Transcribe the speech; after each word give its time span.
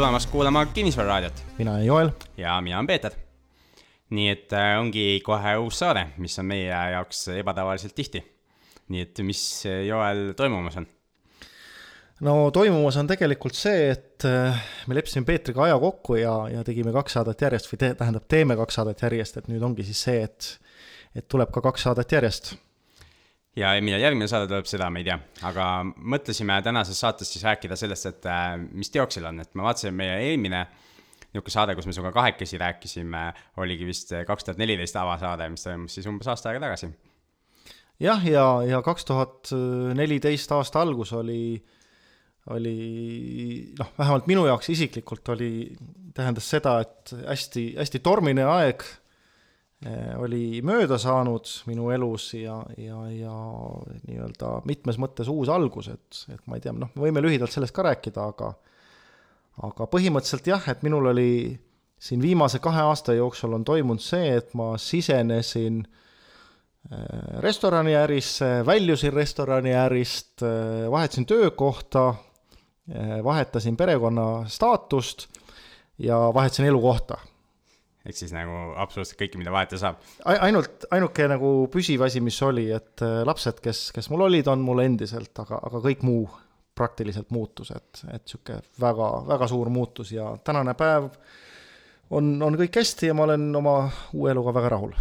tulemast 0.00 0.30
kuulama 0.30 0.66
Kinnisvararaadiot 0.66 1.42
mina 1.58 1.72
olen 1.72 1.86
Joel. 1.86 2.10
ja 2.36 2.60
mina 2.60 2.76
olen 2.76 2.86
Peeter. 2.86 3.12
nii 4.10 4.28
et 4.28 4.52
äh, 4.52 4.78
ongi 4.80 5.20
kohe 5.24 5.56
uus 5.56 5.78
saade, 5.78 6.06
mis 6.16 6.38
on 6.38 6.46
meie 6.48 6.70
jaoks 6.92 7.28
ebatavaliselt 7.28 7.94
tihti. 7.94 8.22
nii 8.88 9.02
et 9.04 9.20
mis 9.22 9.42
äh, 9.66 9.82
Joel 9.86 10.32
toimumas 10.36 10.76
on? 10.80 10.86
no 12.20 12.50
toimumas 12.50 12.96
on 12.96 13.12
tegelikult 13.12 13.60
see, 13.60 13.90
et 13.90 14.24
äh, 14.24 14.64
me 14.86 14.96
leppisime 14.96 15.28
Peetriga 15.28 15.66
aja 15.66 15.76
kokku 15.78 16.16
ja, 16.16 16.32
ja 16.48 16.64
tegime 16.64 16.96
kaks 16.96 17.18
saadet 17.18 17.44
järjest 17.44 17.68
või 17.68 17.82
te, 17.84 17.92
tähendab, 18.00 18.24
teeme 18.24 18.56
kaks 18.56 18.80
saadet 18.80 19.04
järjest, 19.04 19.36
et 19.36 19.52
nüüd 19.52 19.68
ongi 19.68 19.84
siis 19.84 20.00
see, 20.08 20.24
et, 20.24 20.50
et 21.12 21.28
tuleb 21.28 21.52
ka 21.52 21.60
kaks 21.68 21.90
saadet 21.90 22.16
järjest 22.16 22.54
ja 23.58 23.72
millal 23.82 24.02
järgmine 24.04 24.28
saade 24.30 24.46
tuleb, 24.50 24.68
seda 24.70 24.90
me 24.92 25.02
ei 25.02 25.08
tea, 25.08 25.16
aga 25.48 25.70
mõtlesime 25.84 26.60
tänases 26.64 27.00
saates 27.02 27.32
siis 27.32 27.44
rääkida 27.46 27.78
sellest, 27.78 28.06
et 28.10 28.28
äh, 28.30 28.54
mis 28.70 28.92
teoksil 28.94 29.26
on, 29.30 29.42
et 29.42 29.50
ma 29.58 29.66
vaatasin 29.70 29.96
meie 29.96 30.20
eelmine 30.28 30.64
niisugune 31.30 31.54
saade, 31.54 31.74
kus 31.78 31.86
me 31.86 31.94
sinuga 31.94 32.10
kahekesi 32.14 32.58
rääkisime, 32.58 33.28
oligi 33.62 33.86
vist 33.86 34.10
kaks 34.26 34.46
tuhat 34.46 34.58
neliteist 34.58 34.96
avasaade, 34.98 35.46
mis 35.52 35.62
toimus 35.62 35.94
siis 35.94 36.08
umbes 36.10 36.30
aasta 36.30 36.50
aega 36.50 36.64
tagasi. 36.64 36.90
jah, 38.02 38.24
ja, 38.26 38.46
ja, 38.66 38.80
kaks 38.82 39.06
tuhat 39.06 39.52
neliteist 39.94 40.50
aasta 40.56 40.82
algus 40.82 41.12
oli, 41.14 41.60
oli 42.50 42.76
noh, 43.78 43.92
vähemalt 43.98 44.26
minu 44.30 44.46
jaoks 44.48 44.72
isiklikult 44.74 45.28
oli, 45.36 45.52
tähendas 46.14 46.50
seda, 46.50 46.80
et 46.82 47.14
hästi, 47.28 47.74
hästi 47.78 48.02
tormine 48.02 48.46
aeg 48.50 48.82
oli 50.20 50.60
mööda 50.66 50.98
saanud 51.00 51.48
minu 51.70 51.86
elus 51.94 52.34
ja, 52.36 52.58
ja, 52.76 52.98
ja 53.08 53.36
nii-öelda 54.04 54.58
mitmes 54.68 54.98
mõttes 55.00 55.30
uus 55.32 55.48
algus, 55.48 55.88
et, 55.88 56.18
et 56.34 56.42
ma 56.44 56.58
ei 56.58 56.64
tea, 56.64 56.74
noh, 56.76 56.90
me 56.92 57.06
võime 57.06 57.22
lühidalt 57.24 57.54
sellest 57.54 57.72
ka 57.72 57.86
rääkida, 57.86 58.26
aga 58.34 58.50
aga 59.64 59.86
põhimõtteliselt 59.92 60.50
jah, 60.52 60.68
et 60.72 60.84
minul 60.84 61.10
oli 61.12 61.32
siin 62.00 62.20
viimase 62.22 62.60
kahe 62.64 62.84
aasta 62.88 63.16
jooksul 63.16 63.56
on 63.56 63.64
toimunud 63.64 64.04
see, 64.04 64.36
et 64.40 64.52
ma 64.56 64.72
sisenesin 64.80 65.82
eh, 65.84 67.40
restoraniärisse, 67.44 68.50
väljusin 68.66 69.12
restoraniärist, 69.16 70.44
eh, 70.44 70.90
vahetasin 70.92 71.28
töökohta, 71.28 72.10
vahetasin 73.24 73.76
perekonna 73.78 74.48
staatust 74.50 75.28
ja 76.02 76.16
vahetasin 76.34 76.66
elukohta 76.66 77.20
ehk 78.06 78.16
siis 78.16 78.32
nagu 78.32 78.72
absoluutselt 78.80 79.18
kõike, 79.20 79.40
mida 79.40 79.52
vahetada 79.52 79.80
saab. 79.82 80.04
ainult, 80.24 80.86
ainuke 80.94 81.26
nagu 81.30 81.50
püsiv 81.72 82.04
asi, 82.06 82.22
mis 82.24 82.38
oli, 82.46 82.70
et 82.72 83.04
äh, 83.04 83.20
lapsed, 83.28 83.60
kes, 83.64 83.88
kes 83.96 84.10
mul 84.12 84.28
olid, 84.28 84.48
on 84.52 84.64
mul 84.64 84.82
endiselt, 84.84 85.34
aga, 85.42 85.60
aga 85.68 85.82
kõik 85.84 86.06
muu 86.06 86.24
praktiliselt 86.80 87.30
muutus, 87.34 87.74
et, 87.76 88.02
et 88.08 88.24
niisugune 88.24 88.62
väga, 88.80 89.12
väga 89.28 89.48
suur 89.50 89.68
muutus 89.72 90.14
ja 90.14 90.32
tänane 90.44 90.72
päev 90.78 91.10
on, 92.16 92.34
on 92.42 92.56
kõik 92.58 92.80
hästi 92.80 93.10
ja 93.10 93.16
ma 93.16 93.26
olen 93.28 93.50
oma 93.60 93.74
uue 94.16 94.30
eluga 94.32 94.54
väga 94.56 94.70
rahul 94.76 94.94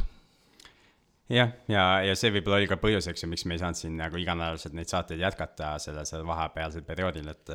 jah, 1.29 1.53
ja, 1.69 1.75
ja, 1.75 1.85
ja 2.09 2.17
see 2.19 2.33
võib-olla 2.33 2.59
oli 2.59 2.69
ka 2.69 2.79
põhjuseks 2.81 3.23
ju, 3.23 3.29
miks 3.31 3.45
me 3.45 3.55
ei 3.55 3.61
saanud 3.61 3.79
siin 3.79 3.95
nagu 3.99 4.19
iganädalaselt 4.19 4.75
neid 4.77 4.91
saateid 4.91 5.21
jätkata 5.21 5.75
sellel, 5.81 6.07
sellel 6.09 6.27
vahepealsel 6.27 6.83
perioodil, 6.87 7.29
et 7.31 7.53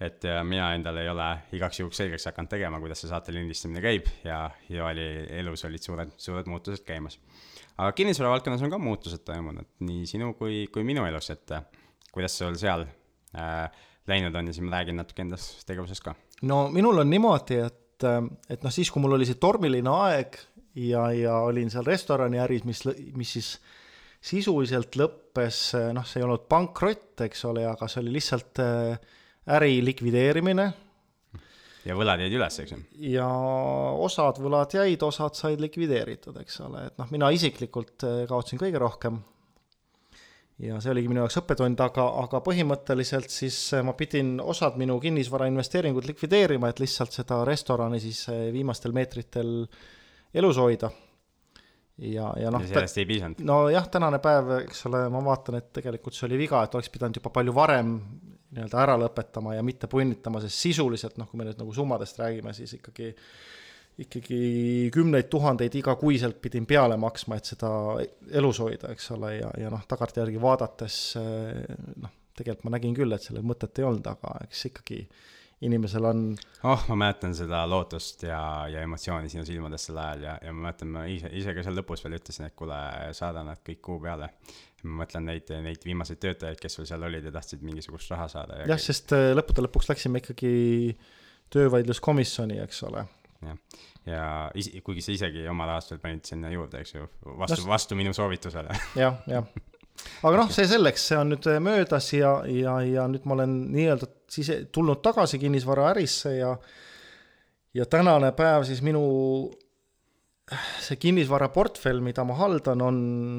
et 0.00 0.24
mina 0.42 0.72
endale 0.74 1.04
ei 1.04 1.08
ole 1.08 1.28
igaks 1.54 1.78
juhuks 1.80 2.00
selgeks 2.00 2.26
hakanud 2.30 2.50
tegema, 2.50 2.80
kuidas 2.82 3.04
see 3.04 3.10
saate 3.12 3.34
lindistamine 3.34 3.82
käib 3.84 4.08
ja 4.26 4.48
Joeli 4.68 5.06
elus 5.38 5.62
olid 5.68 5.84
suured, 5.84 6.16
suured 6.18 6.50
muutused 6.50 6.82
käimas. 6.86 7.20
aga 7.76 7.92
kinnisvara 7.94 8.32
valdkonnas 8.34 8.64
on 8.66 8.74
ka 8.74 8.80
muutused 8.82 9.22
toimunud, 9.26 9.70
nii 9.86 10.06
sinu 10.10 10.32
kui, 10.38 10.64
kui 10.74 10.86
minu 10.86 11.06
elus, 11.06 11.30
et 11.30 11.54
kuidas 12.14 12.34
sul 12.38 12.58
seal 12.58 12.86
äh, 13.38 13.70
läinud 14.10 14.34
on 14.34 14.50
ja 14.50 14.56
siis 14.56 14.66
ma 14.66 14.76
räägin 14.78 14.98
natuke 15.00 15.22
endast 15.24 15.62
tegevusest 15.68 16.04
ka. 16.04 16.14
no 16.42 16.66
minul 16.74 17.00
on 17.04 17.10
niimoodi, 17.10 17.60
et, 17.62 18.08
et 18.50 18.66
noh, 18.66 18.74
siis 18.74 18.90
kui 18.90 19.02
mul 19.02 19.16
oli 19.16 19.28
see 19.28 19.40
tormiline 19.40 19.94
aeg 19.94 20.38
ja, 20.74 21.08
ja 21.14 21.38
olin 21.46 21.70
seal 21.70 21.86
restoraniäris, 21.86 22.64
mis, 22.66 22.82
mis 23.14 23.34
siis 23.38 23.54
sisuliselt 24.24 24.96
lõppes, 24.96 25.66
noh, 25.94 26.06
see 26.08 26.20
ei 26.20 26.26
olnud 26.26 26.46
pankrott, 26.48 27.20
eks 27.26 27.44
ole, 27.46 27.66
aga 27.68 27.88
see 27.90 28.00
oli 28.02 28.14
lihtsalt 28.16 28.62
äh, 28.64 29.12
äri 29.50 29.78
likvideerimine. 29.84 30.70
ja 31.84 31.96
võlad 31.98 32.22
jäid 32.24 32.34
üles, 32.38 32.58
eks 32.62 32.72
ju? 32.72 32.80
ja 33.12 33.28
osad 34.06 34.40
võlad 34.42 34.72
jäid, 34.76 35.02
osad 35.04 35.36
said 35.36 35.60
likvideeritud, 35.60 36.38
eks 36.40 36.60
ole, 36.64 36.88
et 36.88 36.98
noh, 37.00 37.10
mina 37.12 37.30
isiklikult 37.34 38.06
eh, 38.08 38.24
kaotasin 38.30 38.60
kõige 38.62 38.80
rohkem. 38.80 39.20
ja 40.64 40.80
see 40.80 40.94
oligi 40.94 41.10
minu 41.12 41.24
jaoks 41.24 41.40
õppetund, 41.42 41.80
aga, 41.84 42.08
aga 42.24 42.40
põhimõtteliselt 42.46 43.32
siis 43.32 43.58
eh, 43.76 43.84
ma 43.84 43.96
pidin 43.98 44.38
osad 44.40 44.78
minu 44.80 44.96
kinnisvarainvesteeringud 45.02 46.08
likvideerima, 46.08 46.72
et 46.72 46.80
lihtsalt 46.84 47.12
seda 47.12 47.42
restorani 47.48 48.00
siis 48.00 48.26
eh, 48.32 48.46
viimastel 48.54 48.96
meetritel 48.96 49.56
elus 50.34 50.58
hoida 50.58 50.88
ja, 51.98 52.32
ja 52.40 52.50
noh. 52.50 52.64
ja 52.64 52.72
sellest 52.72 52.98
ei 53.02 53.06
piisanud? 53.12 53.44
nojah, 53.44 53.92
tänane 53.92 54.24
päev, 54.24 54.54
eks 54.64 54.86
ole, 54.88 55.04
ma 55.12 55.20
vaatan, 55.28 55.60
et 55.60 55.68
tegelikult 55.82 56.16
see 56.16 56.30
oli 56.30 56.40
viga, 56.46 56.64
et 56.64 56.74
oleks 56.74 56.90
pidanud 56.90 57.20
juba 57.20 57.30
palju 57.34 57.54
varem 57.54 57.98
nii-öelda 58.54 58.80
ära 58.82 58.94
lõpetama 59.00 59.56
ja 59.56 59.64
mitte 59.66 59.90
punnitama, 59.90 60.40
sest 60.44 60.62
sisuliselt 60.62 61.18
noh, 61.20 61.28
kui 61.30 61.40
me 61.40 61.48
nüüd 61.48 61.60
nagu 61.60 61.74
summadest 61.74 62.18
räägime, 62.22 62.54
siis 62.56 62.76
ikkagi 62.78 63.12
ikkagi 63.98 64.90
kümneid 64.94 65.28
tuhandeid 65.30 65.74
igakuiselt 65.78 66.40
pidin 66.42 66.66
peale 66.66 66.96
maksma, 66.98 67.38
et 67.38 67.52
seda 67.52 67.70
elus 68.34 68.58
hoida, 68.62 68.90
eks 68.94 69.12
ole, 69.14 69.36
ja, 69.36 69.52
ja 69.60 69.70
noh, 69.70 69.84
tagantjärgi 69.90 70.40
vaadates 70.42 70.96
noh, 71.20 72.14
tegelikult 72.34 72.66
ma 72.66 72.74
nägin 72.74 72.96
küll, 72.96 73.14
et 73.14 73.22
sellel 73.22 73.46
mõtet 73.46 73.78
ei 73.78 73.86
olnud, 73.86 74.08
aga 74.10 74.34
eks 74.48 74.66
ikkagi 74.72 74.98
inimesel 75.64 76.04
on. 76.10 76.24
oh, 76.66 76.82
ma 76.90 76.98
mäletan 77.04 77.34
seda 77.38 77.62
lootust 77.70 78.26
ja, 78.26 78.40
ja 78.70 78.82
emotsiooni 78.84 79.30
sinu 79.32 79.46
silmades 79.46 79.86
sel 79.86 79.98
ajal 80.02 80.26
ja, 80.26 80.36
ja 80.42 80.52
ma 80.52 80.66
mäletan, 80.68 80.90
ma 80.96 81.06
ise, 81.10 81.30
ise 81.32 81.54
ka 81.54 81.64
seal 81.64 81.78
lõpus 81.78 82.02
veel 82.04 82.18
ütlesin, 82.18 82.48
et 82.50 82.58
kuule, 82.58 82.78
saada 83.16 83.44
nad 83.46 83.62
kõik 83.64 83.80
kuu 83.84 84.00
peale 84.02 84.32
ma 84.84 85.02
mõtlen 85.02 85.26
neid, 85.28 85.50
neid 85.64 85.84
viimaseid 85.86 86.20
töötajaid, 86.22 86.60
kes 86.60 86.78
sul 86.78 86.88
seal 86.88 87.04
olid 87.06 87.26
ja 87.26 87.32
tahtsid 87.34 87.64
mingisugust 87.66 88.12
raha 88.12 88.28
saada. 88.30 88.62
jah, 88.68 88.80
sest 88.80 89.14
äh, 89.16 89.32
lõppude 89.36 89.64
lõpuks 89.66 89.90
läksime 89.90 90.22
ikkagi 90.22 90.54
töövaidluskomisjoni, 91.54 92.60
eks 92.64 92.82
ole. 92.88 93.04
jah, 93.44 93.82
ja 94.08 94.24
is-, 94.58 94.72
kuigi 94.86 95.04
sa 95.04 95.14
isegi 95.16 95.46
oma 95.50 95.68
rahast 95.70 95.94
veel 95.94 96.02
panid 96.02 96.28
sinna 96.28 96.52
juurde, 96.52 96.82
eks 96.84 96.96
ju, 96.96 97.08
vastu 97.40 97.62
no,, 97.62 97.70
vastu 97.72 97.98
minu 97.98 98.14
soovitusele 98.16 98.76
jah, 99.02 99.18
jah. 99.30 99.48
aga 100.22 100.40
noh, 100.40 100.54
see 100.54 100.68
selleks, 100.70 101.10
see 101.10 101.20
on 101.20 101.34
nüüd 101.34 101.50
äh, 101.50 101.60
möödas 101.64 102.12
ja, 102.16 102.36
ja, 102.50 102.78
ja 102.84 103.08
nüüd 103.10 103.28
ma 103.28 103.38
olen 103.38 103.58
nii-öelda 103.74 104.10
sise, 104.34 104.64
tulnud 104.74 105.02
tagasi 105.04 105.40
kinnisvaraärisse 105.42 106.36
ja 106.38 106.56
ja 107.74 107.86
tänane 107.90 108.30
päev 108.36 108.62
siis 108.68 108.82
minu 108.86 109.02
see 110.84 110.98
kinnisvaraportfell, 111.00 112.02
mida 112.04 112.24
ma 112.28 112.36
haldan, 112.36 112.82
on 112.84 112.96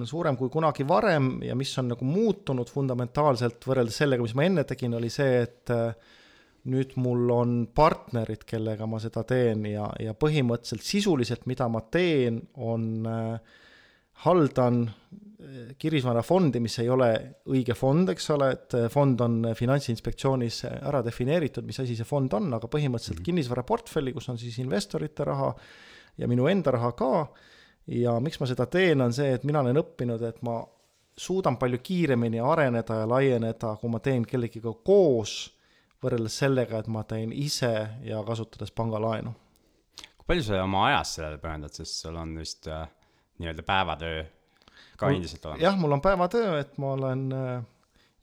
suurem 0.10 0.38
kui 0.40 0.50
kunagi 0.50 0.86
varem 0.90 1.36
ja 1.46 1.54
mis 1.58 1.74
on 1.78 1.92
nagu 1.94 2.06
muutunud 2.06 2.70
fundamentaalselt 2.72 3.68
võrreldes 3.70 4.00
sellega, 4.02 4.26
mis 4.26 4.34
ma 4.38 4.48
enne 4.48 4.64
tegin, 4.66 4.96
oli 4.98 5.12
see, 5.14 5.44
et 5.46 5.74
äh, 5.74 5.94
nüüd 6.72 6.96
mul 6.98 7.30
on 7.34 7.54
partnerid, 7.78 8.46
kellega 8.50 8.88
ma 8.90 9.00
seda 9.02 9.22
teen 9.28 9.68
ja, 9.70 9.86
ja 10.02 10.16
põhimõtteliselt 10.18 10.86
sisuliselt, 10.86 11.46
mida 11.50 11.68
ma 11.70 11.84
teen, 11.94 12.42
on 12.58 13.06
äh, 13.06 13.62
haldan 14.26 14.82
äh, 14.88 15.76
kinnisvarafondi, 15.78 16.62
mis 16.64 16.80
ei 16.82 16.90
ole 16.90 17.12
õige 17.54 17.78
fond, 17.78 18.10
eks 18.16 18.32
ole, 18.34 18.50
et 18.58 18.78
äh, 18.80 18.88
fond 18.90 19.22
on 19.22 19.52
Finantsinspektsioonis 19.58 20.64
ära 20.80 21.06
defineeritud, 21.06 21.68
mis 21.70 21.84
asi 21.86 21.98
see 22.00 22.10
fond 22.10 22.34
on, 22.34 22.50
aga 22.58 22.66
põhimõtteliselt 22.66 23.20
mm 23.20 23.22
-hmm. 23.22 23.30
kinnisvaraportfelli, 23.30 24.16
kus 24.16 24.34
on 24.34 24.42
siis 24.42 24.58
investorite 24.64 25.30
raha 25.30 25.54
ja 26.18 26.28
minu 26.28 26.48
enda 26.48 26.72
raha 26.76 26.92
ka. 26.98 27.28
ja 27.88 28.20
miks 28.20 28.40
ma 28.40 28.48
seda 28.50 28.66
teen, 28.72 29.02
on 29.02 29.14
see, 29.14 29.36
et 29.38 29.44
mina 29.46 29.62
olen 29.62 29.78
õppinud, 29.78 30.22
et 30.26 30.42
ma 30.46 30.60
suudan 31.18 31.58
palju 31.58 31.80
kiiremini 31.84 32.42
areneda 32.42 33.02
ja 33.02 33.10
laieneda, 33.10 33.76
kui 33.80 33.92
ma 33.94 34.02
teen 34.04 34.26
kellegiga 34.26 34.74
koos, 34.84 35.36
võrreldes 36.04 36.40
sellega, 36.42 36.82
et 36.82 36.90
ma 36.92 37.06
teen 37.08 37.32
ise 37.34 37.74
ja 38.04 38.24
kasutades 38.26 38.74
pangalaenu. 38.76 39.34
kui 40.18 40.26
palju 40.34 40.48
sa 40.48 40.64
oma 40.64 40.88
ajast 40.90 41.20
sellele 41.20 41.42
pühendad, 41.42 41.78
sest 41.78 42.02
sul 42.02 42.18
on 42.18 42.34
vist 42.40 42.68
äh, 42.68 42.88
nii-öelda 43.40 43.64
päevatöö 43.64 44.24
ka 44.98 45.08
mul, 45.08 45.16
endiselt 45.20 45.46
olemas? 45.46 45.64
jah, 45.64 45.78
mul 45.80 45.98
on 45.98 46.02
päevatöö, 46.02 46.60
et 46.60 46.78
ma 46.82 46.94
olen 46.98 47.26
äh, 47.32 47.64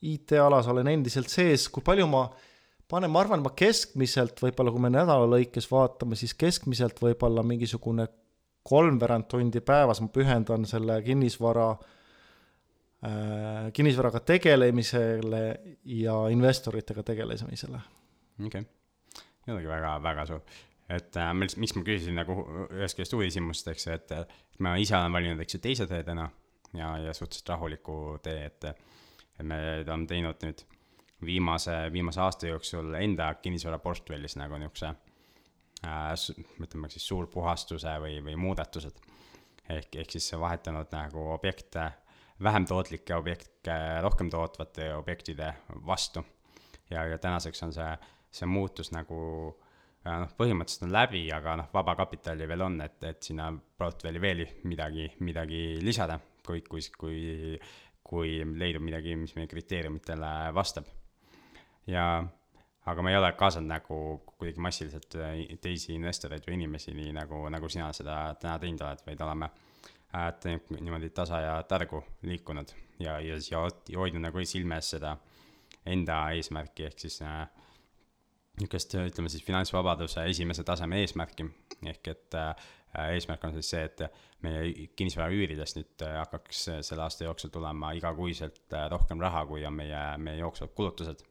IT-alas 0.02 0.66
olen 0.66 0.90
endiselt 0.90 1.30
sees, 1.30 1.68
kui 1.70 1.84
palju 1.86 2.08
ma 2.10 2.24
äh, 2.26 2.48
panen, 2.92 3.12
ma 3.12 3.22
arvan, 3.22 3.42
ma 3.44 3.52
keskmiselt 3.56 4.40
võib-olla, 4.42 4.72
kui 4.74 4.82
me 4.84 4.90
nädala 4.92 5.28
lõikes 5.30 5.68
vaatame, 5.70 6.18
siis 6.18 6.34
keskmiselt 6.38 7.00
võib-olla 7.02 7.44
mingisugune 7.46 8.08
kolmveerand 8.68 9.26
tundi 9.30 9.62
päevas 9.64 10.00
ma 10.02 10.10
pühendan 10.12 10.66
selle 10.70 10.98
kinnisvara 11.02 11.70
äh,, 13.08 13.70
kinnisvaraga 13.74 14.20
tegelemisele 14.32 15.42
ja 15.98 16.18
investoritega 16.34 17.02
tegelemisele. 17.12 17.80
okei 18.46 18.62
okay., 18.62 18.68
see 19.42 19.56
ongi 19.56 19.70
väga, 19.70 19.96
väga 20.04 20.26
suur. 20.28 20.44
et 20.92 21.16
äh, 21.16 21.32
miks 21.34 21.74
ma 21.78 21.82
küsisin 21.86 22.20
nagu 22.20 22.38
ühest 22.68 22.98
küljest 22.98 23.16
uudishimust, 23.18 23.72
eks 23.72 23.88
ju, 23.88 23.96
et 23.98 24.14
ma 24.62 24.76
ise 24.78 24.94
olen 24.98 25.18
valinud, 25.18 25.42
eks 25.42 25.58
ju, 25.58 25.62
teise 25.64 25.88
tee 25.90 26.04
täna 26.06 26.28
ja, 26.76 26.94
ja 27.08 27.16
suhteliselt 27.16 27.50
rahuliku 27.54 27.98
tee, 28.22 28.46
et, 28.46 28.68
et 28.68 29.46
me 29.46 29.58
oleme 29.80 30.06
teinud 30.10 30.46
nüüd 30.46 30.62
viimase, 31.24 31.76
viimase 31.92 32.20
aasta 32.20 32.50
jooksul 32.50 32.94
enda 32.98 33.34
kinnisvaraportfellis 33.34 34.36
nagu 34.40 34.58
niisuguse 34.60 34.92
äh, 35.86 36.12
ütleme 36.62 36.90
siis 36.92 37.06
suurpuhastuse 37.08 37.96
või, 38.02 38.20
või 38.24 38.36
muudatused. 38.36 39.02
ehk, 39.68 39.96
ehk 39.96 40.10
siis 40.10 40.32
vahetanud 40.38 40.90
nagu 40.92 41.28
objekte, 41.32 41.90
vähem 42.42 42.66
tootlikke 42.66 43.14
objekte 43.14 43.74
rohkem 44.02 44.30
tootvate 44.30 44.94
objektide 44.94 45.54
vastu. 45.86 46.24
ja, 46.90 47.04
ja 47.06 47.18
tänaseks 47.18 47.62
on 47.62 47.72
see, 47.72 47.92
see 48.30 48.46
muutus 48.46 48.92
nagu 48.92 49.20
noh, 50.04 50.32
põhimõtteliselt 50.38 50.88
on 50.88 50.94
läbi, 50.94 51.22
aga 51.34 51.56
noh, 51.60 51.70
vaba 51.74 51.94
kapitali 51.98 52.48
veel 52.48 52.66
on, 52.66 52.80
et, 52.84 52.98
et 53.06 53.22
sinna 53.22 53.50
portfelli 53.52 54.20
veel 54.22 54.44
midagi, 54.68 55.08
midagi 55.20 55.62
lisada, 55.82 56.18
kui, 56.46 56.62
kui, 56.66 56.82
kui, 56.98 57.20
kui 58.02 58.40
leidub 58.58 58.84
midagi, 58.84 59.14
mis 59.16 59.34
meie 59.38 59.50
kriteeriumitele 59.50 60.32
vastab. 60.56 60.90
Ja 61.86 62.06
aga 62.86 63.02
ma 63.02 63.10
ei 63.12 63.16
ole 63.16 63.32
kaasanud 63.38 63.70
nagu 63.70 63.96
kuidagi 64.36 64.62
massiliselt 64.62 65.16
äh, 65.20 65.42
teisi 65.62 65.94
investoreid 65.94 66.46
või 66.46 66.58
inimesi, 66.58 66.94
nii 66.96 67.14
nagu, 67.16 67.44
nagu 67.52 67.70
sina 67.70 67.90
seda 67.94 68.34
täna 68.40 68.58
teinud 68.62 68.82
oled, 68.86 69.04
vaid 69.06 69.22
oleme 69.26 69.50
äh, 70.16 70.30
niimoodi 70.80 71.12
tasa 71.14 71.42
ja 71.44 71.56
targu 71.68 72.02
liikunud 72.26 72.74
ja, 73.02 73.20
ja 73.22 73.38
siis 73.40 73.54
hoidnud 73.96 74.26
nagu 74.26 74.44
silme 74.46 74.80
ees 74.80 74.94
seda 74.96 75.16
enda 75.86 76.24
eesmärki, 76.36 76.88
ehk 76.90 77.06
siis 77.06 77.20
äh, 77.26 77.46
niisugust, 78.60 78.94
ütleme 78.98 79.30
siis 79.32 79.46
finantsvabaduse 79.46 80.26
esimese 80.30 80.66
taseme 80.66 81.00
eesmärki, 81.02 81.46
ehk 81.86 82.12
et 82.12 82.38
äh, 82.38 82.70
eesmärk 83.14 83.46
on 83.46 83.54
siis 83.56 83.70
see, 83.72 83.86
et 83.86 84.02
meie 84.44 84.88
kinnisvara 84.98 85.32
üüridest 85.32 85.78
nüüd 85.78 86.02
hakkaks 86.18 86.66
selle 86.84 87.06
aasta 87.06 87.24
jooksul 87.24 87.50
tulema 87.54 87.94
igakuiselt 87.96 88.74
rohkem 88.90 89.22
raha, 89.22 89.46
kui 89.48 89.62
on 89.64 89.78
meie, 89.78 90.02
meie 90.20 90.42
jooksvad 90.42 90.74
kulutused 90.76 91.22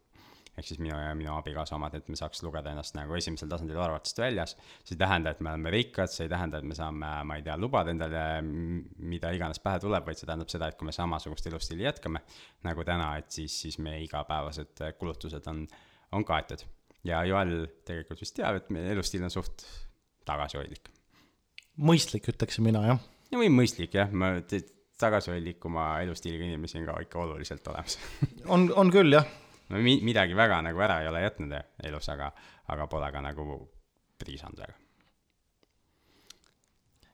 ehk 0.57 0.68
siis 0.68 0.80
minu 0.83 0.98
ja 0.98 1.13
minu 1.15 1.31
abikaasa 1.38 1.77
omad, 1.77 1.94
et 1.95 2.09
me 2.12 2.18
saaks 2.19 2.42
lugeda 2.44 2.74
ennast 2.74 2.95
nagu 2.98 3.15
esimesel 3.15 3.50
tasandil 3.51 3.80
arvatust 3.80 4.19
väljas. 4.19 4.56
see 4.83 4.95
ei 4.95 5.00
tähenda, 5.00 5.31
et 5.31 5.39
me 5.39 5.51
oleme 5.53 5.71
rikkad, 5.71 6.12
see 6.12 6.25
ei 6.27 6.31
tähenda, 6.31 6.59
et 6.59 6.68
me 6.68 6.75
saame, 6.75 7.12
ma 7.27 7.38
ei 7.39 7.45
tea, 7.45 7.56
lubada 7.57 7.94
endale 7.94 8.24
mida 8.44 9.31
iganes 9.36 9.62
pähe 9.63 9.80
tuleb, 9.83 10.06
vaid 10.07 10.19
see 10.19 10.27
tähendab 10.27 10.51
seda, 10.51 10.68
et 10.68 10.77
kui 10.80 10.89
me 10.89 10.95
samasugust 10.95 11.48
elustiili 11.48 11.88
jätkame 11.88 12.24
nagu 12.68 12.86
täna, 12.88 13.13
et 13.21 13.31
siis, 13.31 13.56
siis 13.65 13.80
meie 13.83 14.03
igapäevased 14.03 14.83
kulutused 15.00 15.48
on, 15.51 15.63
on 16.12 16.27
kaetud. 16.27 16.65
ja 17.07 17.24
Joel 17.25 17.56
tegelikult 17.88 18.19
vist 18.21 18.36
teab, 18.36 18.59
et 18.59 18.74
meie 18.75 18.92
elustiil 18.95 19.24
on 19.24 19.31
suht 19.33 19.63
tagasihoidlik. 20.27 20.92
mõistlik, 21.80 22.27
ütleksin 22.36 22.68
mina, 22.68 22.83
jah. 22.92 23.00
või 23.31 23.48
mõistlik 23.56 23.95
jah, 23.95 24.12
ma 24.12 24.36
tagasihoidlikuma 25.01 25.94
elustiiliga 26.03 26.45
inimesi 26.45 26.77
on 26.77 26.92
ka 26.92 27.00
ikka 27.01 27.24
oluliselt 27.24 27.65
olemas 27.71 27.95
on, 28.53 28.68
on 28.77 28.92
küll, 28.94 29.15
jah 29.15 29.25
no 29.71 29.81
mi-, 29.81 30.01
midagi 30.06 30.38
väga 30.38 30.62
nagu 30.68 30.83
ära 30.83 31.01
ei 31.01 31.09
ole 31.09 31.23
jätnud 31.25 31.57
elus, 31.88 32.09
aga, 32.13 32.31
aga 32.73 32.88
pole 32.91 33.12
ka 33.13 33.23
nagu 33.23 33.57
priisanud 34.21 34.62
väga. 34.62 34.77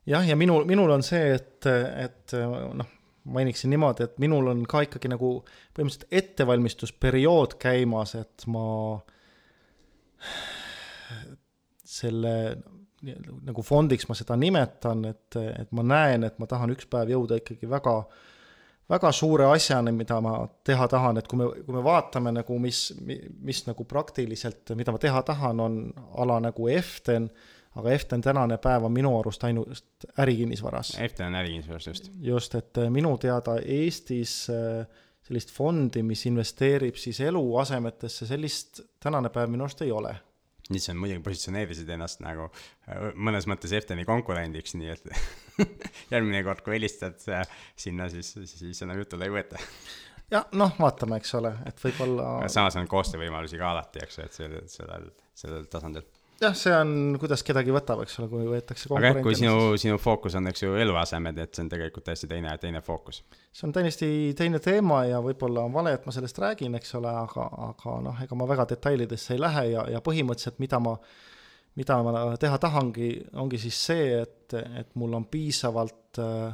jah, 0.08 0.28
ja 0.28 0.36
minul, 0.40 0.66
minul 0.70 0.92
on 0.96 1.04
see, 1.06 1.34
et, 1.36 1.68
et 1.68 2.38
noh, 2.80 2.94
mainiksin 3.28 3.72
niimoodi, 3.74 4.08
et 4.08 4.22
minul 4.24 4.54
on 4.54 4.64
ka 4.70 4.86
ikkagi 4.88 5.12
nagu 5.12 5.34
põhimõtteliselt 5.76 6.08
ettevalmistusperiood 6.22 7.58
käimas, 7.62 8.16
et 8.16 8.48
ma 8.48 8.68
selle 11.88 12.34
nagu 13.48 13.62
fondiks 13.62 14.08
ma 14.10 14.16
seda 14.18 14.36
nimetan, 14.40 15.04
et, 15.06 15.36
et 15.38 15.76
ma 15.76 15.84
näen, 15.86 16.26
et 16.26 16.40
ma 16.42 16.48
tahan 16.50 16.72
üks 16.74 16.88
päev 16.90 17.12
jõuda 17.14 17.38
ikkagi 17.40 17.70
väga 17.70 18.00
äh, 18.00 18.24
väga 18.90 19.12
suure 19.12 19.50
asjani, 19.52 19.92
mida 19.96 20.20
ma 20.24 20.40
teha 20.66 20.88
tahan, 20.88 21.20
et 21.20 21.28
kui 21.28 21.42
me, 21.42 21.50
kui 21.66 21.76
me 21.76 21.84
vaatame 21.84 22.34
nagu, 22.40 22.60
mis, 22.62 22.82
mis 23.04 23.64
nagu 23.68 23.86
praktiliselt, 23.88 24.74
mida 24.80 24.96
ma 24.96 25.02
teha 25.02 25.22
tahan, 25.28 25.60
on 25.64 25.80
ala 26.24 26.40
nagu 26.48 26.70
Eften, 26.72 27.30
aga 27.78 27.92
Eften 27.94 28.24
tänane 28.26 28.58
päev 28.62 28.88
on 28.88 28.96
minu 28.96 29.12
arust 29.20 29.44
ainult 29.48 30.08
ärikinnisvaras. 30.20 30.96
Eften 31.04 31.28
on 31.28 31.42
ärikinnisvaras, 31.42 31.88
just. 31.88 32.12
just, 32.22 32.56
et 32.56 32.78
eh, 32.82 32.90
minu 32.94 33.18
teada 33.22 33.58
Eestis 33.64 34.40
eh, 34.54 35.04
sellist 35.28 35.52
fondi, 35.52 36.04
mis 36.08 36.24
investeerib 36.30 36.96
siis 36.96 37.20
eluasemetesse, 37.28 38.30
sellist 38.30 38.82
tänane 39.04 39.30
päev 39.34 39.52
minu 39.52 39.68
arust 39.68 39.84
ei 39.84 39.92
ole 39.92 40.16
nüüd 40.74 40.84
sa 40.84 40.96
muidugi 40.98 41.24
positsioneerisid 41.26 41.90
ennast 41.96 42.24
nagu 42.24 42.50
äh, 42.50 43.12
mõnes 43.16 43.48
mõttes 43.50 43.74
Efteni 43.78 44.06
konkurendiks, 44.08 44.76
nii 44.80 44.92
et 44.94 45.08
järgmine 46.14 46.44
kord, 46.48 46.64
kui 46.66 46.78
helistad 46.78 47.22
äh, 47.34 47.46
sinna, 47.80 48.10
siis, 48.14 48.34
siis 48.52 48.84
enam 48.86 49.02
jutule 49.02 49.30
ei 49.30 49.36
võeta. 49.38 49.62
jah, 50.34 50.48
noh, 50.58 50.76
vaatame, 50.80 51.22
eks 51.22 51.34
ole, 51.40 51.56
et 51.70 51.82
võib-olla. 51.84 52.30
samas 52.52 52.80
on 52.80 52.90
koostöövõimalusi 52.92 53.60
ka 53.62 53.72
alati, 53.72 54.04
eks 54.04 54.22
ju, 54.22 54.28
et 54.28 54.42
sellel, 54.42 54.70
sellel, 54.72 55.10
sellel 55.38 55.68
tasandil 55.72 56.08
jah, 56.42 56.56
see 56.58 56.74
on, 56.76 56.92
kuidas 57.22 57.44
kedagi 57.46 57.74
võtab, 57.74 58.02
eks 58.04 58.18
ole, 58.22 58.30
kui 58.32 58.48
võetakse 58.50 58.90
aga 58.92 59.10
jah, 59.10 59.20
kui 59.26 59.38
sinu, 59.38 59.56
sinu 59.82 59.98
fookus 60.02 60.38
on, 60.40 60.50
eks 60.52 60.64
ju, 60.64 60.76
eluasemed, 60.80 61.40
et 61.44 61.58
see 61.58 61.66
on 61.66 61.72
tegelikult 61.72 62.06
täiesti 62.08 62.30
teine, 62.32 62.54
teine 62.62 62.82
fookus. 62.86 63.24
see 63.52 63.68
on 63.68 63.76
täiesti 63.76 64.10
teine 64.38 64.62
teema 64.64 65.04
ja 65.10 65.22
võib-olla 65.24 65.66
on 65.68 65.74
vale, 65.76 65.96
et 65.98 66.06
ma 66.08 66.14
sellest 66.16 66.42
räägin, 66.44 66.78
eks 66.80 66.94
ole, 67.00 67.14
aga, 67.24 67.48
aga 67.70 67.98
noh, 68.06 68.22
ega 68.26 68.40
ma 68.40 68.50
väga 68.50 68.68
detailidesse 68.74 69.36
ei 69.36 69.44
lähe 69.44 69.66
ja, 69.74 69.88
ja 69.98 70.04
põhimõtteliselt, 70.06 70.60
mida 70.64 70.82
ma, 70.84 70.96
mida 71.80 72.00
ma 72.06 72.26
teha 72.42 72.60
tahangi, 72.62 73.12
ongi 73.42 73.62
siis 73.62 73.82
see, 73.90 74.10
et, 74.22 74.58
et 74.84 74.94
mul 75.00 75.18
on 75.18 75.26
piisavalt 75.32 76.22
äh, 76.24 76.52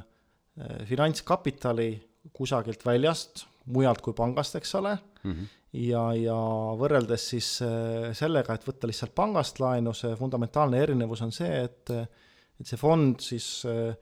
finantskapitali 0.87 1.89
kusagilt 2.33 2.85
väljast, 2.87 3.47
mujalt 3.73 3.99
kui 4.03 4.15
pangast, 4.15 4.55
eks 4.59 4.75
ole. 4.79 4.97
Mm, 5.23 5.31
-hmm 5.31 5.59
ja, 5.73 6.03
ja 6.17 6.37
võrreldes 6.77 7.27
siis 7.33 7.47
äh, 7.65 8.11
sellega, 8.17 8.55
et 8.55 8.67
võtta 8.67 8.89
lihtsalt 8.89 9.13
pangast 9.17 9.61
laenu, 9.63 9.93
see 9.97 10.13
fundamentaalne 10.19 10.81
erinevus 10.83 11.23
on 11.25 11.33
see, 11.33 11.63
et 11.65 11.93
et 11.93 12.69
see 12.69 12.77
fond 12.77 13.17
siis 13.23 13.47
äh, 13.65 13.95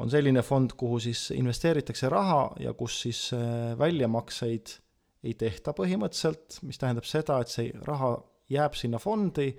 on 0.00 0.08
selline 0.10 0.40
fond, 0.42 0.72
kuhu 0.78 0.98
siis 1.04 1.26
investeeritakse 1.36 2.08
raha 2.10 2.46
ja 2.64 2.72
kus 2.74 3.02
siis 3.04 3.26
äh, 3.36 3.74
väljamakseid 3.78 4.78
ei 5.22 5.36
tehta 5.38 5.74
põhimõtteliselt, 5.76 6.62
mis 6.66 6.80
tähendab 6.80 7.06
seda, 7.06 7.38
et 7.42 7.52
see 7.52 7.70
raha 7.86 8.16
jääb 8.50 8.74
sinna 8.74 8.98
fondi 8.98 9.52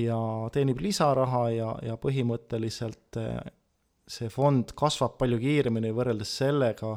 ja 0.00 0.18
teenib 0.54 0.80
lisaraha 0.82 1.44
ja, 1.54 1.68
ja 1.84 1.94
põhimõtteliselt 2.00 3.18
see 4.10 4.30
fond 4.32 4.72
kasvab 4.78 5.14
palju 5.20 5.38
kiiremini 5.38 5.92
võrreldes 5.94 6.32
sellega, 6.40 6.96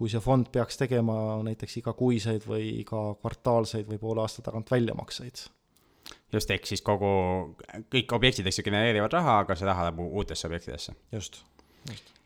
kui 0.00 0.08
see 0.08 0.22
fond 0.24 0.48
peaks 0.52 0.80
tegema 0.80 1.14
näiteks 1.44 1.76
igakuiseid 1.82 2.46
või 2.48 2.70
iga 2.80 3.02
kvartaalseid 3.20 3.88
või 3.90 4.00
poole 4.00 4.24
aasta 4.24 4.44
tagant 4.46 4.72
väljamakseid. 4.72 5.44
just, 6.32 6.50
ehk 6.50 6.66
siis 6.66 6.82
kogu, 6.82 7.10
kõik 7.92 8.16
objektid, 8.16 8.48
eks 8.48 8.62
ju, 8.62 8.64
genereerivad 8.70 9.12
raha, 9.18 9.42
aga 9.44 9.58
see 9.58 9.68
raha 9.68 9.90
läheb 9.90 10.00
uutesse 10.08 10.48
objektidesse. 10.48 10.96
just, 11.12 11.42
just 11.90 12.19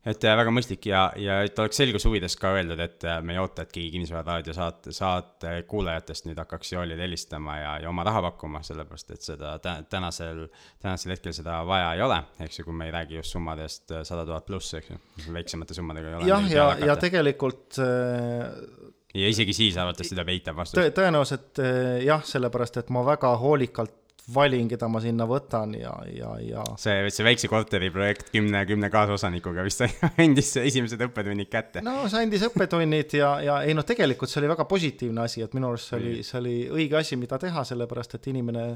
et 0.00 0.24
äh, 0.24 0.34
väga 0.38 0.52
mõistlik 0.54 0.86
ja, 0.88 1.02
ja 1.20 1.40
et 1.44 1.58
oleks 1.60 1.76
selguse 1.80 2.08
huvides 2.08 2.36
ka 2.40 2.54
öeldud, 2.56 2.80
et 2.80 3.04
äh, 3.04 3.18
me 3.24 3.34
ei 3.34 3.40
oota, 3.42 3.66
et 3.66 3.72
keegi 3.74 3.90
Kinnisvararaadio 3.94 4.54
saate, 4.56 4.94
saate 4.96 5.52
kuulajatest 5.68 6.28
nüüd 6.28 6.40
hakkaks 6.40 6.72
Joolile 6.72 7.04
helistama 7.04 7.58
ja, 7.60 7.74
ja 7.84 7.90
oma 7.90 8.06
raha 8.08 8.22
pakkuma, 8.30 8.62
sellepärast 8.64 9.12
et 9.12 9.26
seda 9.26 9.56
tänasel, 9.60 10.46
tänasel 10.80 11.14
hetkel 11.16 11.36
seda 11.36 11.60
vaja 11.68 11.92
ei 11.98 12.04
ole, 12.06 12.22
eks 12.46 12.62
ju, 12.62 12.68
kui 12.68 12.78
me 12.80 12.88
ei 12.88 12.94
räägi 12.96 13.20
just 13.20 13.36
summadest 13.36 13.92
äh, 13.92 14.04
sada 14.08 14.24
tuhat 14.28 14.48
pluss, 14.48 14.72
eks 14.80 14.94
ju, 14.94 15.00
väiksemate 15.36 15.76
summadega 15.76 16.14
ei 16.14 16.18
ole. 16.20 16.32
jah, 16.32 16.50
ja, 16.54 16.70
ja, 16.92 16.96
tegelikult 17.00 17.76
ja 17.76 19.28
isegi 19.28 19.52
siis 19.52 19.76
arvatavasti 19.76 20.14
tuleb 20.16 20.32
eitav 20.32 20.56
vastus. 20.56 20.92
tõenäoliselt 20.96 21.60
jah, 22.06 22.24
sellepärast 22.24 22.80
et 22.80 22.92
ma 22.94 23.04
väga 23.04 23.34
hoolikalt 23.42 23.99
valin, 24.34 24.68
keda 24.70 24.88
ma 24.90 25.02
sinna 25.02 25.26
võtan 25.28 25.74
ja, 25.78 25.92
ja, 26.12 26.30
ja. 26.44 26.64
see, 26.80 27.10
see 27.12 27.26
väikse 27.26 27.50
korteri 27.50 27.90
projekt 27.94 28.30
kümne, 28.34 28.62
kümne 28.68 28.90
kaasosanikuga 28.92 29.64
vist 29.66 29.84
andis 30.24 30.54
esimesed 30.62 31.02
õppetunnid 31.08 31.50
kätte. 31.52 31.84
no 31.86 32.06
see 32.10 32.24
andis 32.24 32.46
õppetunnid 32.50 33.18
ja, 33.18 33.34
ja 33.44 33.60
ei 33.66 33.76
noh, 33.76 33.86
tegelikult 33.86 34.32
see 34.32 34.42
oli 34.42 34.52
väga 34.52 34.66
positiivne 34.70 35.26
asi, 35.26 35.44
et 35.44 35.54
minu 35.56 35.70
arust 35.72 35.92
see 35.92 36.00
oli, 36.00 36.16
see 36.26 36.40
oli 36.40 36.56
õige 36.70 37.00
asi, 37.00 37.20
mida 37.20 37.38
teha, 37.40 37.64
sellepärast 37.66 38.18
et 38.18 38.30
inimene 38.32 38.66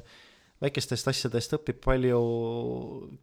väikestest 0.62 1.08
asjadest 1.10 1.56
õpib 1.58 1.80
palju 1.82 2.18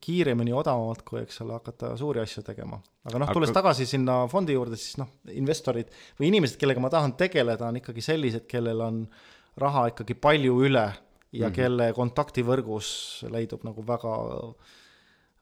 kiiremini, 0.04 0.54
odavamalt, 0.54 1.04
kui 1.08 1.22
eks 1.22 1.42
ole, 1.46 1.56
hakata 1.58 1.94
suuri 2.00 2.22
asju 2.24 2.44
tegema. 2.46 2.82
aga 3.08 3.22
noh, 3.22 3.32
tulles 3.34 3.54
tagasi 3.56 3.88
sinna 3.90 4.22
fondi 4.32 4.56
juurde, 4.58 4.78
siis 4.80 5.00
noh, 5.02 5.10
investorid 5.34 5.92
või 6.20 6.30
inimesed, 6.32 6.60
kellega 6.62 6.84
ma 6.84 6.92
tahan 6.94 7.16
tegeleda, 7.20 7.72
on 7.72 7.80
ikkagi 7.82 8.04
sellised, 8.06 8.46
kellel 8.52 8.84
on 8.86 9.06
raha 9.62 9.88
ikkagi 9.92 10.16
palju 10.20 10.60
üle 10.68 10.86
ja 11.32 11.48
mm 11.48 11.52
-hmm. 11.52 11.56
kelle 11.56 11.94
kontaktivõrgus 11.94 12.92
leidub 13.32 13.64
nagu 13.64 13.84
väga 13.88 14.16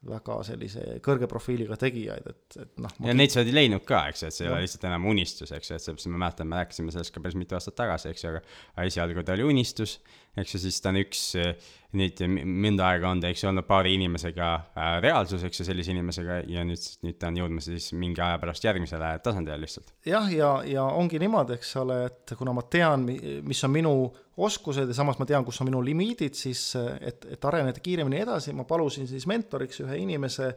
väga 0.08 0.38
sellise 0.48 0.84
kõrge 1.04 1.28
profiiliga 1.28 1.76
tegijaid, 1.80 2.28
et, 2.32 2.58
et 2.62 2.78
noh. 2.80 2.94
ja 3.04 3.16
neid 3.16 3.34
sa 3.34 3.42
oled 3.42 3.52
leidnud 3.52 3.84
ka, 3.88 4.06
eks 4.12 4.24
ju, 4.24 4.30
et 4.30 4.36
see 4.36 4.46
ei 4.46 4.52
ole 4.52 4.62
lihtsalt 4.64 4.86
enam 4.88 5.08
unistus, 5.12 5.52
eks 5.52 5.72
ju, 5.72 5.76
et 5.76 5.84
sellepärast 5.84 6.12
ma 6.14 6.22
mäletan, 6.24 6.48
me 6.48 6.62
rääkisime 6.62 6.94
sellest 6.96 7.12
ka 7.16 7.24
päris 7.24 7.36
mitu 7.36 7.58
aastat 7.58 7.76
tagasi, 7.76 8.14
eks 8.14 8.24
ju, 8.24 8.32
aga 8.32 8.86
esialgu 8.88 9.26
ta 9.28 9.36
oli 9.36 9.50
unistus 9.50 9.98
eks 10.42 10.56
ju, 10.56 10.64
siis 10.64 10.80
ta 10.82 10.94
on 10.94 11.02
üks 11.02 11.24
nüüd 11.98 12.20
mõnda 12.46 12.86
aega 12.92 13.10
on 13.10 13.22
ta, 13.22 13.32
eks 13.34 13.42
ju, 13.42 13.48
olnud 13.50 13.66
paari 13.66 13.96
inimesega 13.98 14.50
äh, 14.78 14.90
reaalsus, 15.02 15.42
eks 15.48 15.62
ju, 15.62 15.66
sellise 15.66 15.90
inimesega 15.96 16.42
ja 16.52 16.62
nüüd, 16.68 16.84
nüüd 17.06 17.18
ta 17.18 17.32
on 17.32 17.40
jõudmas 17.40 17.66
siis 17.66 17.88
mingi 17.98 18.22
aja 18.22 18.38
pärast 18.42 18.68
järgmisele 18.68 19.10
tasandile 19.26 19.58
lihtsalt. 19.64 19.90
jah, 20.06 20.28
ja, 20.30 20.52
ja 20.70 20.84
ongi 20.86 21.22
niimoodi, 21.22 21.58
eks 21.58 21.72
ole, 21.82 22.04
et 22.12 22.36
kuna 22.38 22.54
ma 22.54 22.66
tean, 22.70 23.08
mis 23.46 23.64
on 23.66 23.74
minu 23.74 23.94
oskused 24.38 24.92
ja 24.92 24.98
samas 24.98 25.18
ma 25.20 25.26
tean, 25.30 25.48
kus 25.48 25.62
on 25.64 25.72
minu 25.72 25.82
limiidid, 25.86 26.38
siis 26.38 26.62
et, 26.78 27.26
et 27.34 27.50
areneda 27.50 27.82
kiiremini 27.82 28.22
edasi, 28.22 28.54
ma 28.54 28.68
palusin 28.70 29.10
siis 29.10 29.26
mentoriks 29.30 29.82
ühe 29.88 29.98
inimese, 30.04 30.54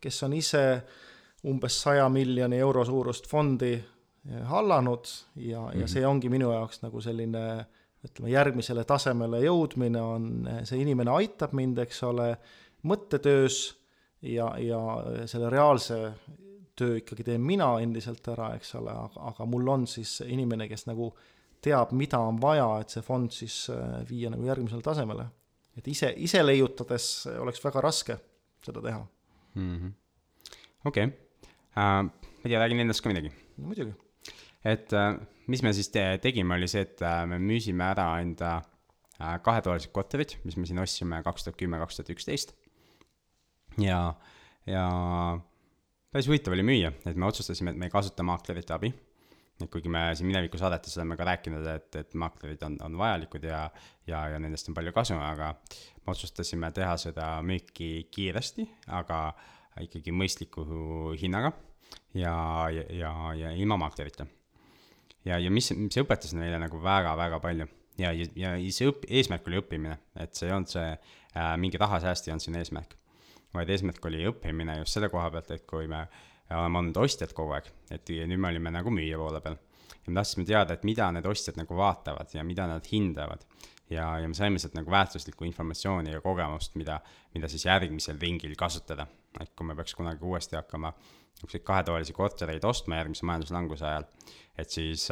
kes 0.00 0.22
on 0.28 0.38
ise 0.38 0.64
umbes 1.50 1.82
saja 1.82 2.06
miljoni 2.12 2.62
euro 2.62 2.84
suurust 2.86 3.26
fondi 3.26 3.74
hallanud 4.46 5.10
ja 5.36 5.60
mm, 5.60 5.66
-hmm. 5.66 5.74
ja 5.74 5.84
mhm. 5.84 5.86
see 5.86 6.06
ongi 6.06 6.28
minu 6.28 6.52
jaoks 6.52 6.82
nagu 6.82 7.00
selline 7.00 7.66
ütleme, 8.06 8.30
järgmisele 8.32 8.84
tasemele 8.88 9.42
jõudmine 9.44 10.02
on, 10.02 10.30
see 10.68 10.80
inimene 10.82 11.12
aitab 11.16 11.54
mind, 11.56 11.78
eks 11.84 12.02
ole, 12.06 12.32
mõttetöös 12.86 13.60
ja, 14.22 14.50
ja 14.62 14.80
selle 15.26 15.50
reaalse 15.52 16.00
töö 16.76 16.98
ikkagi 17.00 17.24
teen 17.24 17.44
mina 17.44 17.68
endiselt 17.82 18.26
ära, 18.28 18.52
eks 18.56 18.74
ole, 18.80 18.92
aga, 19.30 19.48
mul 19.48 19.68
on 19.72 19.86
siis 19.90 20.18
inimene, 20.26 20.68
kes 20.68 20.86
nagu 20.90 21.10
teab, 21.64 21.92
mida 21.96 22.20
on 22.20 22.38
vaja, 22.40 22.66
et 22.82 22.92
see 22.92 23.04
fond 23.04 23.32
siis 23.32 23.64
äh, 23.72 24.00
viia 24.08 24.30
nagu 24.32 24.44
järgmisele 24.46 24.84
tasemele. 24.84 25.26
et 25.76 25.88
ise, 25.92 26.12
ise 26.24 26.40
leiutades 26.42 27.26
oleks 27.36 27.60
väga 27.64 27.80
raske 27.84 28.16
seda 28.64 28.80
teha 28.80 29.00
-hmm.. 29.56 29.92
okei 30.84 31.04
uh,, 31.04 31.12
ma 31.76 32.44
ei 32.44 32.50
tea, 32.50 32.60
räägin 32.60 32.80
endast 32.80 33.02
ka 33.02 33.08
midagi 33.08 33.28
no,. 33.28 33.66
muidugi. 33.66 33.92
Et 34.66 34.92
uh, 34.96 35.14
mis 35.50 35.62
me 35.62 35.72
siis 35.76 35.90
te 35.94 36.04
tegime, 36.22 36.56
oli 36.58 36.68
see, 36.70 36.84
et 36.86 37.02
äh, 37.06 37.22
me 37.30 37.38
müüsime 37.42 37.86
ära 37.86 38.08
enda 38.22 38.56
äh, 38.58 39.36
kahetoalised 39.44 39.92
korterid, 39.94 40.36
mis 40.46 40.58
me 40.58 40.66
siin 40.68 40.82
ostsime 40.82 41.22
kaks 41.26 41.46
tuhat 41.46 41.58
kümme, 41.60 41.80
kaks 41.82 42.00
tuhat 42.00 42.12
üksteist. 42.16 42.54
ja, 43.82 44.00
ja 44.66 44.86
päris 46.10 46.30
huvitav 46.30 46.56
oli 46.56 46.66
müüa, 46.66 46.92
et 47.06 47.18
me 47.18 47.28
otsustasime, 47.28 47.74
et 47.74 47.80
me 47.80 47.90
ei 47.90 47.94
kasuta 47.94 48.26
maaklerite 48.26 48.74
abi. 48.74 48.92
et 49.60 49.70
kuigi 49.72 49.88
me 49.88 50.10
siin 50.14 50.28
mineviku 50.28 50.58
saadetes 50.60 50.96
oleme 50.98 51.16
ka 51.16 51.24
rääkinud, 51.30 51.66
et, 51.72 51.88
et 51.96 52.16
maaklerid 52.18 52.62
on, 52.66 52.78
on 52.84 52.98
vajalikud 52.98 53.46
ja, 53.46 53.62
ja, 54.06 54.26
ja 54.34 54.40
nendest 54.42 54.68
on 54.68 54.76
palju 54.76 54.92
kasu, 54.92 55.16
aga 55.16 55.54
me 56.02 56.12
otsustasime 56.12 56.72
teha 56.76 56.96
seda 57.00 57.36
müüki 57.46 58.08
kiiresti, 58.12 58.66
aga 58.98 59.30
ikkagi 59.80 60.12
mõistliku 60.12 60.66
hinnaga 61.20 61.52
ja, 62.16 62.34
ja, 62.72 62.84
ja, 62.90 63.12
ja 63.36 63.52
ilma 63.56 63.78
maaklerita 63.80 64.26
ja, 65.26 65.40
ja 65.42 65.50
mis, 65.52 65.72
see 65.72 66.04
õpetas 66.04 66.34
meile 66.38 66.60
nagu 66.62 66.80
väga-väga 66.82 67.40
palju 67.42 67.66
ja, 68.00 68.12
ja, 68.12 68.28
ja 68.36 68.54
see 68.72 68.88
õp-, 68.90 69.06
eesmärk 69.08 69.48
oli 69.50 69.60
õppimine, 69.60 69.98
et 70.20 70.36
see 70.36 70.48
ei 70.50 70.54
olnud 70.56 70.72
see 70.72 70.86
äh, 70.92 71.52
mingi 71.60 71.80
rahasääst 71.80 72.28
ei 72.28 72.34
olnud 72.34 72.46
siin 72.46 72.58
eesmärk. 72.60 72.96
vaid 73.56 73.70
eesmärk 73.72 74.04
oli 74.04 74.26
õppimine 74.28 74.80
just 74.82 74.96
selle 74.96 75.08
koha 75.08 75.30
pealt, 75.32 75.50
et 75.54 75.64
kui 75.68 75.86
me 75.88 76.04
oleme 76.52 76.82
olnud 76.82 76.98
ostjad 77.00 77.32
kogu 77.34 77.56
aeg, 77.56 77.70
et 77.90 78.10
nüüd 78.12 78.40
me 78.42 78.52
olime 78.52 78.70
nagu 78.74 78.92
müüja 78.92 79.18
poole 79.18 79.40
peal. 79.40 79.56
ja 79.96 80.12
me 80.12 80.20
tahtsime 80.20 80.46
teada, 80.46 80.76
et 80.76 80.84
mida 80.84 81.08
need 81.12 81.26
ostjad 81.26 81.58
nagu 81.58 81.78
vaatavad 81.78 82.34
ja 82.34 82.44
mida 82.44 82.66
nad 82.70 82.86
hindavad. 82.92 83.46
ja, 83.90 84.18
ja 84.20 84.28
me 84.28 84.34
saime 84.34 84.58
sealt 84.58 84.74
nagu 84.74 84.90
väärtuslikku 84.90 85.44
informatsiooni 85.44 86.12
ja 86.12 86.20
kogemust, 86.20 86.74
mida, 86.74 87.00
mida 87.34 87.48
siis 87.48 87.64
järgmisel 87.64 88.20
ringil 88.20 88.56
kasutada. 88.56 89.06
Et 89.40 89.52
kui 89.56 89.66
me 89.66 89.76
peaks 89.76 89.94
kunagi 89.94 90.24
uuesti 90.24 90.56
hakkama 90.56 90.92
niisuguseid 91.36 91.64
kahetoalisi 91.68 92.12
kortereid 92.16 92.64
ostma 92.64 92.96
järgmise 92.96 93.26
majanduslanguse 93.28 93.86
ajal, 93.86 94.06
et 94.58 94.70
siis, 94.72 95.08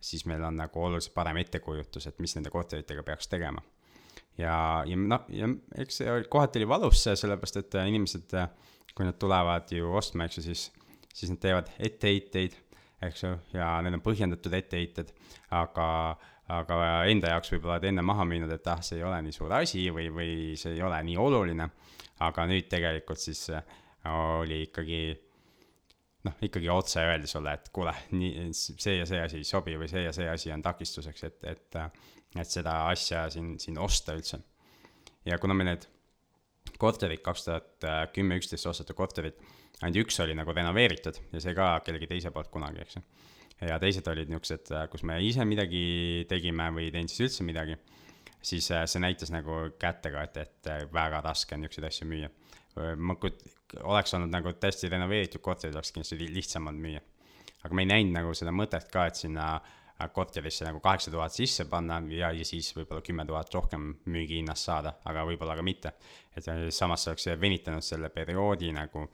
siis 0.00 0.24
meil 0.26 0.42
on 0.42 0.56
nagu 0.58 0.84
oluliselt 0.84 1.14
parem 1.14 1.38
ettekujutus, 1.42 2.08
et 2.10 2.18
mis 2.18 2.34
nende 2.34 2.50
korteritega 2.50 3.02
peaks 3.06 3.28
tegema. 3.28 3.62
ja, 4.38 4.82
ja 4.86 4.96
noh, 4.96 5.26
ja 5.28 5.48
eks 5.78 6.00
see 6.02 6.10
oli, 6.12 6.26
kohati 6.30 6.58
oli 6.58 6.68
valus 6.68 7.04
see, 7.04 7.16
sellepärast 7.16 7.60
et 7.62 7.78
inimesed, 7.86 8.34
kui 8.94 9.06
nad 9.06 9.18
tulevad 9.18 9.70
ju 9.70 9.92
ostma, 9.94 10.26
eks 10.26 10.40
ju, 10.40 10.46
siis, 10.50 10.64
siis 11.14 11.30
nad 11.30 11.38
teevad 11.42 11.70
etteheiteid, 11.78 12.58
eks 13.06 13.22
ju, 13.22 13.36
ja 13.54 13.76
need 13.86 13.94
on 14.00 14.02
põhjendatud 14.02 14.58
etteheited, 14.58 15.14
aga, 15.54 15.88
aga 16.48 16.80
enda 17.12 17.34
jaoks 17.34 17.52
võib-olla 17.52 17.76
oled 17.76 17.88
enne 17.90 18.04
maha 18.06 18.24
müünud, 18.28 18.52
et 18.54 18.66
ah, 18.72 18.80
see 18.84 18.98
ei 19.00 19.06
ole 19.06 19.20
nii 19.26 19.34
suur 19.36 19.52
asi 19.58 19.88
või, 19.94 20.08
või 20.14 20.34
see 20.56 20.76
ei 20.76 20.82
ole 20.84 21.00
nii 21.04 21.16
oluline, 21.20 21.68
aga 22.24 22.46
nüüd 22.48 22.68
tegelikult 22.72 23.20
siis 23.20 23.48
oli 24.08 24.62
ikkagi 24.68 25.02
noh, 26.26 26.38
ikkagi 26.44 26.70
otse 26.72 27.04
öeldi 27.04 27.30
sulle, 27.30 27.52
et 27.58 27.68
kuule, 27.74 27.92
nii, 28.16 28.48
see 28.54 28.96
ja 28.98 29.06
see 29.08 29.20
asi 29.22 29.42
ei 29.42 29.46
sobi 29.48 29.76
või 29.78 29.90
see 29.90 30.04
ja 30.06 30.14
see 30.14 30.28
asi 30.30 30.52
on 30.54 30.64
takistuseks, 30.64 31.24
et, 31.28 31.38
et, 31.52 31.78
et 32.36 32.50
seda 32.50 32.80
asja 32.88 33.26
siin, 33.32 33.56
siin 33.62 33.78
osta 33.82 34.16
üldse. 34.16 34.40
ja 35.28 35.38
kuna 35.38 35.54
me 35.54 35.68
need 35.68 35.86
korterid, 36.78 37.22
kaks 37.24 37.46
tuhat 37.46 37.88
kümme, 38.14 38.38
üksteist 38.38 38.68
ostetud 38.70 38.96
korterid, 38.96 39.38
ainult 39.82 40.04
üks 40.04 40.20
oli 40.24 40.36
nagu 40.36 40.52
renoveeritud 40.54 41.20
ja 41.32 41.42
see 41.42 41.54
ka 41.56 41.78
kellegi 41.86 42.10
teise 42.10 42.32
poolt 42.34 42.50
kunagi, 42.54 42.84
eks 42.84 42.98
ju. 42.98 43.04
Ja 43.60 43.78
teised 43.82 44.06
olid 44.10 44.30
niisugused, 44.30 44.74
kus 44.90 45.02
me 45.02 45.20
ise 45.24 45.44
midagi 45.48 46.26
tegime 46.30 46.68
või 46.74 46.88
ei 46.88 46.94
teinud 46.94 47.10
siis 47.10 47.26
üldse 47.26 47.46
midagi, 47.46 47.78
siis 48.42 48.70
see 48.70 49.02
näitas 49.02 49.32
nagu 49.34 49.64
kätega, 49.80 50.22
et, 50.28 50.36
et 50.44 50.92
väga 50.94 51.22
raske 51.24 51.56
on 51.56 51.64
niisuguseid 51.64 51.90
asju 51.90 52.10
müüa 52.10 52.30
ma 52.96 53.16
kut-, 53.20 53.42
oleks 53.82 54.14
olnud 54.14 54.32
nagu 54.32 54.52
täiesti 54.60 54.90
renoveeritud 54.92 55.42
korterid, 55.44 55.76
oleks 55.76 55.92
kindlasti 55.94 56.30
lihtsam 56.32 56.68
olnud 56.70 56.84
müüa. 56.84 57.02
aga 57.64 57.74
me 57.74 57.84
ei 57.84 57.90
näinud 57.90 58.14
nagu 58.14 58.34
seda 58.38 58.52
mõtet 58.54 58.88
ka, 58.92 59.06
et 59.10 59.18
sinna 59.18 59.48
äh, 59.56 60.10
korterisse 60.14 60.66
nagu 60.66 60.80
kaheksa 60.80 61.10
tuhat 61.10 61.34
sisse 61.34 61.66
panna 61.70 62.00
ja, 62.14 62.30
ja 62.32 62.44
siis 62.46 62.70
võib-olla 62.76 63.02
kümme 63.04 63.26
tuhat 63.26 63.54
rohkem 63.54 63.90
müügihinnast 64.06 64.70
saada, 64.70 64.94
aga 65.10 65.24
võib-olla 65.28 65.56
ka 65.58 65.64
mitte. 65.66 65.94
et 66.36 66.46
samas 66.74 67.04
see 67.04 67.12
oleks 67.12 67.28
venitanud 67.40 67.84
selle 67.84 68.10
perioodi 68.14 68.72
nagu 68.72 69.08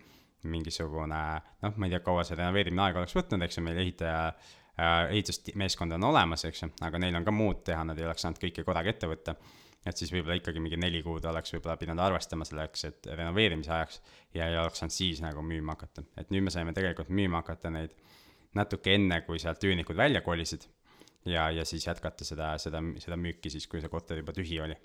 mingisugune 0.51 1.23
noh, 1.65 1.75
ma 1.77 1.89
ei 1.89 1.95
tea, 1.95 2.03
kaua 2.05 2.25
see 2.27 2.39
renoveerimine 2.39 2.87
aega 2.87 3.03
oleks 3.03 3.17
võtnud, 3.17 3.45
eks 3.47 3.59
ju, 3.59 3.67
meil 3.67 3.81
ehitaja 3.83 4.23
äh,, 4.29 5.11
ehitusmeeskond 5.11 5.97
on 5.99 6.09
olemas, 6.11 6.47
eks 6.49 6.65
ju, 6.65 6.71
aga 6.87 7.03
neil 7.03 7.21
on 7.21 7.27
ka 7.27 7.35
muud 7.35 7.65
teha, 7.67 7.85
nad 7.89 8.01
ei 8.01 8.09
oleks 8.09 8.27
saanud 8.27 8.43
kõike 8.43 8.67
korraga 8.67 8.95
ette 8.95 9.11
võtta 9.11 9.37
et 9.85 10.01
siis 10.01 10.13
võib-olla 10.13 10.39
ikkagi 10.39 10.63
mingi 10.65 10.79
neli 10.81 11.03
kuud 11.05 11.25
oleks 11.29 11.53
võib-olla 11.55 11.77
pidanud 11.81 12.03
arvestama 12.07 12.47
selleks, 12.49 12.87
et 12.89 13.09
renoveerimise 13.11 13.73
ajaks 13.73 14.01
ja 14.37 14.49
ei 14.49 14.57
oleks 14.57 14.81
saanud 14.81 14.97
siis 14.97 15.21
nagu 15.25 15.45
müüma 15.45 15.77
hakata. 15.77 16.07
et 16.17 16.33
nüüd 16.33 16.47
me 16.47 16.55
saime 16.55 16.73
tegelikult 16.77 17.13
müüma 17.13 17.43
hakata 17.43 17.73
neid 17.75 17.93
natuke 18.57 18.95
enne, 18.95 19.21
kui 19.27 19.41
sealt 19.43 19.65
üürnikud 19.67 19.97
välja 19.99 20.23
kolisid 20.25 20.65
ja, 21.29 21.51
ja 21.51 21.65
siis 21.69 21.87
jätkata 21.87 22.25
seda, 22.25 22.55
seda, 22.59 22.81
seda 23.03 23.19
müüki 23.21 23.53
siis, 23.53 23.67
kui 23.69 23.83
see 23.83 23.93
korter 23.93 24.21
juba 24.21 24.35
tühi 24.37 24.61
oli. 24.65 24.77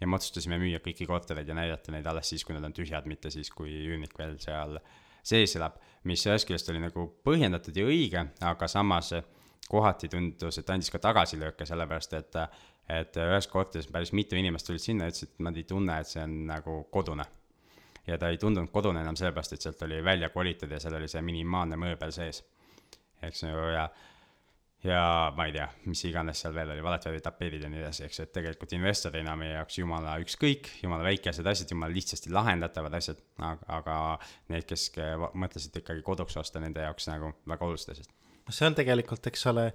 Ja 0.00 0.08
me 0.08 0.18
otsustasime 0.18 0.58
müüa 0.58 0.80
kõiki 0.84 1.06
kortereid 1.06 1.48
ja 1.48 1.56
näidata 1.56 1.92
neid 1.94 2.06
alles 2.06 2.28
siis, 2.32 2.44
kui 2.44 2.56
nad 2.56 2.64
on 2.66 2.74
tühjad, 2.74 3.06
mitte 3.10 3.30
siis, 3.30 3.50
kui 3.54 3.70
üürnik 3.84 4.16
veel 4.18 4.36
seal 4.42 4.78
sees 5.24 5.56
elab, 5.56 5.78
mis 6.04 6.24
ühest 6.26 6.48
küljest 6.48 6.68
oli 6.72 6.82
nagu 6.82 7.06
põhjendatud 7.24 7.76
ja 7.76 7.86
õige, 7.88 8.26
aga 8.44 8.68
samas 8.68 9.14
kohati 9.70 10.10
tundus, 10.12 10.58
et 10.60 10.70
andis 10.70 10.90
ka 10.92 11.00
tagasilööke, 11.00 11.66
sellepärast 11.66 12.16
et 12.20 12.40
et 12.92 13.16
ühes 13.16 13.46
korteris 13.48 13.86
päris 13.88 14.12
mitu 14.12 14.36
inimest 14.36 14.68
tulid 14.68 14.82
sinna 14.82 15.06
ja 15.06 15.12
ütlesid, 15.12 15.30
et 15.32 15.44
nad 15.46 15.56
ei 15.56 15.64
tunne, 15.64 15.94
et 16.00 16.08
see 16.10 16.20
on 16.20 16.34
nagu 16.50 16.82
kodune. 16.92 17.24
ja 18.06 18.18
ta 18.20 18.28
ei 18.28 18.36
tundunud 18.38 18.68
kodune 18.68 19.00
enam 19.00 19.16
sellepärast, 19.16 19.54
et 19.56 19.64
sealt 19.64 19.82
oli 19.86 20.02
välja 20.04 20.28
kolitud 20.28 20.70
ja 20.70 20.80
seal 20.80 20.98
oli 20.98 21.08
see 21.08 21.22
minimaalne 21.24 21.76
mööbel 21.80 22.12
sees. 22.12 22.42
eks 23.22 23.42
ju, 23.42 23.56
ja, 23.72 23.88
ja 24.84 25.32
ma 25.36 25.46
ei 25.48 25.54
tea, 25.54 25.66
mis 25.88 26.02
iganes 26.08 26.42
seal 26.44 26.54
veel 26.56 26.74
oli, 26.74 26.82
valetavitapeedid 26.84 27.64
ja 27.64 27.70
nii 27.72 27.80
edasi, 27.80 28.04
eks 28.06 28.20
ju, 28.20 28.26
et 28.26 28.34
tegelikult 28.36 28.74
investorina 28.76 29.36
meie 29.40 29.54
jaoks 29.56 29.78
jumala 29.80 30.18
ükskõik, 30.22 30.68
jumala 30.82 31.06
väikesed 31.08 31.46
asjad, 31.48 31.72
jumala 31.72 31.94
lihtsasti 31.94 32.32
lahendatavad 32.34 32.98
asjad, 33.00 33.22
aga, 33.38 33.78
aga 33.78 33.96
need, 34.52 34.66
kes 34.68 34.90
mõtlesid 35.32 35.80
ikkagi 35.80 36.04
koduks 36.06 36.36
osta, 36.40 36.62
nende 36.62 36.84
jaoks 36.84 37.08
nagu 37.10 37.32
väga 37.48 37.68
olulised 37.68 37.94
asjad. 37.96 38.12
See 38.52 38.66
on 38.68 38.76
tegelikult, 38.76 39.24
eks 39.30 39.46
ole, 39.48 39.70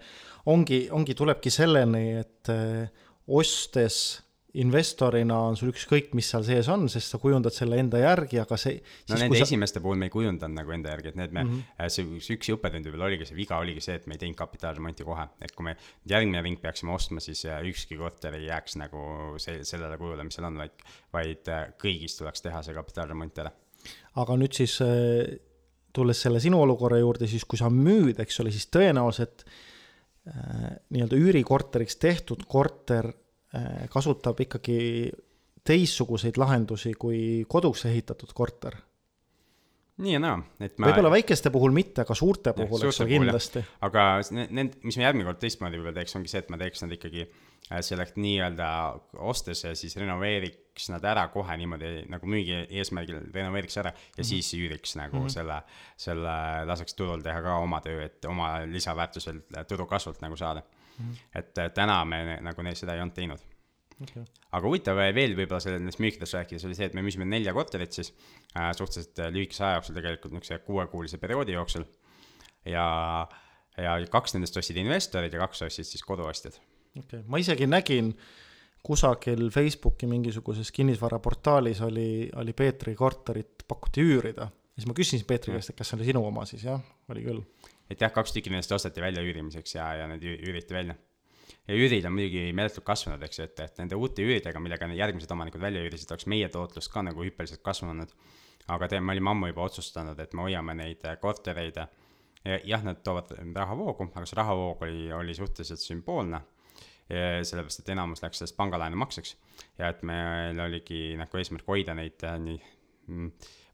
ongi, 0.54 0.84
ongi, 0.94 1.16
tulebki 1.18 1.50
selleni, 1.50 2.04
et 2.22 2.52
äh, 2.54 3.08
ostes 3.26 4.20
investorina 4.58 5.36
on 5.46 5.58
sul 5.60 5.70
ükskõik, 5.70 6.14
mis 6.18 6.30
seal 6.32 6.42
sees 6.48 6.70
on, 6.74 6.88
sest 6.90 7.14
sa 7.14 7.20
kujundad 7.22 7.54
selle 7.54 7.78
enda 7.78 8.00
järgi, 8.02 8.40
aga 8.42 8.58
see 8.58 8.80
no 9.12 9.20
nende 9.20 9.38
sa... 9.38 9.46
esimeste 9.46 9.82
puhul 9.84 10.00
me 10.02 10.08
ei 10.10 10.14
kujundanud 10.14 10.58
nagu 10.58 10.74
enda 10.74 10.96
järgi, 10.96 11.12
et 11.12 11.20
need 11.20 11.36
me 11.36 11.44
mm, 11.44 11.60
-hmm. 11.60 11.92
see 11.94 12.08
üks, 12.18 12.30
üks 12.34 12.50
õppetund 12.56 12.90
võib-olla 12.90 13.10
oligi, 13.12 13.28
see 13.30 13.38
viga 13.38 13.60
oligi 13.62 13.84
see, 13.86 14.00
et 14.02 14.08
me 14.10 14.18
ei 14.18 14.24
teinud 14.24 14.40
kapitaalremonti 14.40 15.06
kohe, 15.06 15.28
et 15.46 15.54
kui 15.54 15.68
me 15.70 15.76
järgmine 16.10 16.42
ring 16.42 16.62
peaksime 16.62 16.96
ostma, 16.96 17.22
siis 17.22 17.46
äh, 17.46 17.62
ükski 17.70 18.00
korter 18.00 18.40
ei 18.40 18.48
jääks 18.48 18.80
nagu 18.82 19.04
see, 19.38 19.62
sellele 19.68 20.02
kujule, 20.02 20.26
mis 20.26 20.40
seal 20.40 20.50
on, 20.50 20.58
vaid, 20.64 20.84
vaid 21.14 21.54
kõigis 21.78 22.18
tuleks 22.18 22.42
teha 22.42 22.64
see 22.66 22.74
kapitaalremont 22.74 23.46
ära. 23.46 23.54
aga 24.18 24.42
nüüd 24.42 24.58
siis 24.58 24.80
tulles 25.94 26.22
selle 26.22 26.42
sinu 26.42 26.62
olukorra 26.62 26.98
juurde, 26.98 27.30
siis 27.30 27.46
kui 27.46 27.58
sa 27.62 27.70
müüd, 27.70 28.18
eks 28.22 28.42
ole, 28.42 28.52
siis 28.54 28.66
tõenäoliselt 28.74 29.46
äh, 29.46 30.78
nii-öelda 30.90 31.22
üürikorteriks 31.22 32.02
tehtud 32.02 32.50
korter 32.50 33.14
äh, 33.14 33.26
kasutab 33.90 34.40
ikkagi 34.46 34.80
teistsuguseid 35.70 36.38
lahendusi 36.40 36.94
kui 37.00 37.46
koduks 37.48 37.86
ehitatud 37.90 38.32
korter. 38.34 38.78
nii 40.00 40.14
ja 40.14 40.20
naa, 40.24 40.38
et 40.64 40.78
ma 40.80 40.88
võib-olla 40.88 41.10
väikeste 41.12 41.52
puhul 41.52 41.74
mitte, 41.76 42.06
aga 42.06 42.16
suurte 42.16 42.54
puhul, 42.56 42.86
eks 42.88 43.02
ole, 43.04 43.10
kindlasti. 43.10 43.64
aga 43.84 44.06
need, 44.32 44.78
mis 44.88 44.96
ma 44.96 45.10
järgmine 45.10 45.28
kord 45.28 45.42
teistmoodi 45.42 45.80
võib-olla 45.80 45.98
teeks, 46.00 46.16
ongi 46.16 46.32
see, 46.32 46.44
et 46.46 46.54
ma 46.54 46.60
teeks 46.62 46.86
nad 46.86 46.96
ikkagi 46.96 47.26
äh, 47.26 47.82
selleks 47.84 48.16
nii-öelda 48.16 48.70
ostes 49.28 49.66
ja 49.66 49.74
siis 49.76 49.98
renoveeriks 50.00 50.88
nad 50.94 51.04
ära 51.12 51.28
kohe 51.34 51.58
niimoodi 51.60 52.06
nagu 52.14 52.32
müügi 52.32 52.62
eesmärgil 52.80 53.28
renoveeriks 53.36 53.78
ära 53.84 53.92
ja 53.92 54.00
mm 54.00 54.22
-hmm. 54.22 54.30
siis 54.32 54.54
üüriks 54.56 54.96
nagu 54.96 55.18
mm 55.18 55.26
-hmm. 55.26 55.36
selle, 55.36 55.62
selle, 55.98 56.38
laseks 56.72 56.96
turul 56.96 57.22
teha 57.22 57.42
ka 57.44 57.60
oma 57.60 57.82
töö, 57.84 58.06
et 58.06 58.26
oma 58.26 58.54
lisaväärtus 58.66 59.28
veel 59.28 59.44
turu 59.68 59.86
kasvult 59.86 60.22
nagu 60.22 60.40
saada 60.40 60.64
mm. 61.00 61.06
-hmm. 61.06 61.40
et 61.40 61.58
äh, 61.58 61.72
täna 61.74 62.04
me 62.06 62.40
nagu 62.42 62.66
neid 62.66 62.78
seda 62.80 62.96
ei 62.96 63.02
olnud 63.04 63.16
teinud 63.16 63.46
okay.. 64.04 64.26
aga 64.52 64.66
huvitav 64.66 65.00
veel 65.16 65.36
võib-olla 65.38 65.62
sellest 65.64 66.02
müükidest 66.04 66.38
rääkides 66.38 66.66
oli 66.68 66.78
see, 66.78 66.90
et 66.90 66.98
me 66.98 67.04
müüsime 67.06 67.28
nelja 67.30 67.54
korterit 67.56 67.96
siis 67.96 68.12
äh, 68.56 68.72
suhteliselt 68.78 69.24
äh, 69.24 69.32
lühikese 69.34 69.66
aja 69.66 69.80
jooksul, 69.80 69.98
tegelikult 70.00 70.36
niisuguse 70.36 70.60
kuuekuulise 70.66 71.22
perioodi 71.22 71.56
jooksul. 71.58 71.88
ja, 72.66 72.86
ja 73.78 73.96
kaks 74.12 74.36
nendest 74.36 74.58
ostsid 74.60 74.78
investorid 74.82 75.34
ja 75.34 75.42
kaks 75.46 75.66
ostsid 75.68 75.88
siis 75.88 76.06
koduostjad. 76.06 76.60
okei 76.96 77.04
okay., 77.06 77.26
ma 77.28 77.42
isegi 77.42 77.68
nägin 77.70 78.14
kusagil 78.84 79.50
Facebooki 79.52 80.08
mingisuguses 80.08 80.72
kinnisvaraportaalis 80.72 81.82
oli, 81.82 82.30
oli 82.36 82.54
Peetri 82.54 82.96
korterit 82.96 83.66
pakuti 83.68 84.06
üürida. 84.06 84.50
siis 84.76 84.88
ma 84.88 84.96
küsisin 84.96 85.28
Peetri 85.28 85.56
käest, 85.56 85.74
et 85.74 85.80
kas 85.80 85.92
see 85.92 86.00
oli 86.00 86.08
sinu 86.12 86.24
oma 86.26 86.46
siis, 86.48 86.64
jah, 86.64 86.82
oli 87.12 87.26
küll. 87.26 87.44
Et 87.90 88.02
jah, 88.02 88.12
kaks 88.14 88.34
tükki 88.36 88.52
nendest 88.54 88.72
osteti 88.76 89.02
välja 89.02 89.24
üürimiseks 89.26 89.76
ja, 89.76 89.94
ja 90.02 90.10
need 90.12 90.26
üüriti 90.30 90.76
välja 90.76 90.96
ja 91.70 91.78
üürid 91.78 92.06
on 92.06 92.16
muidugi 92.16 92.50
meeletult 92.56 92.86
kasvanud, 92.88 93.24
eks 93.26 93.40
ju, 93.40 93.48
et, 93.48 93.64
et 93.66 93.82
nende 93.82 93.98
uute 94.00 94.26
üüridega, 94.26 94.62
millega 94.64 94.90
järgmised 94.98 95.32
omanikud 95.34 95.62
välja 95.62 95.82
üürisid, 95.86 96.12
oleks 96.14 96.28
meie 96.32 96.50
tootlus 96.54 96.90
ka 96.92 97.04
nagu 97.06 97.26
hüppeliselt 97.26 97.64
kasvanud. 97.66 98.14
aga 98.70 98.88
te, 98.88 99.00
me 99.02 99.16
olime 99.16 99.32
ammu 99.32 99.48
juba 99.50 99.66
otsustanud, 99.66 100.20
et 100.22 100.34
me 100.38 100.46
hoiame 100.46 100.76
neid 100.78 101.06
äh, 101.06 101.18
kortereid. 101.22 101.82
jah, 102.64 102.84
nad 102.84 103.02
toovad 103.04 103.34
rahavoogu, 103.56 104.12
aga 104.16 104.26
see 104.26 104.38
rahavoog 104.40 104.82
oli, 104.88 105.12
oli 105.14 105.36
suhteliselt 105.36 105.80
sümboolne. 105.80 106.42
sellepärast, 107.10 107.80
et 107.82 107.90
enamus 107.90 108.22
läks 108.22 108.38
sellest 108.38 108.56
pangalaenu 108.58 108.98
makseks 109.02 109.32
ja 109.80 109.88
et 109.90 110.04
meil 110.06 110.60
oligi 110.62 111.16
nagu 111.18 111.40
eesmärk 111.40 111.66
hoida 111.66 111.96
neid 111.98 112.22
äh, 112.22 112.36
nii 112.38 112.60
mm, 113.08 113.32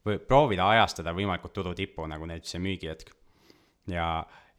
või 0.07 0.22
proovida 0.24 0.69
ajastada 0.72 1.12
võimalikult 1.17 1.53
turu 1.53 1.74
tippu 1.75 2.05
nagu 2.07 2.25
näiteks 2.29 2.55
see 2.55 2.63
müügihetk. 2.63 3.12
Ja 3.88 4.10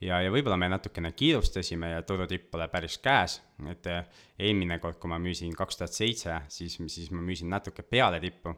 ja, 0.01 0.21
ja 0.23 0.33
võib-olla 0.33 0.59
me 0.61 0.69
natukene 0.71 1.13
kiirustasime 1.17 1.93
ja 1.95 2.03
turutipp 2.07 2.51
pole 2.53 2.69
päris 2.73 2.99
käes, 3.03 3.39
et 3.71 3.89
eh, 3.91 4.05
eelmine 4.49 4.79
kord, 4.83 5.01
kui 5.01 5.11
ma 5.13 5.21
müüsin 5.23 5.55
kaks 5.57 5.81
tuhat 5.81 5.97
seitse, 5.97 6.43
siis, 6.53 6.79
siis 6.93 7.11
ma 7.15 7.25
müüsin 7.25 7.51
natuke 7.53 7.87
peale 7.87 8.21
tippu 8.23 8.53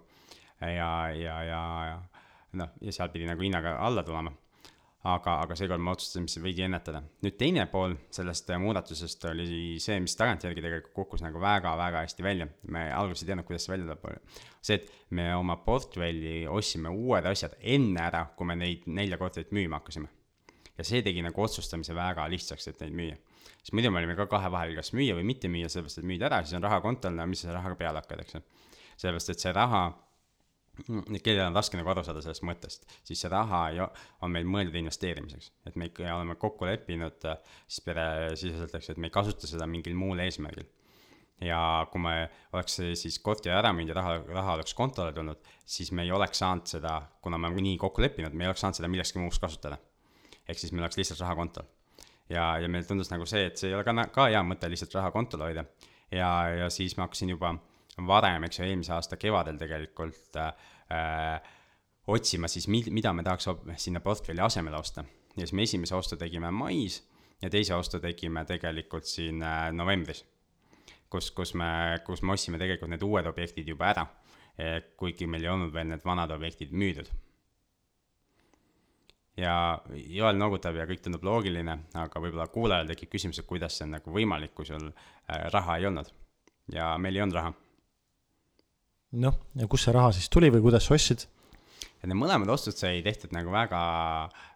ja, 0.60 0.90
ja, 1.14 1.38
ja, 1.46 1.62
ja 1.92 1.94
noh, 2.58 2.76
ja 2.82 2.94
seal 2.94 3.14
pidi 3.14 3.28
nagu 3.28 3.44
hinnaga 3.44 3.78
alla 3.84 4.04
tulema. 4.06 4.34
aga, 5.08 5.36
aga 5.44 5.54
seekord 5.56 5.80
me 5.80 5.92
otsustasime 5.92 6.28
seda 6.28 6.42
veidi 6.44 6.64
ennetada. 6.66 7.00
nüüd 7.22 7.36
teine 7.38 7.68
pool 7.70 7.94
sellest 8.10 8.50
eh, 8.50 8.58
muudatusest 8.58 9.28
oli 9.30 9.78
see, 9.80 10.00
mis 10.02 10.18
tagantjärgi 10.18 10.64
tegelikult 10.64 10.94
kukkus 10.96 11.22
nagu 11.22 11.40
väga-väga 11.40 12.02
hästi 12.02 12.26
välja. 12.26 12.48
me 12.66 12.88
alguses 12.92 13.22
ei 13.22 13.30
teadnud, 13.30 13.46
kuidas 13.46 13.68
see 13.68 13.76
välja 13.76 13.94
tuleb. 13.94 14.36
see, 14.60 14.74
et 14.74 14.90
me 15.14 15.30
oma 15.36 15.56
portfelli 15.62 16.46
ostsime 16.50 16.90
uued 16.90 17.30
asjad 17.30 17.54
enne 17.62 18.06
ära, 18.10 18.26
kui 18.36 18.50
me 18.50 18.58
neid 18.58 18.90
nelja 18.90 19.20
korterit 19.22 19.54
müüma 19.54 19.78
hakkasime 19.78 20.10
ja 20.78 20.86
see 20.86 21.02
tegi 21.04 21.22
nagu 21.26 21.42
otsustamise 21.42 21.94
väga 21.96 22.26
lihtsaks, 22.30 22.70
et 22.70 22.82
neid 22.84 22.96
müüa. 23.00 23.16
siis 23.58 23.74
muidu 23.74 23.90
me 23.90 24.00
olime 24.00 24.14
ka 24.18 24.28
kahe 24.30 24.50
vahel, 24.54 24.76
kas 24.78 24.92
müüa 24.94 25.16
või 25.18 25.26
mitte 25.26 25.50
müüa, 25.50 25.70
sellepärast 25.72 26.02
et 26.02 26.08
müüd 26.08 26.22
ära, 26.28 26.42
siis 26.44 26.58
on 26.58 26.64
raha 26.64 26.80
kontol, 26.84 27.16
no 27.18 27.26
mis 27.26 27.42
sa 27.42 27.54
rahaga 27.56 27.78
peale 27.80 28.02
hakkad, 28.02 28.22
eks 28.24 28.38
ju. 28.38 28.44
sellepärast, 28.94 29.34
et 29.34 29.44
see 29.44 29.54
raha, 29.56 29.82
kellel 31.26 31.44
on 31.48 31.58
raske 31.58 31.78
nagu 31.80 31.90
aru 31.90 32.04
saada 32.06 32.22
sellest 32.22 32.46
mõttest, 32.46 32.86
siis 33.02 33.18
see 33.24 33.30
raha 33.32 33.62
ju 33.74 33.86
on 34.22 34.34
meil 34.34 34.46
mõeldud 34.46 34.78
investeerimiseks. 34.84 35.52
et 35.66 35.76
me 35.76 35.90
ikka 35.90 36.06
oleme 36.14 36.38
kokku 36.38 36.70
leppinud 36.70 37.26
siis 37.66 37.82
peresiseselt, 37.84 38.74
eks 38.74 38.90
ju, 38.90 38.96
et 38.96 39.02
me 39.02 39.10
ei 39.10 39.16
kasuta 39.18 39.50
seda 39.50 39.66
mingil 39.66 39.98
muul 39.98 40.22
eesmärgil 40.22 40.68
ja 41.42 41.86
kui 41.90 42.02
me 42.02 42.14
oleks 42.52 42.80
siis 42.98 43.18
korteri 43.22 43.54
ära 43.54 43.70
müünud 43.74 43.92
ja 43.92 43.98
raha, 44.00 44.14
raha 44.40 44.54
oleks 44.58 44.74
kontole 44.74 45.12
tulnud, 45.14 45.38
siis 45.66 45.92
me 45.94 46.02
ei 46.06 46.10
oleks 46.14 46.38
saanud 46.42 46.66
seda, 46.66 46.96
kuna 47.22 47.38
me 47.38 47.50
nii 47.54 47.76
kokku 47.78 48.02
leppinud, 48.02 48.34
me 48.34 48.46
ei 48.46 48.50
oleks 48.50 48.64
saanud 48.66 48.78
seda 48.78 48.90
millekski 48.90 49.22
muuks 49.22 49.38
kasutada 49.42 49.78
ehk 50.48 50.60
siis 50.60 50.72
meil 50.72 50.86
oleks 50.86 50.98
lihtsalt 51.00 51.20
raha 51.24 51.36
kontol. 51.38 51.66
ja, 52.28 52.58
ja 52.60 52.68
meile 52.68 52.86
tundus 52.86 53.10
nagu 53.12 53.26
see, 53.26 53.46
et 53.48 53.60
see 53.60 53.70
ei 53.70 53.76
ole 53.76 53.84
ka, 53.86 53.94
ka 54.12 54.28
hea 54.32 54.42
mõte 54.44 54.70
lihtsalt 54.70 54.94
raha 54.98 55.12
kontol 55.14 55.44
hoida. 55.46 55.64
ja, 56.10 56.30
ja 56.64 56.70
siis 56.72 56.96
ma 56.96 57.06
hakkasin 57.06 57.34
juba 57.34 57.54
varem, 58.06 58.46
eks 58.46 58.60
ju, 58.60 58.66
eelmise 58.68 58.94
aasta 58.94 59.18
kevadel 59.20 59.58
tegelikult 59.60 60.38
äh, 60.40 61.52
otsima 62.08 62.48
siis, 62.48 62.68
mida 62.68 63.12
me 63.12 63.24
tahaks 63.26 63.48
sinna 63.76 64.00
portfelli 64.00 64.44
asemele 64.44 64.76
osta. 64.76 65.04
ja 65.36 65.44
siis 65.44 65.52
me 65.52 65.68
esimese 65.68 65.94
ostu 65.94 66.16
tegime 66.16 66.50
mais 66.50 67.02
ja 67.42 67.50
teise 67.50 67.74
ostu 67.74 68.00
tegime 68.00 68.44
tegelikult 68.44 69.06
siin 69.06 69.42
äh, 69.42 69.68
novembris. 69.72 70.24
kus, 71.10 71.30
kus 71.30 71.54
me, 71.54 72.00
kus 72.04 72.22
me 72.22 72.32
ostsime 72.32 72.58
tegelikult 72.58 72.90
need 72.90 73.02
uued 73.02 73.26
objektid 73.26 73.68
juba 73.68 73.86
ära, 73.94 74.02
kuigi 74.98 75.26
meil 75.30 75.44
ei 75.46 75.48
olnud 75.48 75.70
veel 75.72 75.86
need 75.88 76.02
vanad 76.04 76.32
objektid 76.34 76.72
müüdud 76.74 77.08
ja 79.38 79.54
Joel 79.94 80.38
noogutab 80.38 80.76
ja 80.78 80.86
kõik 80.88 81.02
tundub 81.04 81.24
loogiline, 81.26 81.78
aga 81.98 82.22
võib-olla 82.22 82.48
kuulajal 82.52 82.90
tekib 82.90 83.12
küsimus, 83.14 83.40
et 83.40 83.48
kuidas 83.48 83.78
see 83.78 83.86
on 83.86 83.96
nagu 83.98 84.14
võimalik, 84.14 84.54
kui 84.56 84.66
sul 84.68 84.88
äh, 84.90 85.46
raha 85.54 85.78
ei 85.78 85.88
olnud. 85.88 86.10
ja 86.72 86.92
meil 87.00 87.16
ei 87.16 87.24
olnud 87.24 87.38
raha. 87.38 87.52
noh, 89.24 89.38
ja 89.56 89.68
kust 89.70 89.88
see 89.88 89.94
raha 89.94 90.12
siis 90.16 90.28
tuli 90.28 90.50
või 90.54 90.64
kuidas 90.66 90.88
sa 90.88 90.96
ostsid? 90.98 91.28
et 91.98 92.06
need 92.06 92.18
mõlemad 92.18 92.50
ostud 92.54 92.76
sai 92.78 93.02
tehtud 93.02 93.32
nagu 93.34 93.50
väga, 93.54 93.80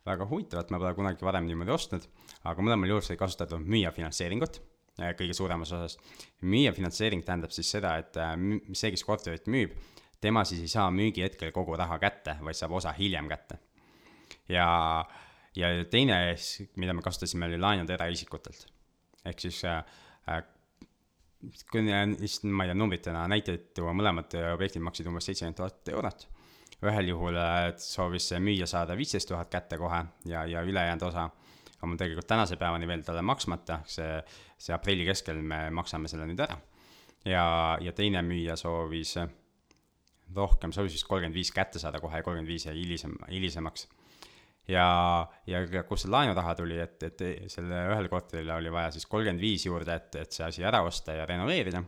väga 0.07 0.29
huvitavalt, 0.31 0.71
ma 0.71 0.83
pole 0.83 0.95
kunagi 0.99 1.27
varem 1.27 1.47
niimoodi 1.47 1.75
ostnud, 1.75 2.05
aga 2.42 2.62
mõlemal 2.62 2.95
juhul 2.95 3.07
sai 3.07 3.18
kasutatud 3.21 3.62
müüja 3.62 3.95
finantseeringut 3.95 4.61
äh, 4.99 5.14
kõige 5.18 5.38
suuremas 5.38 5.73
osas. 5.73 5.99
müüja 6.42 6.75
finantseering 6.75 7.23
tähendab 7.27 7.55
siis 7.55 7.71
seda, 7.71 7.97
et 8.03 8.18
äh, 8.18 8.35
see, 8.75 8.90
kes 8.90 9.07
korterit 9.07 9.47
müüb, 9.47 9.79
tema 10.21 10.42
siis 10.47 10.62
ei 10.66 10.71
saa 10.75 10.90
müügihetkel 10.90 11.55
kogu 11.55 11.79
raha 11.79 12.03
kätte, 12.03 12.40
vaid 12.42 12.59
saab 12.59 12.81
osa 12.83 12.95
hiljem 12.99 13.31
kätte 13.31 13.62
ja, 14.53 14.69
ja 15.57 15.73
teine, 15.91 16.19
mida 16.77 16.95
me 16.95 17.05
kasutasime, 17.05 17.49
oli 17.51 17.61
laenud 17.61 17.91
eraisikutelt. 17.91 18.67
ehk 19.25 19.41
siis 19.41 19.65
äh, 19.65 19.85
äh 20.29 20.43
kui 21.71 21.83
lihtsalt, 21.83 22.47
ma 22.55 22.65
ei 22.65 22.71
tea, 22.71 22.79
numbritena 22.79 23.25
näiteid 23.31 23.73
tuua, 23.75 23.95
mõlemad 23.99 24.35
objektid 24.53 24.85
maksid 24.87 25.09
umbes 25.11 25.27
seitsekümmend 25.27 25.59
tuhat 25.59 25.88
eurot. 25.91 26.29
ühel 26.83 27.09
juhul 27.12 27.37
äh, 27.38 27.73
soovis 27.79 28.33
müüja 28.43 28.67
saada 28.67 28.97
viisteist 28.99 29.29
tuhat 29.31 29.51
kätte 29.51 29.79
kohe 29.79 30.05
ja, 30.27 30.45
ja 30.47 30.62
ülejäänud 30.67 31.03
osa 31.09 31.29
on 31.83 31.91
mul 31.91 31.99
tegelikult 31.99 32.27
tänase 32.31 32.57
päevani 32.57 32.87
veel 32.87 33.03
talle 33.07 33.23
maksmata, 33.23 33.81
see, 33.87 34.19
see 34.59 34.75
aprilli 34.75 35.07
keskel 35.07 35.41
me 35.43 35.65
maksame 35.75 36.11
selle 36.11 36.27
nüüd 36.31 36.43
ära. 36.43 36.59
ja, 37.27 37.45
ja 37.81 37.93
teine 37.93 38.23
müüja 38.23 38.57
soovis 38.57 39.17
rohkem, 40.35 40.73
soovis 40.73 40.99
vist 40.99 41.07
kolmkümmend 41.07 41.38
viis 41.38 41.51
kätte 41.55 41.83
saada 41.83 42.01
kohe 42.01 42.19
ja 42.19 42.27
kolmkümmend 42.27 42.51
viis 42.51 42.67
jäi 42.67 42.77
hilisem, 42.79 43.15
hilisemaks 43.31 43.88
ja, 44.68 44.87
ja, 45.46 45.62
ja 45.72 45.83
kust 45.87 46.07
see 46.07 46.12
laenuraha 46.12 46.55
tuli, 46.59 46.79
et, 46.83 47.03
et 47.09 47.25
selle 47.53 47.83
ühele 47.90 48.11
korterile 48.12 48.55
oli 48.55 48.72
vaja 48.72 48.92
siis 48.94 49.07
kolmkümmend 49.11 49.42
viis 49.42 49.66
juurde, 49.66 49.96
et, 49.98 50.20
et 50.22 50.38
see 50.38 50.46
asi 50.46 50.66
ära 50.66 50.83
osta 50.87 51.16
ja 51.16 51.27
renoveerida. 51.29 51.83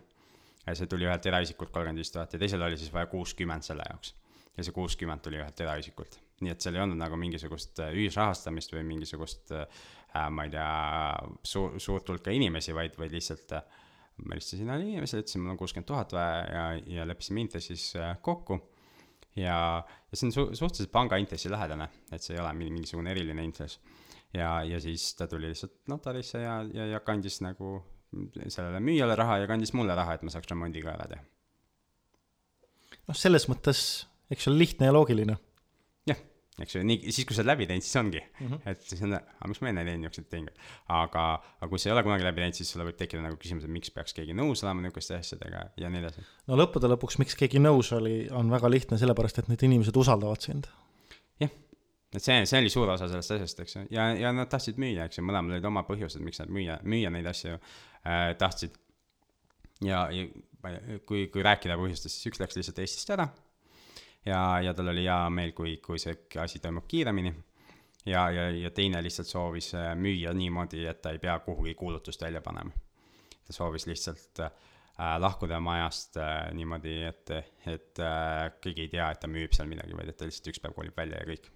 ja 0.64 0.74
see 0.74 0.88
tuli 0.90 1.04
ühelt 1.04 1.26
eraisikult 1.28 1.70
kolmkümmend 1.70 2.00
viis 2.00 2.12
tuhat 2.12 2.32
ja 2.32 2.40
teisel 2.40 2.62
oli 2.62 2.78
siis 2.80 2.92
vaja 2.92 3.06
kuuskümmend 3.12 3.66
selle 3.66 3.86
jaoks. 3.90 4.14
ja 4.56 4.64
see 4.64 4.74
kuuskümmend 4.74 5.22
tuli 5.22 5.38
ühelt 5.38 5.60
eraisikult. 5.60 6.18
nii 6.40 6.50
et 6.50 6.60
seal 6.60 6.74
ei 6.74 6.82
olnud 6.82 6.98
nagu 6.98 7.16
mingisugust 7.20 7.80
äh, 7.84 7.94
ühisrahastamist 7.94 8.74
või 8.74 8.82
mingisugust 8.90 9.54
äh,, 9.54 10.28
ma 10.30 10.44
ei 10.46 10.50
tea, 10.50 10.68
suur, 11.42 11.80
suurt 11.82 12.08
hulka 12.08 12.30
inimesi, 12.30 12.74
vaid, 12.74 12.98
vaid 12.98 13.14
lihtsalt 13.14 13.54
äh, 13.58 13.64
ma 14.22 14.34
helistasin 14.34 14.70
inimesele, 14.70 15.24
ütlesin, 15.24 15.42
mul 15.42 15.54
on 15.54 15.58
kuuskümmend 15.58 15.88
tuhat 15.90 16.12
vaja 16.14 16.42
ja, 16.46 16.64
ja 16.98 17.06
leppisime 17.06 17.42
intressis 17.42 17.92
äh, 17.98 18.16
kokku 18.22 18.60
ja, 19.36 19.58
ja 19.84 20.18
see 20.18 20.28
on 20.28 20.34
su-, 20.34 20.50
suhteliselt 20.54 20.92
pangaintressi 20.94 21.50
lähedane, 21.52 21.88
et 22.12 22.22
see 22.22 22.36
ei 22.36 22.42
ole 22.42 22.52
mingisugune 22.58 23.12
eriline 23.14 23.44
intress. 23.44 23.80
ja, 24.34 24.62
ja 24.66 24.80
siis 24.80 25.12
ta 25.18 25.28
tuli 25.30 25.50
lihtsalt 25.50 25.84
notarisse 25.88 26.42
ja, 26.42 26.60
ja, 26.74 26.86
ja 26.94 27.00
kandis 27.00 27.40
nagu 27.44 27.76
sellele 28.48 28.80
müüjale 28.82 29.16
raha 29.18 29.40
ja 29.42 29.50
kandis 29.50 29.74
mulle 29.74 29.94
raha, 29.94 30.14
et 30.14 30.22
ma 30.22 30.30
saaks 30.30 30.50
remondi 30.50 30.82
ka 30.82 30.94
ära 30.94 31.08
teha. 31.10 31.24
noh, 33.08 33.18
selles 33.18 33.48
mõttes, 33.50 33.80
eks 34.30 34.46
see 34.46 34.52
ole 34.52 34.64
lihtne 34.64 34.90
ja 34.90 34.94
loogiline 34.94 35.38
eks 36.62 36.76
ju, 36.76 36.82
nii, 36.86 37.10
siis 37.10 37.26
kui 37.26 37.34
sa 37.34 37.42
oled 37.42 37.50
läbi 37.50 37.66
teinud, 37.66 37.82
siis 37.82 37.98
ongi 37.98 38.20
mm, 38.20 38.46
-hmm. 38.46 38.70
et 38.70 38.82
siis 38.86 39.00
on, 39.02 39.16
aga 39.16 39.48
miks 39.50 39.60
ma 39.64 39.70
enne 39.72 39.82
ei 39.82 39.88
teinud 39.88 40.04
niisuguseid 40.04 40.28
tehinguid. 40.30 40.60
aga, 40.94 41.24
aga 41.58 41.68
kui 41.70 41.82
sa 41.82 41.88
ei 41.88 41.94
ole 41.96 42.04
kunagi 42.06 42.26
läbi 42.26 42.42
teinud, 42.44 42.58
siis 42.58 42.70
sulle 42.70 42.86
võib 42.86 42.98
tekkida 43.00 43.22
nagu 43.24 43.38
küsimus, 43.40 43.66
et 43.66 43.74
miks 43.74 43.90
peaks 43.94 44.14
keegi 44.14 44.36
nõus 44.38 44.62
olema 44.62 44.84
niisuguste 44.84 45.18
asjadega 45.18 45.64
ja 45.82 45.90
nii 45.90 46.02
edasi. 46.04 46.26
no 46.46 46.58
lõppude 46.60 46.90
lõpuks, 46.94 47.18
miks 47.22 47.34
keegi 47.40 47.62
nõus 47.62 47.90
oli, 47.96 48.28
on 48.30 48.54
väga 48.54 48.70
lihtne, 48.70 48.98
sellepärast 49.02 49.42
et 49.42 49.50
need 49.50 49.66
inimesed 49.66 49.98
usaldavad 50.04 50.46
sind. 50.46 50.70
jah, 51.42 51.50
et 52.14 52.22
see, 52.22 52.38
see 52.46 52.62
oli 52.62 52.70
suur 52.70 52.94
osa 52.94 53.10
sellest 53.10 53.34
asjast, 53.38 53.66
eks 53.66 53.76
ju, 53.76 53.86
ja, 53.90 54.12
ja 54.20 54.32
nad 54.32 54.50
tahtsid 54.52 54.78
müüa, 54.78 55.08
eks 55.08 55.18
ju, 55.18 55.26
mõlemal 55.26 55.56
olid 55.56 55.70
oma 55.72 55.82
põhjused, 55.88 56.22
miks 56.22 56.38
nad 56.44 56.54
müüa, 56.54 56.78
müüa 56.86 57.10
neid 57.10 57.26
asju 57.34 57.58
äh, 57.58 58.30
tahtsid. 58.38 58.78
ja, 59.82 60.06
ja 60.14 60.28
kui, 61.02 61.26
kui 61.34 61.42
rääkida 61.42 61.74
põhjustest, 61.82 62.14
siis 62.14 62.30
üks 62.30 62.38
läks 62.40 62.62
lihtsalt 62.62 62.78
Eestist 62.78 63.10
ära 63.10 63.26
ja, 64.26 64.60
ja 64.60 64.74
tal 64.74 64.88
oli 64.92 65.04
hea 65.04 65.30
meel, 65.30 65.52
kui, 65.56 65.76
kui 65.84 65.98
see 65.98 66.16
asi 66.40 66.60
toimub 66.62 66.86
kiiremini. 66.88 67.34
ja, 68.06 68.28
ja, 68.30 68.50
ja 68.50 68.70
teine 68.70 69.02
lihtsalt 69.02 69.28
soovis 69.28 69.72
äh, 69.74 69.94
müüa 69.96 70.34
niimoodi, 70.34 70.84
et 70.86 71.02
ta 71.02 71.14
ei 71.14 71.18
pea 71.18 71.38
kuhugi 71.38 71.74
kuulutust 71.74 72.22
välja 72.22 72.40
panema. 72.40 72.70
ta 73.46 73.52
soovis 73.52 73.86
lihtsalt 73.86 74.40
äh, 74.40 74.52
lahkuda 75.18 75.60
majast 75.60 76.16
äh, 76.16 76.52
niimoodi, 76.52 77.02
et, 77.02 77.30
et 77.66 77.98
äh, 77.98 78.52
keegi 78.60 78.88
ei 78.88 78.94
tea, 78.96 79.10
et 79.10 79.20
ta 79.20 79.28
müüb 79.28 79.52
seal 79.52 79.68
midagi, 79.68 79.96
vaid 79.96 80.08
et 80.08 80.16
ta 80.16 80.28
lihtsalt 80.28 80.52
üks 80.52 80.62
päev 80.62 80.76
kolib 80.76 80.96
välja 80.96 81.20
ja 81.20 81.28
kõik. 81.28 81.50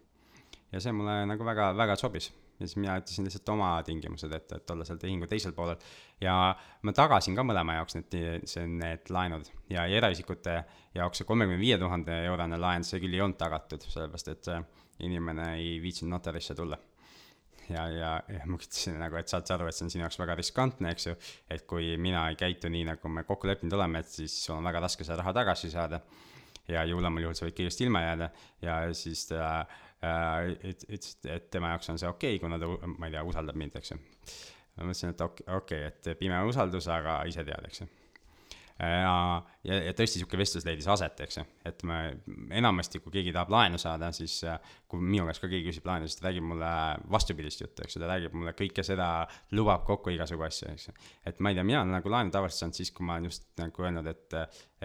ja 0.72 0.80
see 0.80 0.92
mulle 0.92 1.24
nagu 1.26 1.44
väga, 1.44 1.72
väga 1.76 1.96
sobis 1.96 2.32
ja 2.58 2.66
siis 2.66 2.76
mina 2.76 2.96
ütlesin 2.98 3.26
lihtsalt 3.26 3.48
oma 3.54 3.70
tingimused 3.86 4.32
ette, 4.34 4.58
et 4.58 4.70
olla 4.74 4.86
seal 4.86 4.98
tehingu 4.98 5.28
teisel 5.30 5.54
poolel. 5.54 5.78
ja 6.20 6.34
ma 6.82 6.94
tagasin 6.96 7.36
ka 7.38 7.44
mõlema 7.46 7.78
jaoks 7.78 7.98
need, 7.98 8.18
see, 8.50 8.66
need 8.66 9.10
laenud 9.14 9.48
ja 9.70 9.86
eraisikute 9.86 10.58
jaoks 10.94 11.22
see 11.22 11.28
kolmekümne 11.28 11.60
viie 11.60 11.78
tuhande 11.78 12.20
eurone 12.26 12.58
laen, 12.58 12.84
see 12.84 13.00
küll 13.02 13.14
ei 13.14 13.24
olnud 13.24 13.38
tagatud, 13.38 13.84
sellepärast 13.86 14.32
et 14.34 14.52
inimene 15.06 15.52
ei 15.56 15.76
viitsinud 15.82 16.16
notarisse 16.16 16.54
tulla. 16.58 16.78
ja, 17.68 17.82
ja, 17.92 18.12
ja 18.32 18.44
ma 18.48 18.56
ütlesin 18.56 18.96
nagu, 18.98 19.18
et 19.20 19.28
saad 19.28 19.46
sa 19.46 19.58
aru, 19.58 19.68
et 19.68 19.76
see 19.76 19.84
on 19.84 19.92
sinu 19.92 20.06
jaoks 20.06 20.18
väga 20.18 20.38
riskantne, 20.38 20.94
eks 20.94 21.10
ju, 21.10 21.18
et 21.52 21.66
kui 21.68 21.92
mina 22.00 22.24
ei 22.32 22.38
käitu 22.40 22.70
nii, 22.72 22.86
nagu 22.88 23.12
me 23.12 23.26
kokku 23.28 23.50
leppinud 23.50 23.76
oleme, 23.76 24.00
et 24.00 24.08
siis 24.08 24.34
sul 24.46 24.56
on 24.56 24.64
väga 24.70 24.80
raske 24.86 25.04
seda 25.04 25.20
raha 25.20 25.36
tagasi 25.42 25.70
saada. 25.70 26.00
ja 26.68 26.82
ju 26.84 26.96
hullemal 26.98 27.22
juhul 27.22 27.36
sa 27.36 27.46
võid 27.46 27.54
kõigest 27.56 27.80
ilma 27.80 28.02
jääda 28.02 28.26
ja 28.60 28.72
siis 28.92 29.22
ta 29.30 29.44
äh, 29.60 29.76
Äh, 29.98 30.52
et, 30.62 30.84
ütles, 30.86 31.16
et 31.26 31.48
tema 31.50 31.72
jaoks 31.72 31.90
on 31.90 31.98
see 31.98 32.06
okei 32.10 32.36
okay,, 32.36 32.42
kuna 32.42 32.60
ta, 32.62 32.68
ma 32.94 33.08
ei 33.08 33.16
tea, 33.16 33.24
usaldab 33.26 33.58
mind, 33.58 33.78
eks 33.80 33.94
ju. 33.94 33.96
ma 34.78 34.86
mõtlesin, 34.86 35.14
et 35.14 35.24
okei 35.24 35.48
okay,, 35.56 35.88
et 35.88 36.10
pime 36.20 36.38
usaldus, 36.46 36.86
aga 36.94 37.22
ise 37.26 37.42
tead, 37.46 37.66
eks 37.66 37.82
ju 37.82 37.88
ja, 38.78 39.14
ja, 39.66 39.78
ja 39.88 39.94
tõesti 39.96 40.20
niisugune 40.20 40.38
vestlus 40.38 40.66
leidis 40.66 40.86
aset, 40.90 41.18
eks 41.24 41.40
ju, 41.40 41.44
et 41.66 41.82
me 41.88 41.98
enamasti, 42.60 43.00
kui 43.02 43.16
keegi 43.16 43.34
tahab 43.34 43.50
laenu 43.50 43.80
saada, 43.82 44.12
siis 44.14 44.36
kui 44.86 45.02
minu 45.02 45.26
käest 45.26 45.42
ka 45.42 45.50
keegi 45.50 45.72
küsib 45.72 45.88
laenu, 45.88 46.06
siis 46.06 46.20
ta 46.20 46.28
räägib 46.28 46.46
mulle 46.46 46.70
vastupidist 47.10 47.64
juttu, 47.64 47.82
eks 47.82 47.98
ju, 47.98 48.04
ta 48.04 48.12
räägib 48.12 48.38
mulle 48.38 48.54
kõike 48.58 48.86
seda, 48.86 49.10
lubab 49.58 49.82
kokku 49.88 50.14
igasugu 50.14 50.46
asju, 50.46 50.70
eks 50.76 50.90
ju. 50.90 50.96
et 51.26 51.42
ma 51.42 51.50
ei 51.50 51.58
tea, 51.58 51.66
mina 51.66 51.82
olen 51.82 51.96
nagu 51.98 52.14
laenu 52.14 52.34
tavaliselt 52.34 52.68
saanud 52.68 52.78
siis, 52.78 52.94
kui 52.94 53.08
ma 53.08 53.18
olen 53.18 53.32
just 53.32 53.50
nagu 53.58 53.88
öelnud, 53.88 54.14
et, 54.14 54.42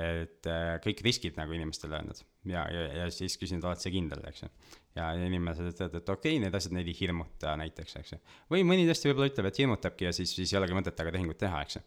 et 0.10 0.54
kõik 0.90 1.06
riskid 1.06 1.38
nagu 1.38 1.54
inimestele 1.54 2.02
öelnud 2.02 2.26
ja, 2.50 2.64
ja, 2.72 2.86
ja 3.02 3.10
siis 3.14 3.38
küsin, 3.40 3.62
et 3.62 3.68
oled 3.70 3.82
sa 3.82 3.92
kindel, 3.94 4.24
eks 4.30 4.46
ju. 4.46 4.52
ja 4.98 5.10
inimesed 5.18 5.72
ütlevad, 5.74 6.00
et 6.00 6.10
okei 6.10 6.36
okay,, 6.36 6.44
need 6.44 6.56
asjad 6.58 6.76
neid 6.76 6.90
ei 6.92 6.98
hirmuta 6.98 7.56
näiteks, 7.60 7.98
eks 8.02 8.16
ju. 8.16 8.22
või 8.52 8.66
mõni 8.68 8.88
tõesti 8.90 9.10
võib-olla 9.12 9.32
ütleb, 9.32 9.50
et 9.50 9.64
hirmutabki 9.64 10.10
ja 10.10 10.16
siis, 10.16 10.36
siis 10.36 10.54
ei 10.54 10.60
olegi 10.62 10.78
mõtet 10.78 10.98
temaga 10.98 11.18
tehingut 11.18 11.40
teha, 11.42 11.64
eks 11.66 11.80
ju 11.80 11.86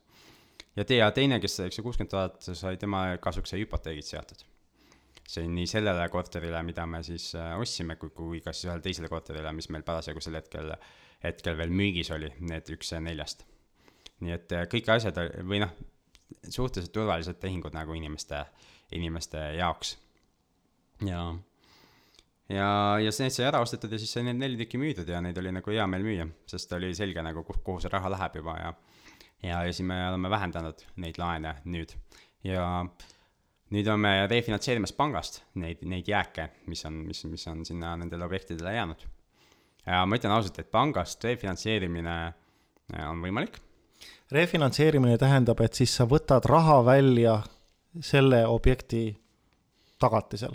ja 0.77 0.85
te- 0.85 1.01
ja 1.01 1.09
teine, 1.13 1.41
kes, 1.41 1.59
eks 1.67 1.79
ju, 1.79 1.85
kuuskümmend 1.87 2.13
tuhat 2.13 2.51
sai 2.53 2.77
tema 2.81 3.07
kasuks 3.23 3.53
sai 3.53 3.65
hüpoteegid 3.65 4.07
seatud. 4.07 4.45
see 5.27 5.43
nii 5.51 5.67
sellele 5.67 6.05
korterile, 6.07 6.61
mida 6.63 6.85
me 6.87 7.01
siis 7.03 7.33
äh, 7.35 7.57
ostsime, 7.59 7.97
kui, 7.99 8.13
kui 8.15 8.39
ka 8.45 8.53
siis 8.55 8.69
ühele 8.69 8.83
teisele 8.85 9.09
korterile, 9.11 9.51
mis 9.53 9.67
meil 9.75 9.83
parasjagu 9.83 10.21
sel 10.23 10.39
hetkel, 10.39 10.71
hetkel 11.25 11.57
veel 11.59 11.73
müügis 11.75 12.13
oli, 12.15 12.29
need 12.47 12.71
üks 12.71 12.93
neljast. 13.03 13.43
nii 14.23 14.37
et 14.37 14.55
äh, 14.55 14.69
kõik 14.71 14.93
asjad 14.95 15.19
või 15.43 15.59
noh, 15.65 15.73
suhteliselt 16.47 16.95
turvalised 16.95 17.41
tehingud 17.43 17.75
nagu 17.75 17.99
inimeste, 17.99 18.45
inimeste 18.95 19.43
jaoks. 19.59 19.97
Ja, 21.05 21.23
ja, 22.49 22.71
ja 23.03 23.13
see, 23.13 23.27
need 23.27 23.37
sai 23.37 23.49
ära 23.51 23.61
ostetud 23.65 23.93
ja 23.93 24.01
siis 24.01 24.13
sai 24.17 24.25
need 24.29 24.41
neli 24.41 24.61
tükki 24.63 24.81
müüdud 24.81 25.09
ja 25.09 25.21
neid 25.21 25.39
oli 25.39 25.53
nagu 25.53 25.75
hea 25.75 25.87
meel 25.91 26.07
müüa, 26.07 26.29
sest 26.49 26.73
oli 26.79 26.95
selge 26.97 27.25
nagu, 27.25 27.45
kuhu 27.45 27.81
see 27.83 27.93
raha 27.93 28.13
läheb 28.17 28.41
juba 28.41 28.59
ja 28.61 28.75
ja, 29.43 29.65
ja 29.65 29.73
siis 29.73 29.87
me 29.87 29.99
oleme 30.09 30.31
vähendanud 30.31 30.83
neid 31.03 31.19
laene 31.21 31.57
nüüd 31.65 31.93
ja 32.45 32.87
nüüd 33.75 33.89
oleme 33.91 34.27
refinantseerimas 34.31 34.95
pangast 34.97 35.43
neid, 35.59 35.83
neid 35.83 36.09
jääke, 36.09 36.51
mis 36.71 36.85
on, 36.87 37.03
mis, 37.09 37.25
mis 37.31 37.47
on 37.51 37.65
sinna 37.67 37.97
nendele 37.99 38.25
objektidele 38.25 38.75
jäänud. 38.75 39.07
ja 39.87 40.05
ma 40.07 40.19
ütlen 40.19 40.35
ausalt, 40.35 40.59
et 40.59 40.71
pangast 40.71 41.25
refinantseerimine 41.25 42.17
äh, 42.27 43.11
on 43.11 43.23
võimalik. 43.23 43.59
refinantseerimine 44.33 45.19
tähendab, 45.19 45.61
et 45.61 45.75
siis 45.75 45.95
sa 45.97 46.07
võtad 46.07 46.47
raha 46.47 46.85
välja 46.85 47.41
selle 48.01 48.47
objekti 48.47 49.09
tagatisel? 49.99 50.55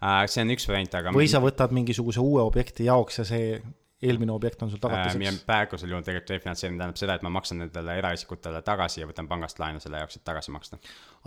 Äh, 0.00 0.24
see 0.32 0.46
on 0.46 0.54
üks 0.54 0.64
variant, 0.68 0.94
aga 0.96 1.12
või 1.12 1.28
sa 1.28 1.42
võtad 1.44 1.74
mingisuguse 1.76 2.22
uue 2.24 2.40
objekti 2.40 2.86
jaoks 2.88 3.20
ja 3.20 3.26
see 3.28 3.58
eelmine 4.00 4.32
objekt 4.32 4.62
on 4.64 4.70
sul 4.72 4.80
tagatiseks 4.80 5.28
äh,? 5.28 5.42
praegusel 5.44 5.92
juhul 5.92 6.04
tegelikult 6.06 6.32
refinantseerimine 6.32 6.80
tähendab 6.80 7.00
seda, 7.00 7.16
et 7.18 7.26
ma 7.26 7.32
maksan 7.34 7.60
nendele 7.60 7.98
eraisikutele 8.00 8.62
tagasi 8.64 9.02
ja 9.02 9.08
võtan 9.10 9.28
pangast 9.28 9.60
laenu 9.60 9.82
selle 9.82 10.00
jaoks, 10.00 10.16
et 10.16 10.24
tagasi 10.24 10.54
maksta. 10.56 10.80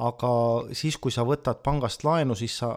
aga 0.07 0.33
siis, 0.73 0.97
kui 0.97 1.13
sa 1.13 1.25
võtad 1.27 1.61
pangast 1.65 2.05
laenu, 2.07 2.37
siis 2.39 2.57
sa 2.63 2.73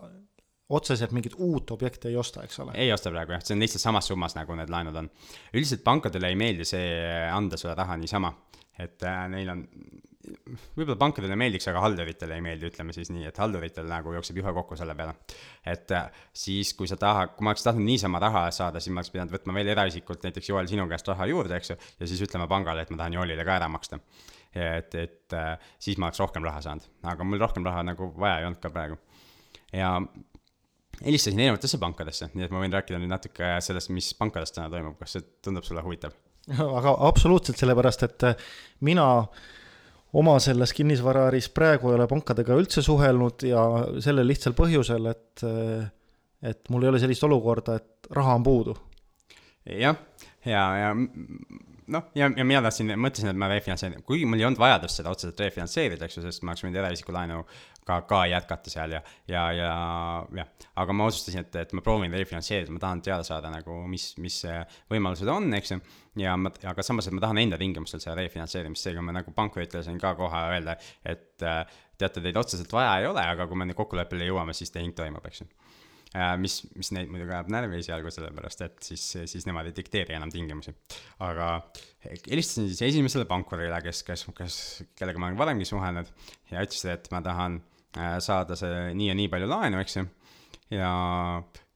otseselt 0.76 1.14
mingit 1.16 1.38
uut 1.38 1.70
objekti 1.72 2.10
ei 2.10 2.20
osta, 2.20 2.44
eks 2.44 2.60
ole? 2.60 2.76
ei 2.76 2.92
osta 2.92 3.12
praegu 3.14 3.32
jah, 3.32 3.44
see 3.46 3.56
on 3.56 3.64
lihtsalt 3.64 3.86
samas 3.86 4.10
summas, 4.12 4.36
nagu 4.36 4.58
need 4.58 4.72
laenud 4.72 5.00
on. 5.00 5.08
üldiselt 5.54 5.84
pankadele 5.86 6.28
ei 6.32 6.36
meeldi 6.36 6.68
see 6.68 6.90
anda 7.32 7.56
sulle 7.56 7.76
raha 7.78 7.96
niisama, 7.96 8.34
et 8.76 9.00
äh, 9.06 9.22
neil 9.32 9.54
on 9.54 9.64
võib-olla 10.76 10.96
pankadele 11.00 11.36
meeldiks, 11.38 11.66
aga 11.70 11.82
halduritele 11.84 12.36
ei 12.38 12.44
meeldi, 12.44 12.68
ütleme 12.70 12.94
siis 12.94 13.10
nii, 13.14 13.26
et 13.28 13.38
halduritel 13.40 13.86
nagu 13.90 14.14
jookseb 14.16 14.40
juhe 14.40 14.52
kokku 14.58 14.78
selle 14.78 14.94
peale. 14.98 15.14
et 15.66 15.90
äh, 15.94 16.22
siis, 16.36 16.72
kui 16.78 16.88
sa 16.90 16.98
tahad, 17.00 17.34
kui 17.36 17.46
ma 17.46 17.52
oleks 17.52 17.66
tahtnud 17.66 17.86
niisama 17.86 18.20
raha 18.22 18.46
saada, 18.54 18.82
siis 18.82 18.94
ma 18.94 19.02
oleks 19.02 19.12
pidanud 19.14 19.34
võtma 19.34 19.56
veel 19.56 19.72
eraisikult 19.74 20.24
näiteks 20.26 20.50
Joel 20.50 20.70
sinu 20.70 20.86
käest 20.90 21.08
raha 21.12 21.28
juurde, 21.30 21.58
eks 21.58 21.72
ju, 21.72 21.78
ja 22.00 22.10
siis 22.10 22.22
ütlema 22.26 22.48
pangale, 22.50 22.84
et 22.84 22.92
ma 22.92 23.00
tahan 23.02 23.18
Joelile 23.18 23.46
ka 23.46 23.56
ära 23.58 23.68
maksta. 23.72 24.00
et, 24.56 24.94
et 24.94 25.36
äh, 25.36 25.52
siis 25.78 25.98
ma 25.98 26.10
oleks 26.10 26.22
rohkem 26.22 26.44
raha 26.46 26.62
saanud, 26.64 26.86
aga 27.04 27.24
mul 27.24 27.42
rohkem 27.42 27.66
raha 27.66 27.82
nagu 27.86 28.12
vaja 28.16 28.40
ei 28.40 28.48
olnud 28.50 28.62
ka 28.62 28.70
praegu. 28.70 28.98
ja 29.72 29.96
helistasin 31.04 31.40
erinevatesse 31.40 31.78
pankadesse, 31.78 32.30
nii 32.34 32.46
et 32.46 32.54
ma 32.54 32.62
võin 32.62 32.72
rääkida 32.72 32.98
nüüd 33.02 33.12
natuke 33.12 33.58
sellest, 33.60 33.92
mis 33.92 34.14
pankades 34.16 34.54
täna 34.56 34.70
toimub, 34.72 34.96
kas 34.98 35.18
see 35.18 35.28
tundub 35.44 35.66
sulle 35.66 35.84
huvitav? 35.84 36.16
aga 36.80 36.94
absoluutselt, 37.08 37.58
sellepärast 37.58 38.06
et 38.06 38.24
mina 38.86 39.06
äh, 39.18 39.44
oma 40.16 40.38
selles 40.40 40.72
kinnisvaraäris 40.76 41.50
praegu 41.54 41.90
ei 41.90 41.98
ole 41.98 42.06
pankadega 42.10 42.56
üldse 42.56 42.82
suhelnud 42.84 43.44
ja 43.48 43.62
sellel 44.04 44.28
lihtsal 44.30 44.56
põhjusel, 44.56 45.10
et, 45.12 45.44
et 46.42 46.72
mul 46.72 46.86
ei 46.86 46.92
ole 46.92 47.00
sellist 47.02 47.26
olukorda, 47.28 47.76
et 47.76 48.10
raha 48.16 48.38
on 48.38 48.46
puudu. 48.46 48.76
jah, 49.66 49.98
ja, 50.46 50.64
ja 50.80 50.94
noh, 51.92 52.08
ja, 52.18 52.28
ja 52.36 52.44
mina 52.46 52.60
tahtsin, 52.64 52.92
mõtlesin, 53.00 53.30
et 53.30 53.38
ma 53.38 53.48
refinantseerin, 53.50 54.02
kuigi 54.06 54.26
mul 54.28 54.40
ei 54.40 54.46
olnud 54.48 54.60
vajadust 54.60 55.00
seda 55.00 55.12
otseselt 55.12 55.40
refinantseerida, 55.44 56.06
eks 56.06 56.18
ju, 56.18 56.24
sest 56.24 56.44
ma 56.44 56.52
oleks 56.52 56.64
võinud 56.64 56.78
eraisiku 56.80 57.14
laenu 57.14 57.42
ka, 57.86 58.00
ka 58.08 58.22
jätkata 58.30 58.72
seal 58.72 58.96
ja, 58.96 59.02
ja, 59.30 59.44
ja 59.54 59.70
jah. 60.40 60.50
aga 60.82 60.96
ma 60.96 61.06
otsustasin, 61.10 61.46
et, 61.46 61.60
et 61.62 61.76
ma 61.76 61.84
proovin 61.86 62.16
refinantseerida, 62.18 62.74
ma 62.74 62.82
tahan 62.82 63.04
teada 63.06 63.26
saada 63.26 63.52
nagu, 63.52 63.78
mis, 63.90 64.08
mis 64.22 64.40
võimalused 64.92 65.30
on, 65.32 65.48
eks 65.60 65.74
ju. 65.76 65.80
ja 66.22 66.34
ma, 66.40 66.52
aga 66.72 66.86
samas, 66.86 67.08
et 67.08 67.16
ma 67.16 67.24
tahan 67.24 67.42
enda 67.44 67.60
tingimustel 67.60 68.02
seda 68.02 68.18
refinantseerimist, 68.22 68.88
seega 68.88 69.04
ma 69.04 69.14
nagu 69.16 69.34
pankuritele 69.36 69.84
sain 69.86 70.00
ka 70.02 70.16
kohe 70.18 70.42
öelda, 70.52 70.78
et 71.06 71.36
teate, 71.38 72.20
teid 72.20 72.36
otseselt 72.36 72.72
vaja 72.72 72.98
ei 73.00 73.10
ole, 73.10 73.22
aga 73.22 73.48
kui 73.48 73.62
me 73.62 73.74
kokkuleppele 73.76 74.28
jõuame, 74.28 74.56
siis 74.56 74.74
tehing 74.74 74.96
toimub, 74.96 75.24
eks 75.30 75.44
ju 75.44 75.50
Äh, 75.50 75.75
mis, 76.40 76.58
mis 76.76 76.90
neid 76.94 77.10
muidugi 77.12 77.34
ajab 77.34 77.50
närvi 77.52 77.80
esialgu, 77.82 78.10
sellepärast 78.14 78.62
et 78.66 78.76
siis, 78.84 79.04
siis 79.30 79.46
nemad 79.48 79.68
ei 79.68 79.74
dikteeri 79.76 80.16
enam 80.16 80.32
tingimusi. 80.32 80.74
aga 81.26 81.50
helistasin 82.06 82.70
siis 82.70 82.82
esimesele 82.90 83.26
pankurile, 83.28 83.78
kes, 83.84 84.02
kes, 84.06 84.26
kes, 84.36 84.58
kellega 84.98 85.22
ma 85.22 85.30
olen 85.30 85.40
varemgi 85.40 85.68
suhelnud 85.68 86.12
ja 86.52 86.64
ütles, 86.64 86.84
et 86.92 87.10
ma 87.14 87.22
tahan 87.24 87.60
äh, 87.98 88.18
saada 88.24 88.58
see 88.58 88.92
nii 88.98 89.10
ja 89.10 89.18
nii 89.18 89.32
palju 89.32 89.50
laenu, 89.50 89.80
eks 89.82 89.98
ju, 89.98 90.06
ja, 90.76 90.92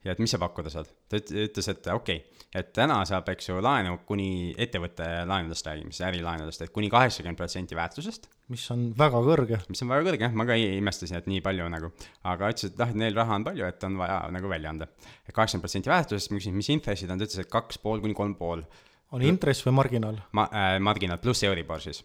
ja 0.06 0.14
et 0.14 0.22
mis 0.22 0.32
sa 0.32 0.40
pakkuda 0.42 0.72
saad. 0.72 0.90
ta 1.10 1.20
ütles, 1.20 1.72
et 1.72 1.90
okei 1.92 2.22
okay,, 2.22 2.39
et 2.54 2.72
täna 2.74 3.00
saab, 3.06 3.28
eks 3.30 3.48
ju, 3.50 3.60
laenu 3.62 4.00
kuni 4.06 4.52
ettevõtte 4.58 5.06
laenudest 5.30 5.66
räägime, 5.66 5.94
siis 5.94 6.06
ärilaenudest, 6.08 6.66
et 6.66 6.74
kuni 6.74 6.90
kaheksakümmend 6.90 7.38
protsenti 7.38 7.78
väärtusest 7.78 8.30
mis 8.50 8.66
on 8.74 8.84
väga 8.98 9.22
kõrge. 9.24 9.58
mis 9.70 9.82
on 9.84 9.90
väga 9.92 10.06
kõrge, 10.08 10.26
jah, 10.26 10.36
ma 10.36 10.46
ka 10.48 10.56
imestasin, 10.58 11.18
et 11.20 11.28
nii 11.30 11.42
palju 11.44 11.66
nagu, 11.72 11.90
aga 12.26 12.50
ütles, 12.52 12.72
et 12.72 12.80
noh, 12.80 12.92
et 12.92 13.00
neil 13.04 13.18
raha 13.18 13.38
on 13.38 13.46
palju, 13.46 13.66
et 13.70 13.86
on 13.86 13.98
vaja 14.00 14.20
nagu 14.34 14.50
välja 14.50 14.72
anda. 14.74 14.88
kaheksakümmend 15.30 15.66
protsenti 15.66 15.92
väärtusest, 15.92 16.30
ma 16.32 16.40
küsisin, 16.40 16.56
mis 16.58 16.70
intressid 16.74 17.10
on, 17.10 17.20
ta 17.20 17.28
ütles, 17.28 17.44
et 17.44 17.50
kaks 17.52 17.78
pool 17.82 18.02
kuni 18.02 18.16
kolm 18.18 18.34
pool. 18.38 18.64
on 19.12 19.22
intress 19.26 19.66
või 19.66 19.76
marginaal? 19.78 20.18
Ma- 20.32 20.48
äh,, 20.50 20.78
marginaal 20.82 21.22
pluss 21.22 21.46
Euribor 21.46 21.82
siis 21.82 22.02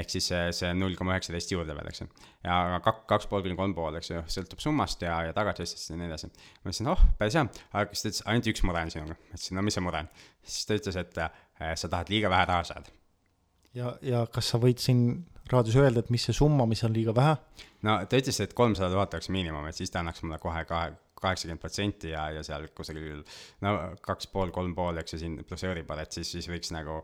ehk 0.00 0.10
siis 0.10 0.28
see, 0.30 0.42
see 0.56 0.70
null 0.76 0.96
koma 0.98 1.14
üheksateist 1.14 1.52
juurde 1.54 1.76
veel, 1.76 1.88
eks 1.90 2.02
ju. 2.02 2.08
ja 2.46 2.80
kaks, 2.84 3.04
kaks 3.10 3.28
pool 3.30 3.44
kuni 3.44 3.56
kolm 3.58 3.74
pool, 3.76 3.98
eks 4.00 4.10
ju, 4.10 4.22
sõltub 4.36 4.62
summast 4.62 5.02
ja, 5.06 5.20
ja 5.28 5.36
tagatistest 5.36 5.92
ja 5.92 5.98
nii 6.00 6.08
edasi. 6.10 6.30
ma 6.30 6.72
ütlesin, 6.72 6.90
oh, 6.92 7.04
päris 7.20 7.38
hea, 7.38 7.44
aga 7.72 7.86
siis 7.92 8.02
ta 8.02 8.10
ütles, 8.10 8.24
ainult 8.32 8.50
üks 8.54 8.64
mure 8.66 8.82
on 8.86 8.94
sinuga. 8.94 9.18
ma 9.18 9.38
ütlesin, 9.38 9.58
no 9.58 9.66
mis 9.66 9.78
see 9.78 9.86
mure 9.86 10.02
on? 10.04 10.10
siis 10.42 10.68
ta 10.68 10.80
ütles, 10.80 10.98
et 11.04 11.22
äh, 11.26 11.38
sa 11.80 11.92
tahad 11.92 12.12
liiga 12.12 12.32
vähe 12.32 12.48
raha 12.50 12.66
saada. 12.70 12.98
ja, 13.76 13.94
ja 14.02 14.24
kas 14.34 14.52
sa 14.54 14.60
võid 14.62 14.82
siin 14.82 15.06
raadios 15.52 15.76
öelda, 15.78 16.04
et 16.04 16.12
mis 16.14 16.24
see 16.26 16.36
summa, 16.36 16.66
mis 16.70 16.84
on 16.86 16.94
liiga 16.96 17.14
vähe? 17.16 17.36
no 17.86 17.98
ta 18.08 18.20
ütles, 18.20 18.40
et 18.44 18.54
kolmsada 18.56 18.92
tuhat 18.94 19.16
oleks 19.16 19.30
miinimum, 19.34 19.66
et 19.68 19.78
siis 19.78 19.92
ta 19.92 20.02
annaks 20.02 20.24
mulle 20.24 20.40
kohe 20.42 20.64
kahe, 20.68 20.94
kaheksakümmend 21.20 21.62
protsenti 21.62 22.10
ja, 22.12 22.26
ja 22.34 22.42
seal 22.46 22.66
kusagil 22.76 23.22
no 23.64 23.74
kaks 24.04 24.28
pool, 24.32 24.52
kolm 24.54 24.74
pool, 24.76 24.98
eks 25.00 25.16
ju, 25.16 25.20
siin 25.22 25.36
pluss 25.46 25.66
Euribor, 25.68 26.00
et 26.02 26.16
siis, 26.16 26.30
siis 26.36 26.48
võiks 26.50 26.72
nagu, 26.74 27.00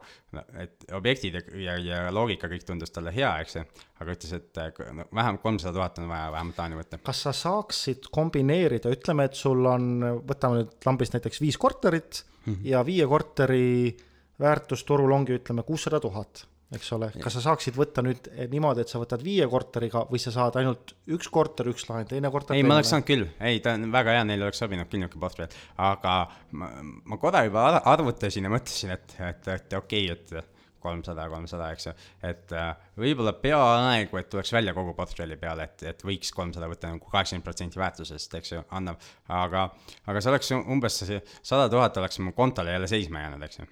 et 0.61 0.87
objektid 0.97 1.39
ja, 1.39 1.45
ja, 1.63 1.79
ja 1.79 2.01
loogika 2.15 2.51
kõik 2.51 2.67
tundus 2.69 2.93
talle 2.95 3.15
hea, 3.15 3.31
eks 3.45 3.57
ju, 3.59 3.65
aga 4.03 4.17
ütles, 4.17 4.35
et 4.37 4.63
no, 4.97 5.07
vähemalt 5.15 5.45
kolmsada 5.45 5.75
tuhat 5.77 6.03
on 6.03 6.11
vaja 6.11 6.29
vähemalt 6.35 6.63
laenu 6.65 6.83
võtta. 6.83 7.01
kas 7.07 7.25
sa 7.29 7.35
saaksid 7.37 8.11
kombineerida, 8.13 8.93
ütleme, 8.93 9.31
et 9.31 9.39
sul 9.39 9.65
on, 9.71 9.91
võtame 10.29 10.63
nüüd 10.63 10.91
lambist 10.91 11.17
näiteks 11.17 11.43
viis 11.43 11.61
korterit 11.61 12.25
mm 12.45 12.53
-hmm. 12.53 12.71
ja 12.75 12.85
viie 12.87 13.07
korteri 13.07 13.97
väärtus 14.41 14.85
turul 14.85 15.13
ongi, 15.13 15.39
ütleme, 15.41 15.63
kuussada 15.63 16.01
tuhat 16.01 16.47
eks 16.77 16.93
ole, 16.95 17.09
kas 17.23 17.35
sa 17.37 17.43
saaksid 17.49 17.75
võtta 17.79 18.05
nüüd 18.07 18.29
eh, 18.31 18.47
niimoodi, 18.51 18.85
et 18.85 18.93
sa 18.93 19.01
võtad 19.03 19.25
viie 19.25 19.47
korteriga 19.51 20.05
või 20.11 20.23
sa 20.23 20.33
saad 20.35 20.61
ainult 20.61 20.95
üks 21.11 21.31
korter, 21.33 21.71
üks 21.73 21.89
laen, 21.91 22.07
teine 22.11 22.31
korter. 22.31 22.55
ei, 22.55 22.67
ma 22.67 22.79
oleks 22.79 22.93
saanud 22.95 23.09
küll, 23.09 23.27
ei, 23.43 23.59
ta 23.65 23.75
on 23.79 23.91
väga 23.95 24.15
hea, 24.19 24.29
neile 24.29 24.47
oleks 24.47 24.63
sobinud 24.63 24.91
küll 24.91 25.03
niisugune 25.03 25.25
portfell, 25.25 25.59
aga 25.83 26.15
ma, 26.61 26.71
ma 27.11 27.19
korra 27.23 27.43
juba 27.49 27.67
arvutasin 27.81 28.47
ja 28.47 28.53
mõtlesin, 28.55 28.95
et, 28.95 29.19
et, 29.19 29.53
et 29.57 29.79
okei 29.81 30.11
okay,, 30.13 30.39
et 30.39 30.57
kolmsada, 30.81 31.27
kolmsada, 31.29 31.67
eks 31.75 31.89
ju, 31.91 31.95
et 32.31 32.55
äh, 32.57 32.71
võib-olla 33.03 33.35
peaaegu, 33.43 34.21
et 34.21 34.31
tuleks 34.33 34.55
välja 34.55 34.73
kogu 34.77 34.95
portfelli 34.97 35.37
peale, 35.41 35.67
et, 35.69 35.85
et 35.91 36.07
võiks 36.07 36.33
kolmsada 36.37 36.71
võtta 36.71 36.95
nagu 36.95 37.11
kaheksakümmend 37.13 37.47
protsenti 37.47 37.83
väärtusest, 37.83 38.39
eks 38.41 38.55
ju, 38.55 38.63
annab, 38.79 39.03
aga, 39.43 39.67
aga 40.07 40.23
see 40.23 40.33
oleks 40.33 40.55
umbes 40.61 41.03
see 41.03 41.21
sada 41.43 41.69
tuhat 41.73 42.01
oleks 42.01 42.23
mu 42.25 42.33
kontole 42.37 42.73
jälle 42.79 42.89
seisma 42.91 43.27
jäänud, 43.27 43.45
eks 43.51 43.63
ju 43.63 43.69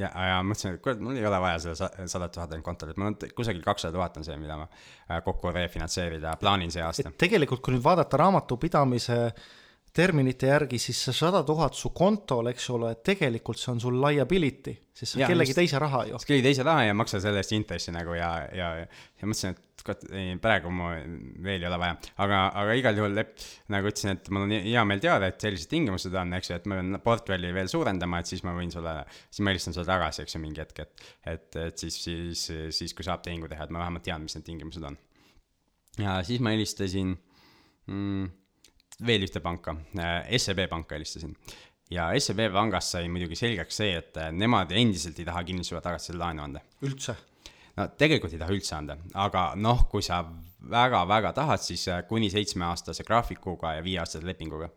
ja, 0.00 0.10
ja 0.10 0.38
mõtlesin, 0.46 0.76
et 0.76 0.84
kurat, 0.84 1.02
mul 1.02 1.18
ei 1.18 1.26
ole 1.26 1.40
vaja 1.42 1.58
seda 1.62 1.90
sadat 2.10 2.34
tuhat 2.34 2.54
ainult 2.54 2.66
kontole, 2.66 2.94
et 2.94 3.00
mul 3.00 3.12
on 3.12 3.18
kusagil 3.36 3.64
kakssada 3.64 3.94
tuhat 3.96 4.16
on 4.20 4.26
see, 4.26 4.36
mida 4.40 4.56
ma 4.60 4.68
äh, 4.68 5.20
kokku 5.24 5.52
refinantseerida 5.54 6.36
plaanin 6.40 6.72
see 6.74 6.82
aasta. 6.84 7.12
tegelikult, 7.20 7.62
kui 7.64 7.76
nüüd 7.76 7.84
vaadata 7.84 8.20
raamatupidamise 8.24 9.18
terminite 9.94 10.50
järgi, 10.50 10.80
siis 10.82 11.04
see 11.06 11.14
sada 11.14 11.44
tuhat 11.46 11.76
su 11.78 11.92
kontol, 11.94 12.50
eks 12.50 12.66
ole, 12.74 12.96
tegelikult 13.06 13.60
see 13.60 13.70
on 13.76 13.82
sul 13.82 14.00
liability, 14.02 14.74
sest 14.90 15.12
see 15.12 15.20
on 15.20 15.24
ja, 15.24 15.30
kellegi 15.30 15.54
just, 15.54 15.60
teise 15.60 15.82
raha 15.82 16.02
ju. 16.10 16.18
kellegi 16.26 16.48
teise 16.48 16.66
raha 16.66 16.88
ja 16.88 16.96
maksa 16.98 17.22
selle 17.22 17.42
eest 17.44 17.54
intressi 17.54 17.94
nagu 17.94 18.16
ja, 18.18 18.32
ja, 18.50 18.72
ja 18.82 19.28
mõtlesin, 19.30 19.54
et 19.54 19.73
kurat, 19.84 20.04
ei 20.16 20.36
praegu 20.40 20.70
mul 20.72 21.16
veel 21.44 21.64
ei 21.64 21.68
ole 21.68 21.78
vaja, 21.80 21.96
aga, 22.24 22.38
aga 22.62 22.76
igal 22.78 23.00
juhul 23.00 23.16
lepp, 23.18 23.42
nagu 23.72 23.90
ütlesin, 23.90 24.14
et 24.16 24.30
mul 24.32 24.46
on 24.46 24.54
hea 24.54 24.84
meel 24.88 25.02
teada, 25.04 25.28
et 25.28 25.44
sellised 25.44 25.70
tingimused 25.72 26.14
on, 26.20 26.32
eks 26.38 26.50
ju, 26.50 26.58
et 26.60 26.68
ma 26.70 26.78
pean 26.80 27.00
portfelli 27.04 27.50
veel 27.56 27.68
suurendama, 27.70 28.22
et 28.22 28.30
siis 28.32 28.44
ma 28.46 28.54
võin 28.56 28.72
sulle, 28.72 28.94
siis 29.28 29.44
ma 29.44 29.52
helistan 29.52 29.76
sulle 29.76 29.88
tagasi, 29.90 30.24
eks 30.24 30.36
ju, 30.36 30.40
mingi 30.44 30.64
hetk, 30.64 30.80
et, 30.86 31.04
et, 31.34 31.50
et 31.66 31.84
siis, 31.84 31.98
siis, 32.06 32.46
siis 32.78 32.96
kui 32.96 33.06
saab 33.06 33.24
tehingu 33.26 33.50
teha, 33.50 33.68
et 33.68 33.74
ma 33.74 33.84
vähemalt 33.84 34.06
tean, 34.08 34.24
mis 34.24 34.38
need 34.38 34.48
tingimused 34.48 34.88
on. 34.88 34.96
ja 36.00 36.16
siis 36.26 36.40
ma 36.40 36.54
helistasin 36.56 37.12
mm, 37.90 38.32
veel 39.04 39.28
ühte 39.28 39.44
panka, 39.44 39.76
äh, 40.00 40.32
SEB 40.40 40.64
panka 40.72 40.96
helistasin 40.96 41.36
ja 41.92 42.08
SEB 42.18 42.48
pangast 42.54 42.96
sai 42.96 43.08
muidugi 43.12 43.36
selgeks 43.38 43.82
see, 43.82 43.92
et 44.00 44.18
nemad 44.32 44.72
endiselt 44.72 45.18
ei 45.20 45.28
taha 45.28 45.44
kinnisvara 45.44 45.84
tagasi 45.90 46.16
laenu 46.16 46.48
anda. 46.48 46.64
üldse? 46.86 47.16
No 47.76 47.88
tegelikult 47.98 48.34
ei 48.34 48.40
taha 48.42 48.54
üldse 48.54 48.76
anda, 48.76 48.96
aga 49.26 49.52
noh, 49.56 49.86
kui 49.90 50.02
sa 50.04 50.22
väga-väga 50.70 51.34
tahad, 51.36 51.62
siis 51.62 51.86
äh, 51.92 52.02
kuni 52.08 52.30
seitsmeaastase 52.32 53.04
graafikuga 53.04 53.74
ja 53.76 53.84
viieaastase 53.84 54.26
lepinguga. 54.26 54.70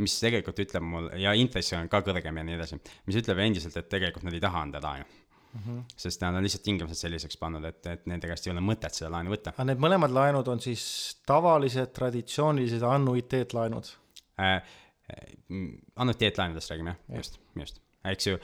mis 0.00 0.14
tegelikult 0.16 0.56
ütleb 0.62 0.84
mul, 0.88 1.10
ja 1.20 1.34
intress 1.36 1.74
on 1.76 1.88
ka 1.92 1.98
kõrgem 2.00 2.38
ja 2.40 2.44
nii 2.46 2.54
edasi, 2.56 2.78
mis 3.06 3.18
ütleb 3.20 3.42
endiselt, 3.44 3.74
et 3.76 3.88
tegelikult 3.92 4.24
nad 4.24 4.32
ei 4.36 4.40
taha 4.40 4.62
anda 4.66 4.80
laenu 4.82 5.04
Mm 5.50 5.60
-hmm. 5.60 5.82
sest 5.96 6.20
nad 6.20 6.34
on 6.34 6.42
lihtsalt 6.42 6.62
tingimused 6.62 6.94
selliseks 6.94 7.36
pannud, 7.36 7.64
et, 7.64 7.86
et 7.86 8.04
nende 8.06 8.28
käest 8.30 8.46
ei 8.46 8.52
ole 8.52 8.60
mõtet 8.60 8.94
seda 8.94 9.10
laenu 9.10 9.32
võtta. 9.32 9.50
aga 9.50 9.64
need 9.64 9.82
mõlemad 9.82 10.14
laenud 10.14 10.48
on 10.48 10.60
siis 10.60 10.84
tavalised 11.26 11.90
traditsioonilised 11.92 12.82
annuiteetlaenud 12.82 13.90
äh,? 14.38 14.62
äh 15.10 15.34
annuiteetlaenudest 15.96 16.70
räägime 16.70 16.94
jah, 17.08 17.16
just, 17.16 17.40
just 17.56 17.82
eks 18.04 18.26
ju, 18.26 18.38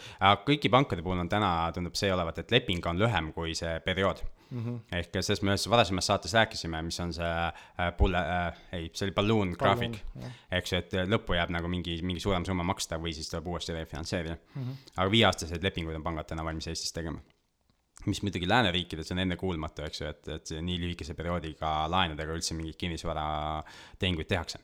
kõiki 0.46 0.70
pankade 0.72 1.04
puhul 1.04 1.22
on 1.22 1.28
täna, 1.32 1.70
tundub 1.74 1.96
see 1.96 2.10
olevat, 2.12 2.42
et 2.42 2.50
leping 2.52 2.84
on 2.86 2.98
lühem 3.00 3.30
kui 3.36 3.54
see 3.56 3.78
periood 3.84 4.20
mm. 4.50 4.64
-hmm. 4.64 4.80
ehk 4.98 5.16
sellest 5.20 5.42
me 5.42 5.54
ühes 5.54 5.68
varasemas 5.70 6.06
saates 6.06 6.34
rääkisime, 6.34 6.82
mis 6.82 7.00
on 7.00 7.12
see 7.12 7.30
äh, 7.30 7.92
pulle 7.96 8.18
äh,, 8.18 8.58
ei, 8.72 8.90
see 8.92 9.06
oli 9.06 9.14
balloon 9.14 9.54
graafik. 9.58 10.02
eks 10.50 10.72
ju, 10.72 10.78
et 10.78 10.92
lõppu 11.12 11.38
jääb 11.38 11.50
nagu 11.50 11.68
mingi, 11.68 12.00
mingi 12.02 12.20
suurem 12.20 12.44
summa 12.44 12.62
maksta 12.62 12.98
või 12.98 13.14
siis 13.14 13.30
tuleb 13.30 13.46
uuesti 13.46 13.72
refinantseerida 13.72 14.36
mm. 14.36 14.62
-hmm. 14.62 14.92
aga 14.96 15.10
viieaastaseid 15.10 15.62
lepinguid 15.62 15.96
on 15.96 16.02
pangad 16.02 16.26
täna 16.26 16.44
valmis 16.44 16.66
Eestis 16.66 16.92
tegema 16.92 17.20
mis 18.06 18.22
muidugi 18.22 18.48
lääneriikides 18.48 19.12
on 19.12 19.18
ennekuulmatu, 19.18 19.82
eks 19.82 20.00
ju, 20.00 20.06
et, 20.06 20.28
et 20.28 20.50
nii 20.62 20.78
lühikese 20.78 21.14
perioodiga 21.14 21.90
laenudega 21.90 22.32
üldse 22.32 22.54
mingeid 22.54 22.76
kinnisvaratehinguid 22.78 24.28
tehakse. 24.28 24.58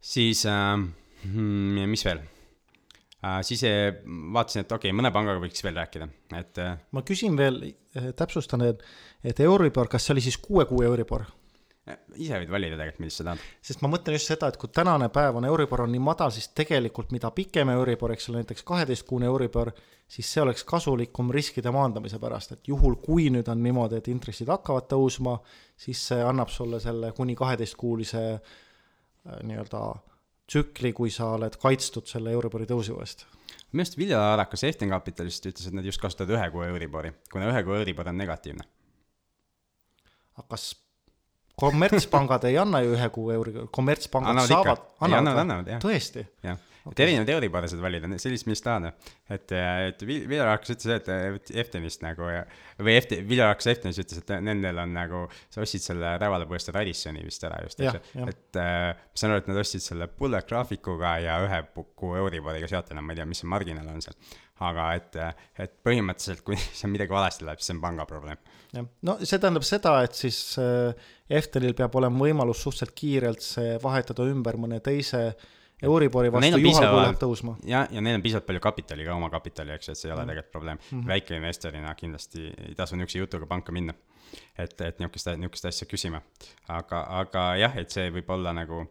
siis 0.00 0.46
äh, 0.46 0.78
hmm, 1.24 1.90
mis 1.90 2.04
veel. 2.04 2.22
Siis 3.42 3.62
äh, 3.64 3.92
vaatasin, 4.34 4.64
et 4.64 4.72
okei 4.72 4.90
okay,, 4.90 4.98
mõne 4.98 5.12
pangaga 5.14 5.42
võiks 5.42 5.62
veel 5.64 5.78
rääkida, 5.78 6.08
et 6.38 6.58
äh,. 6.58 6.74
ma 6.90 7.04
küsin 7.06 7.36
veel, 7.38 7.60
äh, 7.98 8.10
täpsustan, 8.18 8.64
et, 8.66 8.82
et 9.24 9.40
Euribor, 9.40 9.90
kas 9.90 10.06
see 10.06 10.16
oli 10.16 10.24
siis 10.24 10.40
kuue 10.42 10.66
kuu 10.66 10.82
Euribor? 10.86 11.28
Äh, 11.86 12.00
ise 12.18 12.40
võid 12.42 12.50
valida 12.50 12.78
tegelikult, 12.78 13.04
millist 13.04 13.22
sa 13.22 13.28
tahad. 13.30 13.46
sest 13.62 13.84
ma 13.84 13.92
mõtlen 13.94 14.18
just 14.18 14.32
seda, 14.32 14.50
et 14.50 14.58
kui 14.58 14.74
tänane 14.74 15.08
päev 15.14 15.38
on 15.38 15.46
Euribor 15.46 15.84
on 15.86 15.94
nii 15.94 16.02
madal, 16.02 16.34
siis 16.34 16.50
tegelikult 16.50 17.14
mida 17.14 17.30
pikem 17.34 17.70
Euribor, 17.76 18.14
eks 18.16 18.28
ole, 18.30 18.42
näiteks 18.42 18.66
kaheteistkuune 18.66 19.30
Euribor, 19.30 19.70
siis 20.10 20.34
see 20.34 20.42
oleks 20.42 20.66
kasulikum 20.66 21.30
riskide 21.34 21.70
maandamise 21.74 22.18
pärast, 22.22 22.56
et 22.56 22.70
juhul, 22.74 22.98
kui 23.06 23.30
nüüd 23.34 23.48
on 23.50 23.62
niimoodi, 23.62 24.02
et 24.02 24.10
intressid 24.10 24.50
hakkavad 24.50 24.90
tõusma, 24.90 25.38
siis 25.78 26.08
see 26.10 26.22
annab 26.26 26.50
sulle 26.50 26.82
selle 26.82 27.14
kuni 27.14 27.38
kaheteistkuulise 27.38 28.24
nii-öelda 29.46 29.90
äh, 29.94 30.11
tsükli, 30.50 30.92
kui 30.96 31.10
sa 31.10 31.32
oled 31.36 31.56
kaitstud 31.62 32.08
selle 32.10 32.34
Euribori 32.34 32.66
tõusu 32.68 32.98
eest. 33.00 33.26
minu 33.72 33.84
arust 33.84 33.98
Vilja 33.98 34.20
Arakas 34.34 34.64
Eften 34.68 34.92
Capitalist 34.92 35.46
ütles, 35.46 35.66
et 35.68 35.74
nad 35.74 35.84
just 35.84 36.00
kasutavad 36.00 36.34
ühe 36.36 36.50
kuu 36.52 36.62
Euribori, 36.68 37.12
kuna 37.32 37.50
ühe 37.52 37.64
kuu 37.64 37.78
Euribor 37.78 38.08
on 38.08 38.18
negatiivne. 38.18 38.66
aga 40.38 40.48
kas 40.48 40.72
kommertspangad 41.62 42.44
ei 42.48 42.58
anna 42.58 42.80
ju 42.82 42.94
ühe 42.96 43.08
kuu 43.14 43.30
euri, 43.30 43.54
kommertspangad 43.70 44.30
annavad 44.34 44.48
saavad, 44.48 44.84
annavad, 45.00 45.42
annavad, 45.44 45.72
jah. 45.74 45.82
tõesti? 45.82 46.26
Okay., 46.84 46.92
et 46.92 47.02
erinevaid 47.06 47.30
euribore 47.36 47.68
saad 47.70 47.82
valida, 47.82 48.10
sellist, 48.20 48.46
millist 48.48 48.64
tahad. 48.66 48.88
et, 49.32 49.54
et 49.88 50.04
Viljar 50.06 50.50
hakkas 50.50 50.74
ütles, 50.74 50.94
et 50.98 51.52
Eftenist 51.62 52.02
nagu 52.04 52.28
või 52.82 52.96
Efte-, 52.98 53.20
Viljar 53.28 53.52
hakkas 53.52 53.70
Eftenist 53.74 54.02
ütles, 54.02 54.22
et 54.22 54.32
nendel 54.44 54.80
on 54.82 54.94
nagu, 54.96 55.24
sa 55.52 55.62
ostsid 55.64 55.84
selle 55.84 56.14
Rävalapõõsta 56.22 56.74
Radissoni 56.74 57.24
vist 57.26 57.44
ära 57.46 57.60
just, 57.66 57.80
eks 57.80 57.98
ju. 57.98 58.26
et 58.26 58.60
äh, 58.60 58.88
ma 58.98 59.22
saan 59.22 59.34
aru, 59.34 59.44
et 59.44 59.52
nad 59.52 59.62
ostsid 59.62 59.84
selle 59.84 60.08
bullet 60.18 60.48
graafikuga 60.48 61.16
ja 61.22 61.38
ühe 61.46 61.62
kuu 61.98 62.16
euriboriga 62.20 62.82
enam, 62.82 63.06
ma 63.06 63.14
ei 63.14 63.20
tea, 63.20 63.28
mis 63.28 63.42
see 63.42 63.50
marginaal 63.50 63.92
on 63.94 64.02
seal. 64.04 64.18
aga 64.62 64.90
et, 64.98 65.16
et 65.64 65.72
põhimõtteliselt, 65.86 66.44
kui 66.46 66.58
seal 66.78 66.92
midagi 66.92 67.14
valesti 67.14 67.46
läheb, 67.46 67.62
siis 67.62 67.72
see 67.72 67.78
on 67.78 67.86
panga 67.86 68.06
probleem. 68.10 68.42
jah, 68.74 68.90
no 69.06 69.18
see 69.22 69.38
tähendab 69.38 69.66
seda, 69.66 69.96
et 70.06 70.18
siis 70.18 70.44
äh, 70.60 71.10
Eftenil 71.32 71.78
peab 71.78 71.94
olema 71.96 72.26
võimalus 72.26 72.66
suhteliselt 72.66 72.94
kiirelt 72.98 73.44
see 73.44 73.76
vahetada 73.82 74.26
ümber 74.28 74.58
mõne 74.60 74.82
teise 74.84 75.26
äh, 75.30 75.50
Euribori 75.82 76.32
vastu 76.32 76.60
juhal, 76.62 76.88
kui 76.88 77.00
läheb 77.00 77.20
tõusma. 77.20 77.56
ja, 77.66 77.84
ja 77.90 78.02
neil 78.04 78.18
on 78.18 78.24
piisavalt 78.24 78.46
palju 78.48 78.62
kapitali 78.62 79.06
ka, 79.06 79.16
oma 79.18 79.30
kapitali, 79.32 79.74
eks 79.76 79.88
ju, 79.88 79.96
et 79.96 80.00
see 80.00 80.10
ei 80.10 80.14
ole 80.14 80.24
mm. 80.24 80.32
tegelikult 80.32 80.52
probleem 80.52 80.78
mm 80.78 80.98
-hmm.. 80.98 81.06
väikeinvestorina 81.12 81.94
kindlasti 81.98 82.44
ei 82.68 82.74
tasu 82.78 82.96
niisuguse 82.96 83.18
jutuga 83.18 83.46
panka 83.46 83.72
minna. 83.72 83.94
et, 84.58 84.80
et 84.80 84.98
niisugust, 84.98 85.32
niisugust 85.36 85.64
asja 85.72 85.86
küsima. 85.86 86.22
aga, 86.68 87.06
aga 87.22 87.48
jah, 87.56 87.76
et 87.76 87.90
see 87.90 88.10
võib 88.10 88.30
olla 88.30 88.52
nagu 88.52 88.86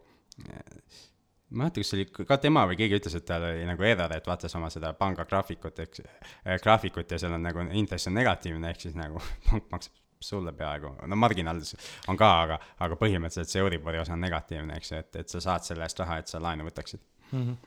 ma 1.52 1.64
ei 1.64 1.64
mäleta, 1.64 1.80
kas 1.80 1.90
see 1.92 2.00
oli 2.00 2.26
ka 2.26 2.36
tema 2.40 2.64
või 2.68 2.76
keegi 2.80 2.98
ütles, 3.00 3.16
et 3.16 3.24
tal 3.28 3.44
oli 3.44 3.64
nagu 3.68 3.82
error, 3.82 4.12
et 4.16 4.26
vaatas 4.26 4.54
oma 4.56 4.70
seda 4.72 4.92
panga 4.92 5.24
graafikut, 5.28 5.78
eks 5.84 6.04
äh,, 6.04 6.60
graafikut 6.62 7.10
ja 7.10 7.18
seal 7.18 7.36
on 7.36 7.42
nagu 7.42 7.66
intress 7.72 8.08
on 8.08 8.16
negatiivne, 8.16 8.70
ehk 8.70 8.86
siis 8.86 8.96
nagu 8.98 9.20
pank 9.50 9.68
maksab 9.74 10.01
sulle 10.26 10.54
peaaegu, 10.56 10.94
no 11.08 11.18
marginaal 11.18 11.60
on 12.08 12.20
ka, 12.20 12.30
aga, 12.46 12.60
aga 12.86 13.00
põhimõtteliselt 13.00 13.52
see 13.52 13.62
Euribori 13.64 14.00
osa 14.02 14.16
on 14.16 14.24
negatiivne, 14.24 14.78
eks 14.78 14.94
ju, 14.94 15.02
et, 15.02 15.20
et 15.24 15.36
sa 15.36 15.42
saad 15.44 15.68
selle 15.68 15.86
eest 15.86 16.00
raha, 16.02 16.22
et 16.22 16.32
sa 16.32 16.42
laenu 16.42 16.68
võtaksid 16.68 17.02
mm. 17.02 17.44
-hmm 17.44 17.60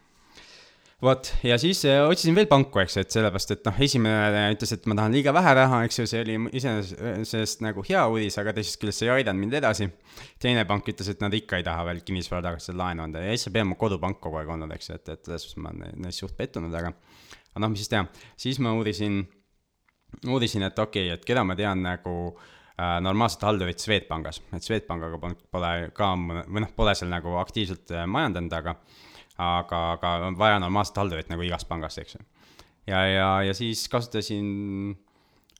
vot, 1.06 1.28
ja 1.44 1.58
siis 1.60 1.84
äh, 1.86 2.02
otsisin 2.08 2.36
veel 2.36 2.48
panku, 2.48 2.80
eks 2.82 2.96
ju, 2.98 3.04
et 3.04 3.16
sellepärast, 3.16 3.52
et 3.56 3.68
noh, 3.68 3.80
esimene 3.88 4.44
ütles, 4.56 4.72
et 4.76 4.86
ma 4.90 4.98
tahan 4.98 5.16
liiga 5.16 5.34
vähe 5.36 5.54
raha, 5.60 5.82
eks 5.88 6.00
ju, 6.00 6.06
see 6.10 6.22
oli 6.24 6.38
iseenesest 6.60 7.64
nagu 7.66 7.84
hea 7.86 8.02
uudis, 8.12 8.38
aga 8.42 8.54
teisest 8.56 8.80
küljest 8.82 9.04
see 9.04 9.10
ei 9.10 9.14
aidanud 9.20 9.44
mind 9.44 9.60
edasi. 9.60 9.90
teine 10.42 10.66
pank 10.66 10.88
ütles, 10.88 11.10
et 11.12 11.22
nad 11.22 11.34
ikka 11.36 11.60
ei 11.60 11.68
taha 11.68 11.86
veel 11.90 12.02
kinnisvara 12.08 12.42
tagasi 12.50 12.74
laenu 12.74 13.04
anda 13.06 13.24
ja 13.24 13.38
SEB 13.38 13.62
on 13.62 13.74
mu 13.74 13.80
kodupank 13.80 14.22
kogu 14.24 14.40
aeg 14.40 14.52
olnud, 14.56 14.72
eks 14.76 14.90
ju, 14.90 15.00
et, 15.00 15.10
et 15.10 15.26
selles 15.26 15.48
suhtes 15.48 15.62
ma 15.62 15.74
olen 15.74 16.06
neist 16.06 16.24
suht 16.24 16.38
pettunud, 16.38 16.74
aga 16.74 16.94
aga 17.56 17.64
noh, 17.64 17.72
mis 17.72 17.84
siis 17.84 17.92
teha, 17.92 18.06
siis 18.40 18.60
ma 18.64 18.74
uurisin 18.76 19.24
uurisin, 20.28 20.66
et 20.68 20.80
okei 20.80 21.08
okay,, 21.10 21.18
et 21.18 21.26
keda 21.28 21.44
ma 21.48 21.56
tean 21.58 21.84
nagu 21.86 22.16
äh, 22.32 22.98
normaalset 23.04 23.46
haldurit 23.48 23.84
Swedbankis, 23.84 24.42
et 24.56 24.66
Swedbankiga 24.66 25.20
pole 25.52 25.74
ka, 25.96 26.12
või 26.18 26.64
noh, 26.64 26.72
pole 26.76 26.96
seal 26.98 27.12
nagu 27.14 27.38
aktiivselt 27.42 27.94
äh, 27.96 28.08
majandanud, 28.10 28.56
aga 28.60 28.76
aga, 29.36 29.80
aga 29.98 30.16
on 30.30 30.38
vaja 30.40 30.62
normaalset 30.64 31.02
haldurit 31.02 31.32
nagu 31.32 31.44
igas 31.44 31.68
pangas, 31.68 31.98
eks 32.00 32.16
ju. 32.16 32.24
ja, 32.88 33.02
ja, 33.10 33.30
ja 33.50 33.56
siis 33.58 33.88
kasutasin 33.92 34.50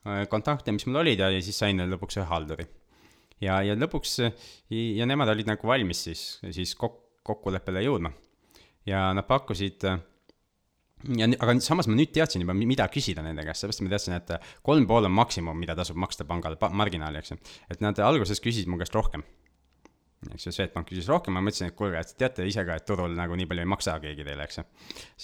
äh, 0.06 0.26
kontakte, 0.32 0.72
mis 0.76 0.88
mul 0.88 1.04
olid 1.04 1.24
ja, 1.24 1.32
ja 1.34 1.42
siis 1.44 1.60
sain 1.60 1.82
lõpuks 1.92 2.22
ühe 2.22 2.28
halduri. 2.30 2.68
ja, 3.44 3.62
ja 3.62 3.76
lõpuks 3.76 4.20
ja 4.72 5.10
nemad 5.10 5.34
olid 5.36 5.52
nagu 5.52 5.68
valmis 5.68 6.06
siis, 6.08 6.28
siis 6.52 6.76
kokku 6.80 7.06
kokkuleppele 7.26 7.82
jõudma. 7.86 8.12
ja 8.86 9.10
nad 9.18 9.26
pakkusid 9.26 9.88
äh, 9.90 10.02
ja 11.20 11.30
aga 11.30 11.58
samas 11.64 11.90
ma 11.92 11.98
nüüd 11.98 12.14
teadsin 12.16 12.46
juba, 12.46 12.56
mida 12.58 12.88
küsida 12.92 13.24
nende 13.26 13.46
käest, 13.48 13.64
sellepärast 13.64 13.86
ma 13.86 13.94
teadsin, 13.96 14.18
et 14.20 14.36
kolm 14.66 14.88
pool 14.90 15.10
on 15.10 15.16
maksimum, 15.16 15.58
mida 15.60 15.78
tasub 15.78 16.00
maksta 16.02 16.28
pangale 16.28 16.60
marginaali, 16.72 17.22
eks 17.22 17.36
ju. 17.36 17.42
et 17.72 17.84
nad 17.86 18.00
alguses 18.04 18.42
küsisid 18.44 18.72
mu 18.72 18.80
käest 18.82 18.96
rohkem 18.96 19.26
eks 20.34 20.48
ju, 20.48 20.54
Swedbank 20.56 20.88
küsis 20.90 21.08
rohkem, 21.10 21.36
ma 21.36 21.44
mõtlesin, 21.44 21.70
et 21.70 21.78
kuulge, 21.78 22.00
et 22.00 22.14
teate 22.20 22.46
ise 22.48 22.64
ka, 22.66 22.78
et 22.80 22.86
turul 22.88 23.14
nagu 23.18 23.36
nii 23.38 23.48
palju 23.50 23.66
ei 23.66 23.70
maksa 23.70 23.98
keegi 24.02 24.26
teile, 24.26 24.48
eks 24.48 24.60
ju. 24.60 24.66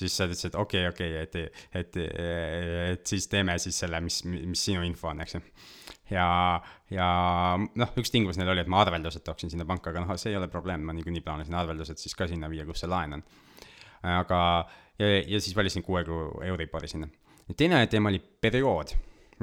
siis 0.02 0.18
sa 0.18 0.28
ütlesid, 0.28 0.52
et 0.52 0.58
okei 0.62 0.88
okay,, 0.88 0.92
okei 0.94 1.16
okay,, 1.18 1.46
et, 1.50 1.62
et, 1.82 2.00
et, 2.02 2.82
et 2.94 3.14
siis 3.14 3.28
teeme 3.32 3.58
siis 3.62 3.82
selle, 3.84 4.02
mis, 4.04 4.22
mis 4.28 4.66
sinu 4.70 4.84
info 4.88 5.12
on, 5.12 5.24
eks 5.26 5.38
ju. 5.38 5.44
ja, 6.14 6.28
ja 6.94 7.08
noh, 7.58 7.96
üks 8.02 8.14
tingimus 8.14 8.40
neil 8.40 8.54
oli, 8.54 8.66
et 8.66 8.72
ma 8.72 8.84
arveldused 8.86 9.26
tooksin 9.26 9.54
sinna 9.54 9.68
panka, 9.70 9.94
aga 9.94 10.06
noh, 10.06 10.14
see 10.22 10.34
ei 10.34 10.40
ole 10.40 10.52
probleem, 10.52 10.86
ma 10.86 10.96
niikuinii 10.98 11.26
plaanisin 11.26 11.58
arveldused 11.58 12.02
siis 12.02 12.18
ka 12.18 12.30
sinna 12.30 12.52
viia, 12.52 12.68
kus 12.68 12.84
see 12.84 12.92
laen 12.92 13.20
on. 13.20 13.26
Aga, 14.04 14.42
ja, 15.00 15.14
ja 15.28 15.40
siis 15.40 15.56
valisin 15.56 15.84
kuue 15.86 16.04
kuu 16.08 16.42
Euribori 16.46 16.88
sinna. 16.88 17.08
teine 17.58 17.86
teema 17.88 18.10
oli 18.10 18.20
periood 18.20 18.96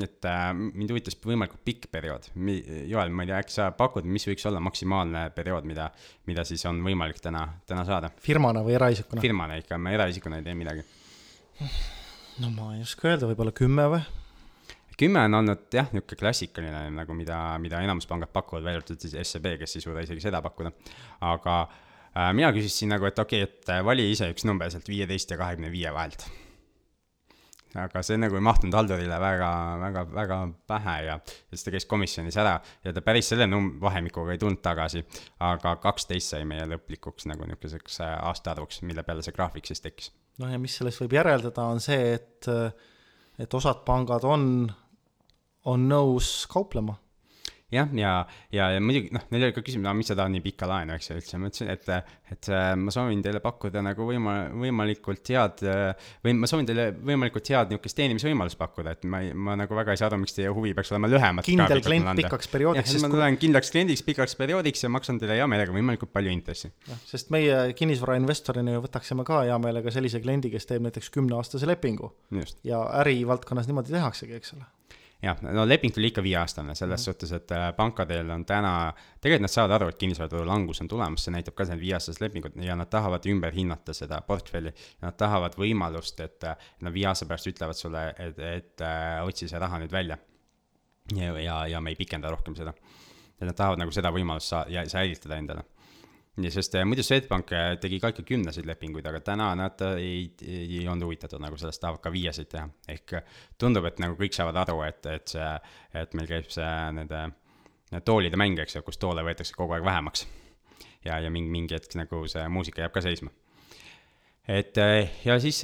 et 0.05 0.27
äh, 0.29 0.51
mind 0.55 0.93
huvitas 0.93 1.17
võimalikult 1.25 1.63
pikk 1.67 1.89
periood. 1.93 2.29
Joel, 2.89 3.11
ma 3.11 3.25
ei 3.25 3.31
tea, 3.31 3.41
äkki 3.43 3.55
sa 3.55 3.71
pakud, 3.77 4.07
mis 4.09 4.27
võiks 4.29 4.47
olla 4.49 4.61
maksimaalne 4.63 5.29
periood, 5.37 5.67
mida, 5.69 5.89
mida 6.31 6.45
siis 6.49 6.65
on 6.71 6.81
võimalik 6.85 7.21
täna, 7.25 7.45
täna 7.69 7.85
saada? 7.89 8.13
firmana 8.23 8.63
või 8.67 8.77
eraisikuna? 8.79 9.23
firmana 9.25 9.59
ikka, 9.63 9.81
ma 9.83 9.95
eraisikuna 9.97 10.41
ei 10.41 10.47
tee 10.47 10.55
midagi. 10.59 10.87
no 12.45 12.53
ma 12.55 12.73
ei 12.77 12.85
oska 12.87 13.11
öelda, 13.11 13.31
võib-olla 13.31 13.55
kümme 13.57 13.89
või? 13.97 14.05
kümme 14.99 15.23
on 15.29 15.41
olnud 15.41 15.67
jah, 15.75 15.91
niisugune 15.95 16.19
klassikaline 16.19 16.87
nagu 16.95 17.15
mida, 17.15 17.41
mida 17.63 17.83
enamus 17.87 18.09
pangad 18.11 18.33
pakuvad, 18.35 18.65
välja 18.67 18.83
arvatud 18.83 19.03
siis 19.03 19.19
SEB, 19.31 19.53
kes 19.61 19.79
ei 19.79 19.85
suuda 19.85 20.03
isegi 20.07 20.25
seda 20.27 20.43
pakkuda. 20.43 20.73
aga 21.27 21.61
äh, 21.65 21.85
mina 22.35 22.51
küsisin 22.55 22.93
nagu, 22.95 23.07
et 23.09 23.19
okei 23.19 23.45
okay,, 23.45 23.55
et 23.61 23.73
äh, 23.77 23.85
vali 23.85 24.11
ise 24.13 24.31
üks 24.33 24.47
number 24.49 24.71
sealt 24.73 24.89
viieteist 24.91 25.31
ja 25.31 25.41
kahekümne 25.41 25.71
viie 25.73 25.93
vahelt 25.95 26.27
aga 27.79 28.01
see 28.03 28.17
nagu 28.17 28.39
ei 28.39 28.45
mahtunud 28.45 28.75
haldurile 28.75 29.19
väga, 29.21 29.49
väga, 29.83 30.05
väga 30.17 30.39
pähe 30.71 30.95
ja 31.05 31.17
siis 31.29 31.65
ta 31.67 31.75
käis 31.75 31.87
komisjonis 31.87 32.39
ära 32.41 32.55
ja 32.85 32.95
ta 32.97 33.03
päris 33.05 33.29
selle 33.31 33.47
num-, 33.47 33.75
vahemikuga 33.83 34.33
ei 34.33 34.41
tulnud 34.41 34.63
tagasi. 34.65 35.05
aga 35.45 35.77
kaksteist 35.83 36.35
sai 36.35 36.47
meie 36.49 36.65
lõplikuks 36.73 37.29
nagu 37.31 37.47
niisuguseks 37.47 38.01
äh, 38.07 38.15
aastaarvuks, 38.31 38.83
mille 38.89 39.05
peale 39.07 39.23
see 39.23 39.37
graafik 39.37 39.69
siis 39.69 39.85
tekkis. 39.85 40.13
noh, 40.43 40.51
ja 40.53 40.59
mis 40.59 40.79
sellest 40.81 41.05
võib 41.05 41.19
järeldada, 41.19 41.69
on 41.69 41.83
see, 41.85 42.15
et, 42.17 42.49
et 43.39 43.55
osad 43.61 43.85
pangad 43.87 44.25
on, 44.25 44.49
on 45.69 45.89
nõus 45.93 46.33
kauplema 46.51 46.97
jah, 47.73 47.89
ja, 47.93 48.13
ja, 48.55 48.71
ja 48.73 48.81
muidugi 48.81 49.13
noh, 49.13 49.25
neil 49.33 49.49
oli 49.49 49.55
ka 49.57 49.63
küsimus, 49.65 49.85
no 49.85 49.93
mis 49.99 50.09
sa 50.09 50.17
tahad 50.17 50.33
nii 50.33 50.43
pikka 50.45 50.69
laenu, 50.69 50.95
eks 50.97 51.11
ju, 51.11 51.17
üldse, 51.21 51.41
ma 51.41 51.51
ütlesin, 51.51 51.69
et, 51.75 51.89
et 52.33 52.49
äh, 52.53 52.71
ma 52.81 52.95
soovin 52.95 53.21
teile 53.25 53.43
pakkuda 53.45 53.83
nagu 53.85 54.07
võima-, 54.09 54.37
võimalikult 54.57 55.33
head 55.35 55.61
või 56.25 56.35
ma 56.39 56.49
soovin 56.49 56.69
teile 56.69 56.89
võimalikult 56.97 57.51
head 57.53 57.75
niisugust 57.75 57.99
teenimisvõimalust 57.99 58.61
pakkuda, 58.61 58.95
et 58.97 59.05
ma 59.11 59.21
ei, 59.25 59.35
ma 59.37 59.59
nagu 59.61 59.77
väga 59.77 59.93
ei 59.93 60.01
saa 60.01 60.09
aru, 60.09 60.21
miks 60.23 60.37
teie 60.39 60.53
huvi 60.55 60.73
peaks 60.79 60.95
olema 60.95 61.11
lühemat. 61.13 61.49
kindel 61.49 61.85
klient 61.85 62.23
pikaks 62.23 62.51
perioodiks. 62.55 62.97
ma 63.05 63.13
tulen 63.13 63.37
kui... 63.37 63.45
kindlaks 63.45 63.75
kliendiks 63.75 64.05
pikaks 64.07 64.39
perioodiks 64.41 64.87
ja 64.87 64.93
maksan 64.95 65.21
teile 65.21 65.37
hea 65.37 65.51
meelega 65.51 65.77
võimalikult 65.77 66.15
palju 66.15 66.33
intressi. 66.33 66.73
sest 67.05 67.35
meie 67.35 67.61
kinnisvarainvestorina 67.79 68.79
ju 68.79 68.87
võtaksime 68.89 69.29
ka 69.29 69.45
hea 69.45 69.61
meelega 69.61 69.93
sellise 69.93 70.23
kliendi, 70.25 70.53
kes 70.55 70.71
teeb 70.71 70.89
näiteks 70.89 71.13
kümneaastase 71.13 71.69
lepingu. 71.69 72.15
ja 72.65 72.83
ärivaldkonnas 73.05 73.69
niimoodi 73.69 73.93
tehaksegi, 73.93 74.41
eks 74.41 74.57
ole 74.57 74.69
jah, 75.23 75.41
no 75.43 75.65
leping 75.69 75.95
tuli 75.95 76.11
ikka 76.13 76.23
viieaastane, 76.23 76.75
selles 76.75 77.01
mm 77.01 77.01
-hmm. 77.01 77.05
suhtes, 77.05 77.33
et 77.33 77.53
äh, 77.53 77.77
pankadel 77.77 78.31
on 78.31 78.45
täna, 78.45 78.93
tegelikult 79.21 79.43
nad 79.43 79.51
saavad 79.51 79.71
aru, 79.71 79.89
et 79.89 79.99
kinnisvaraturu 79.99 80.47
langus 80.47 80.81
on 80.81 80.89
tulemas, 80.89 81.25
see 81.25 81.33
näitab 81.33 81.55
ka 81.55 81.65
need 81.65 81.81
viieaastased 81.81 82.23
lepingud 82.23 82.63
ja 82.63 82.77
nad 82.77 82.91
tahavad 82.91 83.27
ümber 83.27 83.55
hinnata 83.55 83.93
seda 83.93 84.21
portfelli. 84.21 84.73
Nad 85.03 85.17
tahavad 85.17 85.55
võimalust, 85.59 86.21
et 86.21 86.45
äh, 86.45 86.57
nad 86.81 86.95
viie 86.95 87.07
aasta 87.07 87.27
pärast 87.27 87.47
ütlevad 87.47 87.75
sulle, 87.75 88.15
et, 88.19 88.39
et 88.39 88.81
äh, 88.81 89.25
otsi 89.27 89.49
see 89.49 89.59
raha 89.59 89.79
nüüd 89.79 89.93
välja. 89.93 90.19
ja, 91.17 91.41
ja, 91.41 91.67
ja 91.67 91.81
me 91.81 91.91
ei 91.91 91.97
pikenda 91.97 92.31
rohkem 92.31 92.55
seda. 92.57 92.73
et 93.41 93.47
nad 93.47 93.57
tahavad 93.57 93.79
nagu 93.79 93.91
seda 93.91 94.11
võimalust 94.11 94.49
saa- 94.49 94.67
ja 94.69 94.89
säilitada 94.89 95.37
endale 95.37 95.63
ja 96.43 96.51
sest 96.53 96.75
äh, 96.79 96.85
muidu 96.87 97.03
Swedbank 97.03 97.53
äh, 97.53 97.73
tegi 97.83 97.99
ka 98.03 98.13
ikka 98.13 98.25
kümneseid 98.27 98.67
lepinguid, 98.69 99.07
aga 99.11 99.21
täna 99.25 99.49
nad 99.59 99.83
äh, 99.85 99.99
ei, 100.03 100.21
ei, 100.45 100.81
ei 100.81 100.87
olnud 100.89 101.09
huvitatud 101.09 101.43
nagu 101.43 101.59
sellest, 101.59 101.81
tahavad 101.83 102.03
ka 102.05 102.13
viieseid 102.15 102.51
teha. 102.53 102.69
ehk 102.95 103.17
tundub, 103.61 103.89
et 103.89 103.99
nagu 104.03 104.19
kõik 104.19 104.37
saavad 104.37 104.61
aru, 104.63 104.81
et, 104.87 105.09
et 105.11 105.35
see, 105.35 105.51
et 106.03 106.15
meil 106.19 106.31
käib 106.31 106.51
see 106.55 106.71
nende 106.99 107.25
toolide 108.05 108.39
mäng, 108.39 108.61
eks 108.61 108.79
ju, 108.79 108.85
kus 108.87 109.01
toole 109.01 109.25
võetakse 109.27 109.57
kogu 109.57 109.77
aeg 109.77 109.87
vähemaks. 109.87 110.27
ja, 111.05 111.19
ja 111.19 111.31
mingi, 111.33 111.51
mingi 111.51 111.79
hetk 111.79 111.99
nagu 111.99 112.25
see 112.31 112.47
muusika 112.53 112.85
jääb 112.85 112.95
ka 112.95 113.03
seisma. 113.03 113.33
et 114.49 114.79
ja 115.25 115.39
siis 115.43 115.61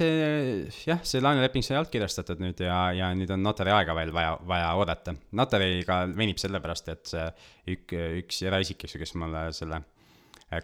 jah, 0.85 1.01
see 1.07 1.23
laenuleping 1.23 1.65
sai 1.65 1.79
allkirjastatud 1.79 2.43
nüüd 2.43 2.59
ja, 2.67 2.79
ja 2.93 3.13
nüüd 3.15 3.31
on 3.31 3.43
notari 3.43 3.71
aega 3.73 3.95
veel 3.95 4.13
vaja, 4.13 4.35
vaja 4.43 4.73
oodata. 4.75 5.15
notariga 5.31 6.03
venib 6.11 6.41
sellepärast, 6.41 6.93
et 6.93 7.15
see 7.15 7.27
ük, 7.77 7.99
üks 8.25 8.43
eraisik, 8.43 8.83
eks 8.83 8.97
ju, 8.97 9.05
kes 9.05 9.15
mulle 9.21 9.51
selle 9.55 9.85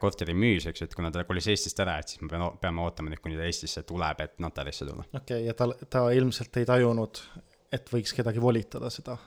korteri 0.02 0.34
müüs, 0.38 0.67
eks 0.70 0.84
ju, 0.84 0.89
et 0.89 0.96
kuna 0.96 1.12
ta 1.13 1.24
kolis 1.28 1.48
Eestist 1.52 1.80
ära, 1.84 1.98
et 2.02 2.12
siis 2.12 2.22
me 2.22 2.30
peame, 2.32 2.52
peame 2.62 2.84
ootama 2.86 3.12
nüüd, 3.12 3.22
kuni 3.24 3.39
ta 3.39 3.48
Eestisse 3.48 3.84
tuleb, 3.88 4.22
et 4.26 4.39
notarisse 4.44 4.86
tulla. 4.88 5.08
okei 5.10 5.22
okay,, 5.22 5.46
ja 5.48 5.58
ta, 5.58 5.70
ta 5.89 6.08
ilmselt 6.15 6.62
ei 6.62 6.67
tajunud, 6.70 7.22
et 7.74 7.94
võiks 7.94 8.13
kedagi 8.17 8.44
volitada 8.44 8.91
seda 8.94 9.17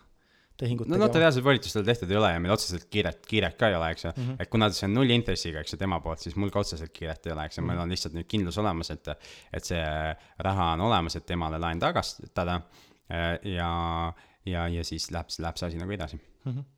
tehingut 0.61 0.87
no 0.91 0.99
notariaalset 1.01 1.43
volitust 1.45 1.75
tal 1.75 1.87
tehtud 1.87 2.11
ei 2.13 2.19
ole 2.19 2.29
ja 2.31 2.43
meil 2.43 2.55
otseselt 2.55 2.87
kiiret, 2.93 3.25
kiiret 3.27 3.57
ka 3.59 3.71
ei 3.71 3.79
ole, 3.79 3.89
eks 3.95 4.05
ju 4.05 4.11
mm 4.13 4.27
-hmm.. 4.27 4.43
et 4.45 4.51
kuna 4.51 4.69
see 4.71 4.87
on 4.87 4.95
nullintressiga, 4.95 5.65
eks 5.65 5.75
ju, 5.75 5.79
tema 5.81 5.99
poolt, 6.05 6.23
siis 6.23 6.37
mul 6.39 6.53
ka 6.55 6.63
otseselt 6.63 6.93
kiiret 6.95 7.27
ei 7.27 7.35
ole, 7.35 7.47
eks 7.49 7.59
ju 7.59 7.63
mm 7.63 7.67
-hmm., 7.67 7.73
meil 7.73 7.83
on 7.83 7.95
lihtsalt 7.95 8.15
nüüd 8.15 8.29
kindlus 8.31 8.59
olemas, 8.63 8.91
et 8.95 9.11
et 9.53 9.65
see 9.65 9.83
raha 10.49 10.71
on 10.77 10.87
olemas, 10.91 11.17
et 11.17 11.27
temale 11.27 11.59
laen 11.59 11.83
tagastada 11.83 12.61
äh, 13.11 13.51
ja, 13.57 14.13
ja, 14.47 14.69
ja 14.69 14.85
siis 14.85 15.11
läheb, 15.11 15.35
läheb 15.39 15.59
see 15.59 15.69
asi 15.69 15.83
nagu 15.83 15.99
edasi 15.99 16.21
mm. 16.45 16.53
-hmm 16.53 16.74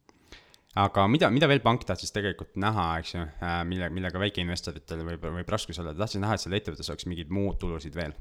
aga 0.77 1.07
mida, 1.09 1.31
mida 1.33 1.49
veel 1.49 1.62
pank 1.65 1.87
tahtis 1.89 2.12
tegelikult 2.12 2.57
näha, 2.61 2.87
eks 3.01 3.15
ju, 3.15 3.25
äh, 3.25 3.59
mille, 3.69 3.89
millega 3.95 4.21
väikeinvestoritel 4.21 5.05
võib, 5.09 5.27
võib 5.39 5.53
raskus 5.53 5.81
olla, 5.81 5.95
ta 5.95 6.05
tahtis 6.05 6.21
näha, 6.23 6.37
et 6.37 6.45
seal 6.45 6.57
ettevõttes 6.59 6.91
oleks 6.93 7.09
mingeid 7.09 7.33
muud 7.33 7.59
tulusid 7.62 7.97
veel. 7.97 8.15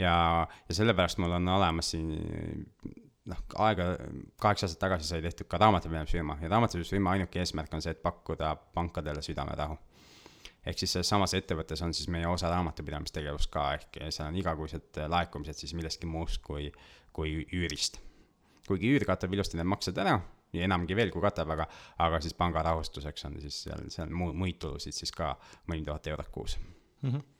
ja, 0.00 0.14
ja 0.68 0.74
sellepärast 0.74 1.20
mul 1.22 1.36
on 1.36 1.48
olemas 1.54 1.92
siin 1.92 2.14
noh, 3.30 3.42
aega, 3.66 3.90
kaheksa 4.40 4.66
aastat 4.66 4.80
tagasi 4.86 5.08
sai 5.08 5.22
tehtud 5.24 5.48
ka 5.50 5.60
raamatupidamisfirma 5.60 6.38
ja 6.42 6.52
raamatupidamisfirma 6.52 7.16
ainuke 7.16 7.42
eesmärk 7.42 7.76
on 7.76 7.84
see, 7.84 7.94
et 7.94 8.02
pakkuda 8.02 8.54
pankadele 8.74 9.22
südamerahu. 9.24 9.76
ehk 10.64 10.80
siis 10.80 10.96
selles 10.96 11.08
samas 11.12 11.34
ettevõttes 11.36 11.82
on 11.84 11.92
siis 11.94 12.08
meie 12.08 12.26
osa 12.28 12.48
raamatupidamistegevus 12.52 13.50
ka, 13.52 13.66
ehk 13.78 14.00
seal 14.08 14.30
on 14.30 14.40
igakuised 14.40 15.00
laekumised 15.12 15.60
siis 15.60 15.74
millestki 15.76 16.08
muust 16.08 16.42
kui, 16.42 16.72
kui 17.12 17.42
üürist. 17.52 18.00
kuigi 18.66 18.96
üür 18.96 19.04
katab 19.04 19.36
ilusti 19.36 19.60
need 19.60 19.68
maksed 19.68 20.00
ära 20.00 20.18
ja 20.58 20.68
enamgi 20.68 20.96
veel, 20.96 21.12
kui 21.14 21.22
katab, 21.24 21.50
aga, 21.56 21.68
aga 22.06 22.20
siis 22.24 22.36
panga 22.38 22.62
rahustuseks 22.66 23.28
on 23.28 23.38
siis 23.44 23.62
seal, 23.66 23.86
seal 23.92 24.10
mu-, 24.10 24.32
muid 24.36 24.58
tulusid 24.62 24.96
siis 24.96 25.12
ka 25.14 25.34
mõni 25.70 25.86
tuhat 25.86 26.06
eurot 26.12 26.34
kuus 26.34 26.58
mm. 26.58 27.10
-hmm 27.10 27.30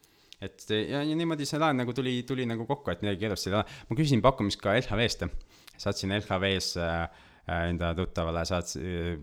et 0.44 0.64
ja, 0.70 1.02
ja 1.06 1.16
niimoodi 1.16 1.46
see 1.48 1.60
laen 1.60 1.78
nagu 1.80 1.92
tuli, 1.96 2.22
tuli 2.28 2.46
nagu 2.48 2.66
kokku, 2.68 2.90
et 2.92 3.02
midagi 3.04 3.22
keerulist 3.22 3.48
ei 3.48 3.54
ole. 3.54 3.62
ma 3.88 3.96
küsisin 3.96 4.22
pakkumist 4.24 4.60
ka 4.60 4.74
LHV-st, 4.76 5.28
saatsin 5.80 6.12
LHV-s 6.18 6.76
äh, 6.82 7.06
enda 7.70 7.94
tuttavale, 7.96 8.42
saats- 8.48 8.76
äh,, 8.80 9.16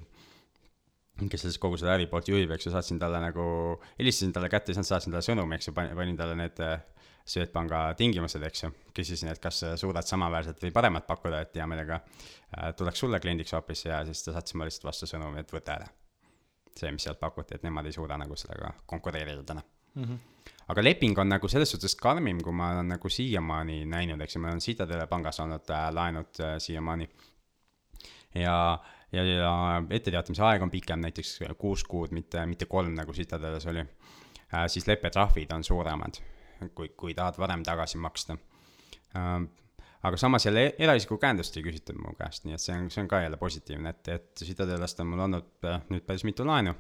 kes 1.30 1.46
siis 1.46 1.60
kogu 1.62 1.78
seda 1.78 1.94
äri 1.98 2.08
poolt 2.10 2.32
juhib, 2.32 2.52
eks 2.56 2.66
ju, 2.66 2.74
saatsin 2.74 3.00
talle 3.02 3.22
nagu, 3.22 3.44
helistasin 4.00 4.34
talle 4.34 4.50
kätte, 4.50 4.74
siis 4.74 4.90
saatsin 4.90 5.14
talle 5.14 5.26
sõnumi, 5.26 5.60
eks 5.60 5.70
ju, 5.70 5.76
panin, 5.78 5.94
panin 5.98 6.18
talle 6.18 6.38
need 6.40 6.64
äh, 6.66 6.80
Swedbanka 7.26 7.94
tingimused, 7.98 8.44
eks 8.44 8.64
ju. 8.64 8.72
küsisin, 8.96 9.30
et 9.32 9.40
kas 9.40 9.64
suudad 9.80 10.08
samaväärset 10.08 10.64
või 10.64 10.72
paremat 10.76 11.06
pakkuda, 11.08 11.42
et 11.46 11.56
hea 11.56 11.68
meelega 11.70 12.00
äh, 12.02 12.72
tuleks 12.78 13.00
sulle 13.00 13.20
kliendiks 13.20 13.54
hoopis 13.56 13.86
ja 13.86 14.02
siis 14.06 14.24
ta 14.26 14.34
saatis 14.36 14.56
mulle 14.56 14.72
lihtsalt 14.72 14.90
vastu 14.90 15.08
sõnumi, 15.08 15.40
et 15.40 15.54
võta 15.54 15.78
ära. 15.80 15.88
see, 16.76 16.92
mis 16.92 17.04
sealt 17.04 17.20
pakuti, 17.20 17.56
et 17.56 17.64
nemad 17.64 17.86
ei 17.86 17.92
suuda 17.92 18.18
nagu 18.18 18.36
sellega 18.36 18.74
konkureerida 18.88 19.44
täna 19.44 19.62
mm. 19.96 20.04
-hmm. 20.04 20.18
aga 20.68 20.84
leping 20.84 21.20
on 21.20 21.30
nagu 21.30 21.48
selles 21.48 21.72
suhtes 21.72 21.96
karmim, 21.96 22.42
kui 22.42 22.54
ma 22.54 22.72
olen 22.72 22.88
nagu 22.88 23.10
siiamaani 23.10 23.86
näinud, 23.86 24.22
eks 24.22 24.36
ju, 24.36 24.42
ma 24.42 24.48
olen 24.48 24.60
Citadele 24.60 25.08
pangas 25.08 25.40
olnud 25.40 25.70
äh, 25.70 25.94
laenud 25.94 26.40
äh, 26.40 26.58
siiamaani. 26.58 27.10
ja, 28.36 28.80
ja, 29.12 29.24
ja 29.24 29.84
etteteatamise 29.90 30.44
aeg 30.44 30.62
on 30.62 30.72
pikem, 30.72 31.00
näiteks 31.00 31.40
kuus 31.58 31.84
kuud, 31.84 32.12
mitte, 32.12 32.46
mitte 32.46 32.66
kolm, 32.66 32.94
nagu 32.94 33.14
Citadeles 33.14 33.66
oli 33.66 33.80
äh,. 33.80 34.68
siis 34.68 34.88
leppetrahvid 34.88 35.52
on 35.52 35.64
suuremad 35.64 36.31
kui, 36.76 36.90
kui 36.98 37.14
tahad 37.18 37.38
varem 37.42 37.64
tagasi 37.64 37.98
maksta 37.98 38.38
ähm, 39.16 39.50
aga 40.04 40.18
samas 40.18 40.46
jälle 40.46 40.74
eraisiku 40.80 41.18
käendust 41.18 41.58
ei 41.58 41.64
küsitud 41.64 42.00
mu 42.02 42.16
käest, 42.18 42.46
nii 42.46 42.58
et 42.58 42.64
see 42.64 42.76
on, 42.78 42.90
see 42.94 43.04
on 43.04 43.10
ka 43.12 43.22
jälle 43.22 43.38
positiivne, 43.38 43.94
et, 43.94 44.08
et 44.16 44.44
Citadelast 44.46 45.00
on 45.04 45.12
mul 45.12 45.26
olnud 45.28 45.68
äh, 45.68 45.82
nüüd 45.94 46.06
päris 46.08 46.26
mitu 46.28 46.46
laenu. 46.48 46.76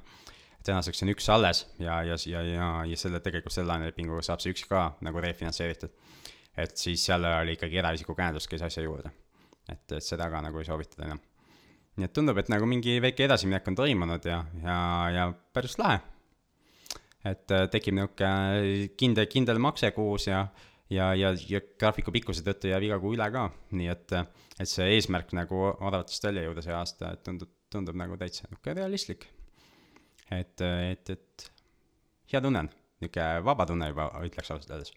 tänaseks 0.66 1.02
on 1.04 1.10
üks 1.10 1.26
alles 1.34 1.64
ja, 1.80 2.04
ja, 2.06 2.16
ja, 2.26 2.42
ja, 2.46 2.68
ja 2.86 2.98
selle 2.98 3.20
tegelikult 3.20 3.54
selle 3.54 3.72
laenulepinguga 3.72 4.22
saab 4.26 4.44
see 4.44 4.54
üks 4.54 4.68
ka 4.70 4.92
nagu 5.02 5.22
refinantseeritud. 5.22 5.90
et 6.58 6.78
siis 6.78 7.06
seal 7.06 7.26
oli 7.26 7.58
ikkagi 7.58 7.78
eraisiku 7.82 8.16
käendus 8.16 8.48
käis 8.48 8.62
asja 8.62 8.84
juurde. 8.84 9.12
et, 9.70 9.92
et 9.92 10.04
seda 10.04 10.30
ka 10.30 10.42
nagu 10.42 10.60
ei 10.60 10.66
soovitada 10.66 11.06
enam. 11.10 11.22
nii 11.98 12.10
et 12.10 12.14
tundub, 12.14 12.38
et 12.38 12.50
nagu 12.50 12.66
mingi 12.66 13.02
väike 13.02 13.26
edasiminek 13.26 13.68
on 13.68 13.76
toimunud 13.76 14.26
ja, 14.26 14.44
ja, 14.64 14.78
ja 15.14 15.34
päris 15.54 15.78
lahe 15.78 16.00
et 17.26 17.54
äh, 17.54 17.68
tekib 17.72 17.98
niisugune 17.98 18.92
kindel, 18.98 19.28
kindel 19.30 19.62
makse 19.62 19.92
kuus 19.96 20.28
ja 20.28 20.48
ja, 20.92 21.12
ja, 21.16 21.32
ja 21.50 21.62
graafiku 21.80 22.12
pikkuse 22.14 22.44
tõttu 22.46 22.72
jääb 22.72 22.86
iga 22.88 23.00
kuu 23.02 23.16
üle 23.16 23.28
ka, 23.34 23.48
nii 23.78 23.90
et, 23.94 24.16
et 24.60 24.70
see 24.70 24.90
eesmärk 24.98 25.32
nagu 25.38 25.64
arvatavasti 25.72 26.28
välja 26.28 26.46
jõuda 26.48 26.66
see 26.66 26.76
aasta, 26.76 27.14
et 27.16 27.24
tundub, 27.28 27.52
tundub 27.72 27.98
nagu 28.00 28.18
täitsa 28.20 28.50
niisugune 28.50 28.78
realistlik. 28.82 29.28
et, 30.32 30.62
et, 30.62 31.14
et 31.16 31.48
hea 32.34 32.42
tunne 32.44 32.66
on, 32.66 32.72
niisugune 33.04 33.46
vaba 33.48 33.68
tunne 33.70 33.92
juba, 33.92 34.10
ütleks 34.28 34.52
ausalt 34.52 34.74
öeldes. 34.76 34.94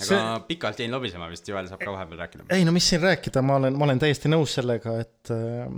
aga 0.00 0.08
see... 0.08 0.20
pikalt 0.48 0.80
jäin 0.80 0.96
lobisema 0.96 1.28
vist, 1.32 1.48
Joel 1.48 1.68
saab 1.68 1.84
ka 1.84 1.92
vahepeal 1.92 2.24
rääkida. 2.24 2.48
ei 2.56 2.64
no 2.64 2.72
mis 2.76 2.88
siin 2.88 3.04
rääkida, 3.04 3.44
ma 3.44 3.60
olen, 3.60 3.76
ma 3.76 3.88
olen 3.88 4.00
täiesti 4.00 4.32
nõus 4.32 4.56
sellega, 4.56 4.96
et 5.04 5.34
äh, 5.34 5.68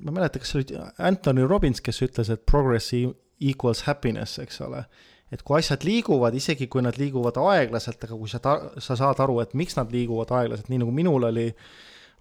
ma 0.00 0.08
ei 0.08 0.16
mäleta, 0.16 0.40
kas 0.40 0.54
see 0.54 0.62
oli 0.64 0.80
Anthony 1.10 1.44
Robbins, 1.48 1.84
kes 1.84 2.00
ütles, 2.08 2.32
et 2.32 2.48
progress 2.48 2.96
equals 3.40 3.84
happiness, 3.88 4.38
eks 4.42 4.60
ole. 4.64 4.84
Et 5.32 5.42
kui 5.42 5.58
asjad 5.58 5.82
liiguvad, 5.86 6.34
isegi 6.36 6.68
kui 6.70 6.82
nad 6.84 6.98
liiguvad 7.00 7.38
aeglaselt, 7.40 8.04
aga 8.06 8.18
kui 8.18 8.30
sa 8.30 8.40
sa 8.78 8.96
saad 8.98 9.22
aru, 9.24 9.40
et 9.42 9.54
miks 9.58 9.78
nad 9.78 9.90
liiguvad 9.92 10.30
aeglaselt, 10.36 10.68
nii 10.70 10.84
nagu 10.84 10.94
minul 10.94 11.26
oli, 11.30 11.48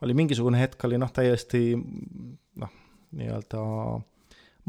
oli 0.02 0.16
mingisugune 0.18 0.62
hetk 0.62 0.88
oli 0.88 0.98
noh, 1.02 1.12
täiesti 1.14 1.76
noh, 1.76 2.74
nii-öelda 3.20 3.62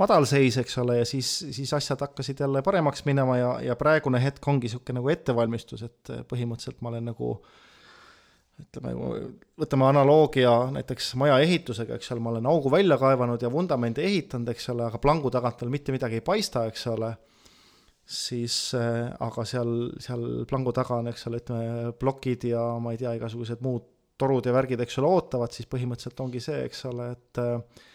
madalseis, 0.01 0.59
eks 0.61 0.79
ole, 0.83 0.99
ja 1.01 1.09
siis, 1.09 1.31
siis 1.55 1.73
asjad 1.75 2.01
hakkasid 2.03 2.41
jälle 2.41 2.63
paremaks 2.63 3.05
minema 3.05 3.39
ja, 3.39 3.51
ja 3.63 3.77
praegune 3.79 4.21
hetk 4.23 4.49
ongi 4.49 4.69
niisugune 4.69 4.99
nagu 4.99 5.13
ettevalmistus, 5.15 5.85
et 5.87 6.15
põhimõtteliselt 6.31 6.83
ma 6.83 6.91
olen 6.91 7.13
nagu 7.13 7.37
ütleme, 8.61 8.95
võtame 9.59 9.87
analoogia 9.89 10.53
näiteks 10.75 11.15
maja 11.19 11.41
ehitusega, 11.43 11.99
eks 11.99 12.13
ole, 12.15 12.23
ma 12.23 12.35
olen 12.35 12.47
augu 12.51 12.71
välja 12.71 12.99
kaevanud 13.01 13.43
ja 13.43 13.51
vundamendi 13.53 14.05
ehitanud, 14.07 14.51
eks 14.55 14.69
ole, 14.75 14.87
aga 14.87 15.01
plangu 15.03 15.33
tagant 15.35 15.63
veel 15.63 15.73
mitte 15.75 15.95
midagi 15.95 16.21
ei 16.21 16.27
paista, 16.27 16.67
eks 16.71 16.87
ole 16.93 17.15
siis 18.05 18.75
äh, 18.77 19.09
aga 19.25 19.47
seal, 19.49 19.73
seal 20.03 20.45
plangu 20.49 20.75
taga 20.77 21.01
on, 21.01 21.09
eks 21.11 21.27
ole, 21.31 21.41
ütleme 21.41 21.95
plokid 21.99 22.47
ja 22.51 22.63
ma 22.83 22.93
ei 22.93 23.01
tea, 23.01 23.15
igasugused 23.17 23.65
muud 23.65 23.89
torud 24.21 24.47
ja 24.47 24.53
värgid, 24.55 24.83
eks 24.85 25.01
ole, 25.01 25.11
ootavad, 25.11 25.55
siis 25.55 25.67
põhimõtteliselt 25.71 26.21
ongi 26.23 26.43
see, 26.43 26.61
eks 26.69 26.85
ole, 26.91 27.09
et 27.17 27.41
äh, 27.43 27.89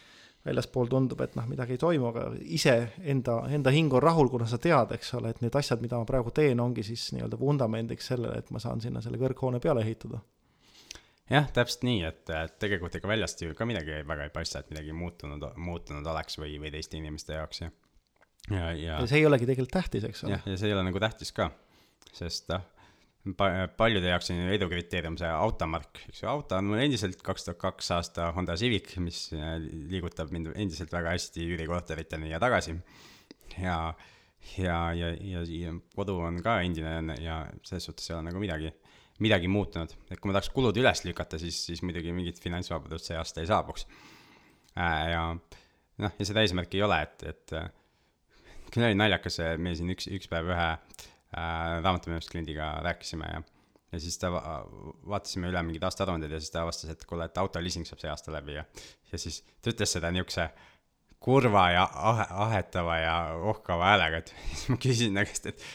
väljaspool 0.50 0.90
tundub, 0.92 1.22
et 1.24 1.36
noh, 1.38 1.46
midagi 1.48 1.76
ei 1.76 1.82
toimu, 1.82 2.10
aga 2.10 2.26
ise 2.58 2.76
enda, 3.14 3.42
enda 3.56 3.72
hing 3.76 3.94
on 3.94 4.04
rahul, 4.04 4.32
kuna 4.32 4.48
sa 4.50 4.60
tead, 4.62 4.96
eks 4.98 5.14
ole, 5.20 5.34
et 5.34 5.42
need 5.44 5.56
asjad, 5.56 5.82
mida 5.84 6.00
ma 6.00 6.08
praegu 6.10 6.34
teen, 6.36 6.60
ongi 6.64 6.84
siis 6.88 7.10
nii-öelda 7.16 7.40
vundamendiks 7.40 8.12
sellele, 8.14 8.42
et 8.42 8.52
ma 8.56 8.62
saan 8.64 8.82
sinna 8.84 9.04
selle 9.06 9.20
kõrghoone 9.22 9.62
peale 9.64 9.86
ehitada. 9.86 10.22
Jah, 11.30 11.52
täpselt 11.54 11.86
nii, 11.88 12.02
et, 12.10 12.24
et 12.34 12.58
tegelikult 12.62 12.96
ega 13.00 13.12
väljast 13.12 13.44
ju 13.46 13.54
ka 13.58 13.68
midagi 13.70 14.02
väga 14.08 14.30
ei 14.30 14.34
paista, 14.34 14.64
et 14.64 14.74
midagi 14.74 14.96
muutunud, 14.96 15.46
muutunud 15.58 16.08
oleks 16.14 16.40
või, 16.42 16.58
või 16.62 16.74
teiste 16.74 17.00
inimeste 17.00 17.38
jaoks 17.38 17.64
ja 17.66 17.72
ja, 18.50 18.72
ja. 18.74 18.98
ja 18.98 19.06
see 19.06 19.22
ei 19.22 19.30
olegi 19.30 19.46
tegelikult 19.50 19.76
tähtis, 19.78 20.10
eks 20.10 20.26
ole. 20.26 20.38
jah, 20.38 20.50
ja 20.50 20.58
see 20.58 20.72
ei 20.72 20.78
ole 20.78 20.88
nagu 20.88 21.02
tähtis 21.02 21.34
ka, 21.36 21.52
sest 22.16 22.50
noh 22.54 22.66
pa-, 23.38 23.68
paljude 23.78 24.10
jaoks 24.12 24.32
on 24.34 24.42
ju 24.42 24.54
edukriteerium 24.56 25.18
see 25.20 25.30
automark, 25.30 26.04
eks 26.10 26.24
ju, 26.24 26.30
auto 26.32 26.58
on 26.58 26.70
mul 26.72 26.84
endiselt 26.84 27.22
kaks 27.26 27.48
tuhat 27.48 27.60
kaks 27.62 27.92
aasta 27.98 28.30
Honda 28.36 28.56
Civic, 28.60 28.96
mis 29.04 29.28
äh, 29.36 29.58
liigutab 29.92 30.32
mind 30.36 30.54
endiselt 30.56 30.94
väga 30.96 31.16
hästi 31.16 31.48
üürikorteriteni 31.54 32.32
ja 32.32 32.40
tagasi. 32.42 32.78
ja, 33.58 33.80
ja, 34.58 34.80
ja, 34.96 35.12
ja, 35.14 35.44
ja 35.44 35.74
kodu 35.96 36.20
on 36.30 36.40
ka 36.44 36.60
endine 36.66 37.18
ja 37.20 37.42
selles 37.64 37.90
suhtes 37.90 38.10
ei 38.10 38.18
ole 38.18 38.30
nagu 38.30 38.42
midagi, 38.42 38.72
midagi 39.24 39.50
muutunud. 39.52 39.94
et 40.10 40.20
kui 40.20 40.30
ma 40.30 40.38
tahaks 40.38 40.52
kulud 40.56 40.78
üles 40.80 41.04
lükata, 41.06 41.40
siis, 41.42 41.60
siis 41.70 41.84
muidugi 41.86 42.14
mingit 42.16 42.40
finantsvabadust 42.44 43.12
see 43.12 43.20
aasta 43.20 43.44
ei 43.44 43.50
saabuks 43.52 43.86
äh,. 44.78 45.06
ja 45.14 45.24
noh, 45.36 46.18
ja 46.20 46.28
seda 46.28 46.44
eesmärki 46.46 46.80
ei 46.80 46.88
ole, 46.88 47.02
et, 47.08 47.24
et 47.34 47.56
küll 48.74 48.86
oli 48.88 48.98
naljakas, 48.98 49.42
me 49.58 49.76
siin 49.78 49.92
üks, 49.96 50.10
üks 50.14 50.30
päev 50.32 50.52
ühe 50.54 50.68
äh, 50.70 50.82
raamatupidamist 51.84 52.32
kliendiga 52.34 52.76
rääkisime 52.86 53.32
ja 53.34 53.46
ja 53.92 54.00
siis 54.00 54.20
ta 54.22 54.30
va-, 54.30 54.62
vaatasime 55.10 55.50
üle 55.50 55.62
mingid 55.66 55.84
aastaaruanded 55.88 56.32
ja 56.34 56.40
siis 56.42 56.54
ta 56.54 56.64
avastas, 56.64 56.92
et 56.94 57.06
kuule, 57.10 57.26
et 57.26 57.38
autoliising 57.42 57.88
saab 57.90 58.02
see 58.04 58.12
aasta 58.12 58.34
läbi 58.34 58.60
ja 58.60 58.66
ja 59.12 59.22
siis 59.22 59.42
ta 59.64 59.74
ütles 59.74 59.96
seda 59.98 60.12
niisuguse 60.14 60.50
kurva 61.20 61.66
ja 61.74 61.88
ahe, 62.12 62.26
ahetava 62.46 62.98
ja 63.00 63.16
ohkava 63.52 63.92
häälega, 63.92 64.22
et 64.22 64.34
siis 64.54 64.68
ma 64.72 64.80
küsisin 64.82 65.18
ta 65.18 65.26
käest, 65.28 65.50
et 65.52 65.66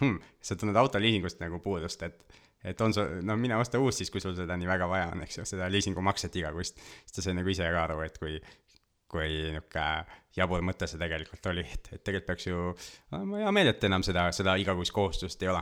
hm, 0.00 0.20
sa 0.40 0.56
tunned 0.60 0.78
autoliisingust 0.80 1.42
nagu 1.42 1.60
puudust, 1.64 2.06
et 2.06 2.38
et 2.64 2.80
on 2.80 2.94
sul, 2.96 3.20
no 3.26 3.36
mine 3.40 3.56
osta 3.60 3.80
uus 3.82 4.00
siis, 4.00 4.10
kui 4.12 4.22
sul 4.24 4.36
seda 4.38 4.56
nii 4.58 4.68
väga 4.68 4.88
vaja 4.90 5.08
on, 5.12 5.24
eks 5.26 5.40
ju, 5.40 5.46
seda 5.48 5.68
liisingumakset 5.72 6.36
igakuist. 6.40 6.80
siis 6.80 7.16
ta 7.16 7.24
sai 7.24 7.36
nagu 7.36 7.50
ise 7.52 7.68
ka 7.68 7.84
aru, 7.84 8.00
et 8.06 8.18
kui, 8.20 8.38
kui 9.10 9.30
niisugune 9.54 9.88
jabur 10.34 10.64
mõte 10.66 10.88
see 10.90 11.00
tegelikult 11.00 11.50
oli, 11.52 11.62
et, 11.62 11.90
et 11.92 12.02
tegelikult 12.02 12.30
peaks 12.32 12.48
ju 12.48 12.60
olema 13.14 13.44
hea 13.44 13.52
meel, 13.54 13.72
et 13.74 13.90
enam 13.90 14.04
seda, 14.06 14.30
seda 14.34 14.56
igakuist 14.60 14.94
kohustust 14.94 15.44
ei 15.44 15.52
ole. 15.52 15.60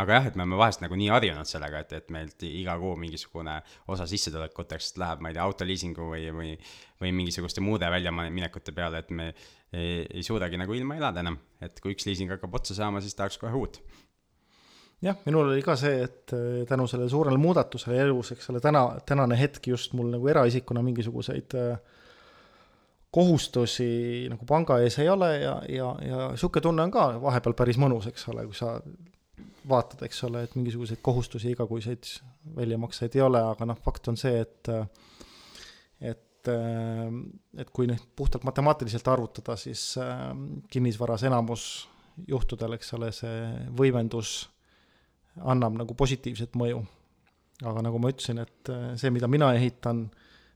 aga 0.00 0.18
jah, 0.18 0.28
et 0.30 0.36
me 0.36 0.44
oleme 0.44 0.60
vahest 0.60 0.84
nagu 0.84 0.96
nii 0.96 1.10
harjunud 1.12 1.48
sellega, 1.48 1.82
et, 1.84 1.96
et 1.98 2.12
meilt 2.14 2.46
iga 2.48 2.76
kuu 2.80 2.94
mingisugune 3.00 3.58
osa 3.92 4.06
sissetulekutest 4.08 5.00
läheb, 5.02 5.24
ma 5.24 5.32
ei 5.32 5.36
tea, 5.36 5.44
autoliisingu 5.44 6.06
või, 6.12 6.30
või, 6.36 6.54
või 7.02 7.12
mingisuguste 7.18 7.64
muude 7.64 7.90
väljaminekute 7.92 8.72
peale, 8.76 9.02
et 9.04 9.10
me 9.10 9.32
ei, 9.32 10.06
ei 10.06 10.22
suudagi 10.24 10.60
nagu 10.60 10.76
ilma 10.76 10.96
elada 11.00 11.24
enam. 11.24 11.40
et 11.64 11.80
kui 11.82 11.96
üks 11.96 12.06
liising 12.08 12.32
hakkab 12.32 12.60
otsa 12.60 12.76
saama, 12.78 13.02
siis 13.04 13.16
tahaks 13.18 13.40
kohe 13.40 13.52
uut 13.58 13.82
jah, 15.04 15.18
minul 15.26 15.50
oli 15.52 15.62
ka 15.64 15.76
see, 15.78 16.04
et 16.06 16.32
äh, 16.36 16.62
tänu 16.68 16.86
sellele 16.90 17.10
suurele 17.12 17.40
muudatusele 17.40 17.98
elus, 18.06 18.32
eks 18.34 18.50
ole, 18.52 18.62
täna, 18.64 18.86
tänane 19.06 19.38
hetk 19.38 19.68
just 19.72 19.92
mul 19.96 20.10
nagu 20.14 20.28
eraisikuna 20.32 20.82
mingisuguseid 20.84 21.56
äh, 21.60 21.74
kohustusi 23.14 24.26
nagu 24.32 24.46
panga 24.48 24.80
ees 24.82 24.98
ei 25.02 25.08
ole 25.08 25.30
ja, 25.38 25.58
ja, 25.70 25.90
ja 26.02 26.28
niisugune 26.32 26.64
tunne 26.64 26.86
on 26.86 26.94
ka 26.94 27.08
vahepeal 27.22 27.56
päris 27.58 27.78
mõnus, 27.80 28.08
eks 28.10 28.26
ole, 28.32 28.46
kui 28.48 28.58
sa 28.58 28.78
vaatad, 29.68 30.02
eks 30.06 30.24
ole, 30.28 30.44
et 30.44 30.56
mingisuguseid 30.58 31.00
kohustusi 31.04 31.52
igakuiseid 31.54 32.08
väljamakseid 32.56 33.14
ei 33.16 33.24
ole, 33.24 33.40
aga 33.54 33.68
noh, 33.70 33.78
fakt 33.84 34.10
on 34.12 34.18
see, 34.20 34.42
et 34.42 34.72
et, 36.04 36.50
et 36.50 37.70
kui 37.72 37.86
nüüd 37.88 38.02
puhtalt 38.18 38.44
matemaatiliselt 38.44 39.06
arvutada, 39.08 39.54
siis 39.56 39.94
kinnisvaras 40.70 41.24
enamus 41.24 41.68
juhtudel, 42.28 42.76
eks 42.76 42.92
ole, 42.98 43.08
see 43.14 43.38
võimendus 43.78 44.34
annab 45.42 45.78
nagu 45.80 45.96
positiivset 45.98 46.54
mõju. 46.58 46.84
aga 47.64 47.82
nagu 47.86 47.98
ma 48.02 48.10
ütlesin, 48.10 48.40
et 48.42 48.70
see, 48.98 49.10
mida 49.14 49.28
mina 49.30 49.52
ehitan, 49.54 50.08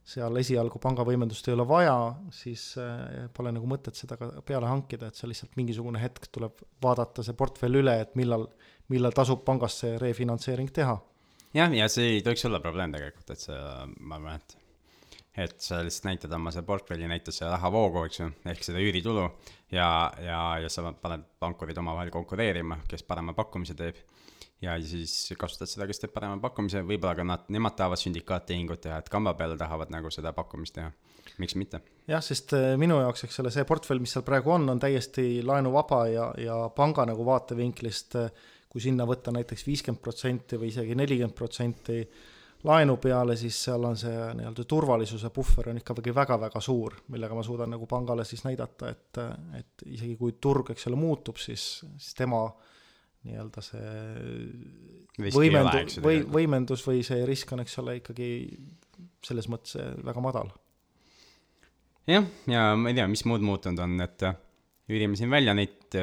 seal 0.09 0.35
esialgu 0.41 0.81
pangavõimendust 0.81 1.47
ei 1.47 1.55
ole 1.55 1.65
vaja, 1.69 1.95
siis 2.33 2.63
äh, 2.81 3.27
pole 3.35 3.53
nagu 3.55 3.67
mõtet 3.69 3.97
seda 3.99 4.17
ka 4.19 4.29
peale 4.45 4.67
hankida, 4.69 5.09
et 5.09 5.19
seal 5.19 5.31
lihtsalt 5.31 5.55
mingisugune 5.59 6.01
hetk 6.01 6.27
tuleb 6.33 6.63
vaadata 6.83 7.23
see 7.25 7.37
portfell 7.37 7.79
üle, 7.81 7.93
et 8.03 8.15
millal, 8.19 8.47
millal 8.91 9.15
tasub 9.15 9.45
pangas 9.47 9.79
see 9.83 9.97
refinantseering 10.01 10.71
teha. 10.75 10.97
jah, 11.55 11.75
ja 11.75 11.87
see 11.91 12.15
ei 12.15 12.25
tohiks 12.25 12.45
olla 12.49 12.61
probleem 12.63 12.95
tegelikult, 12.95 13.31
et 13.35 13.45
see, 13.47 13.59
ma 13.99 14.19
arvan, 14.19 14.41
et 14.41 14.57
et 15.39 15.61
sa 15.63 15.77
lihtsalt 15.85 16.07
näitad 16.09 16.33
oma 16.35 16.51
see 16.51 16.65
portfelli, 16.67 17.07
näitad 17.07 17.35
seda 17.35 17.53
rahavoogu, 17.53 18.01
eks 18.09 18.19
ju, 18.19 18.25
ehk 18.51 18.65
seda 18.65 18.81
üüritulu 18.83 19.23
ja, 19.71 19.89
ja, 20.19 20.39
ja 20.63 20.71
sa 20.73 20.89
paned 20.91 21.23
pankurid 21.39 21.77
omavahel 21.79 22.11
konkureerima, 22.11 22.81
kes 22.89 23.05
parema 23.07 23.35
pakkumise 23.37 23.77
teeb 23.77 24.01
ja 24.61 24.75
siis 24.83 25.33
kasutad 25.39 25.69
seda, 25.71 25.87
kes 25.87 26.01
teeb 26.03 26.13
parema 26.13 26.39
pakkumise, 26.43 26.81
võib-olla 26.87 27.15
ka 27.17 27.25
nad, 27.27 27.45
nemad 27.53 27.77
tahavad 27.79 28.01
sündikaattehingut 28.01 28.83
teha, 28.83 28.99
et 28.99 29.11
kamba 29.11 29.33
peale 29.39 29.57
tahavad 29.59 29.91
nagu 29.93 30.11
seda 30.13 30.33
pakkumist 30.35 30.75
teha, 30.75 30.89
miks 31.39 31.55
mitte. 31.59 31.81
jah, 32.09 32.23
sest 32.23 32.55
äh, 32.57 32.73
minu 32.79 32.99
jaoks, 32.99 33.23
eks 33.27 33.39
ole, 33.43 33.53
see 33.55 33.67
portfell, 33.67 34.01
mis 34.03 34.15
seal 34.15 34.25
praegu 34.27 34.55
on, 34.55 34.67
on 34.73 34.81
täiesti 34.81 35.43
laenuvaba 35.45 36.01
ja, 36.11 36.31
ja 36.39 36.57
panga 36.75 37.07
nagu 37.07 37.25
vaatevinklist, 37.27 38.17
äh, 38.19 38.49
kui 38.69 38.83
sinna 38.83 39.07
võtta 39.09 39.31
näiteks 39.33 39.63
viiskümmend 39.65 40.03
protsenti 40.03 40.59
või 40.59 40.73
isegi 40.73 40.97
nelikümmend 40.97 41.37
protsenti 41.37 42.03
laenu 42.67 42.97
peale, 42.99 43.37
siis 43.39 43.55
seal 43.69 43.85
on 43.87 43.95
see 43.97 44.11
nii-öelda 44.35 44.65
turvalisuse 44.67 45.31
puhver 45.31 45.69
on 45.71 45.79
ikkagi 45.79 46.11
väga-väga 46.13 46.59
suur, 46.61 46.97
millega 47.15 47.37
ma 47.37 47.45
suudan 47.47 47.71
nagu 47.71 47.87
pangale 47.87 48.27
siis 48.27 48.43
näidata, 48.43 48.91
et, 48.91 49.21
et 49.61 49.87
isegi 49.87 50.17
kui 50.19 50.35
turg, 50.43 50.73
eks 50.73 50.89
ole, 50.91 50.99
muutub, 50.99 51.39
siis, 51.39 51.69
siis 51.95 52.19
tema 52.19 52.43
äh, 52.43 52.68
nii-öelda 53.27 53.63
see 53.63 55.29
võimendu-, 55.35 56.01
või 56.03 56.21
võimendus 56.39 56.83
või 56.87 57.03
see 57.05 57.25
risk 57.27 57.51
on, 57.55 57.63
eks 57.65 57.79
ole, 57.81 57.99
ikkagi 57.99 58.29
selles 59.25 59.49
mõttes 59.51 59.75
väga 60.05 60.23
madal. 60.23 60.51
jah, 62.07 62.27
ja 62.49 62.69
ma 62.79 62.91
ei 62.91 62.99
tea, 62.99 63.07
mis 63.11 63.25
muud 63.27 63.43
muutunud 63.45 63.83
on, 63.83 63.97
et 64.05 64.27
üürime 64.89 65.19
siin 65.19 65.31
välja 65.31 65.55
neid 65.57 65.99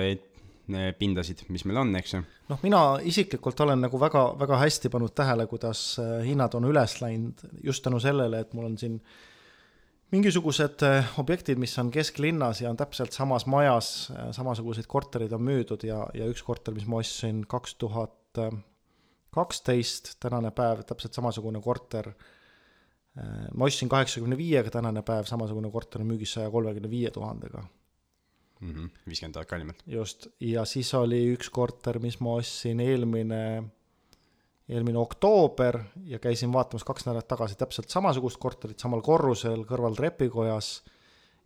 pindasid, 0.99 1.47
mis 1.55 1.64
meil 1.69 1.81
on, 1.85 1.95
eks 1.97 2.17
ju. 2.17 2.25
noh, 2.51 2.61
mina 2.67 2.83
isiklikult 3.07 3.61
olen 3.64 3.87
nagu 3.87 4.01
väga, 4.03 4.27
väga 4.41 4.61
hästi 4.64 4.93
pannud 4.93 5.14
tähele, 5.17 5.47
kuidas 5.51 5.87
hinnad 6.27 6.59
on 6.59 6.69
üles 6.69 6.99
läinud 7.01 7.47
just 7.64 7.85
tänu 7.87 8.03
sellele, 8.03 8.45
et 8.45 8.53
mul 8.57 8.69
on 8.69 8.77
siin 8.81 9.01
äh, 9.01 9.36
mingisugused 10.14 10.82
äh, 10.86 11.18
objektid, 11.18 11.59
mis 11.59 11.74
on 11.78 11.90
kesklinnas 11.90 12.61
ja 12.62 12.70
on 12.70 12.78
täpselt 12.78 13.12
samas 13.12 13.46
majas, 13.46 14.11
äh, 14.14 14.30
samasuguseid 14.36 14.86
korterid 14.90 15.32
on 15.32 15.42
müüdud 15.46 15.86
ja, 15.86 16.04
ja 16.14 16.28
üks 16.30 16.44
korter, 16.46 16.74
mis 16.74 16.86
ma 16.86 17.02
ostsin 17.02 17.44
kaks 17.48 17.74
tuhat 17.80 18.14
kaksteist, 19.36 20.16
tänane 20.22 20.52
päev, 20.57 20.82
täpselt 20.88 21.16
samasugune 21.16 21.61
korter. 21.64 22.11
Äh, 23.16 23.48
ma 23.54 23.68
ostsin 23.68 23.90
kaheksakümne 23.92 24.38
viiega, 24.38 24.72
tänane 24.72 25.02
päev 25.07 25.28
samasugune 25.28 25.70
korter 25.72 26.04
on 26.04 26.12
müügis 26.12 26.36
saja 26.36 26.52
kolmekümne 26.52 26.90
viie 26.92 27.12
tuhandega. 27.14 27.64
viiskümmend 28.57 29.34
tuhat 29.36 29.48
kallimalt. 29.48 29.82
just, 29.86 30.30
ja 30.40 30.64
siis 30.64 30.94
oli 30.94 31.26
üks 31.34 31.50
korter, 31.52 31.98
mis 32.00 32.20
ma 32.24 32.38
ostsin 32.40 32.80
eelmine, 32.80 33.42
eelmine 34.69 34.99
oktoober 34.99 35.79
ja 36.11 36.19
käisin 36.19 36.53
vaatamas 36.53 36.85
kaks 36.85 37.07
nädalat 37.07 37.29
tagasi 37.29 37.55
täpselt 37.59 37.91
samasugust 37.93 38.41
korterit 38.43 38.83
samal 38.83 39.03
korrusel 39.05 39.62
kõrval 39.69 39.95
trepikojas 39.95 40.81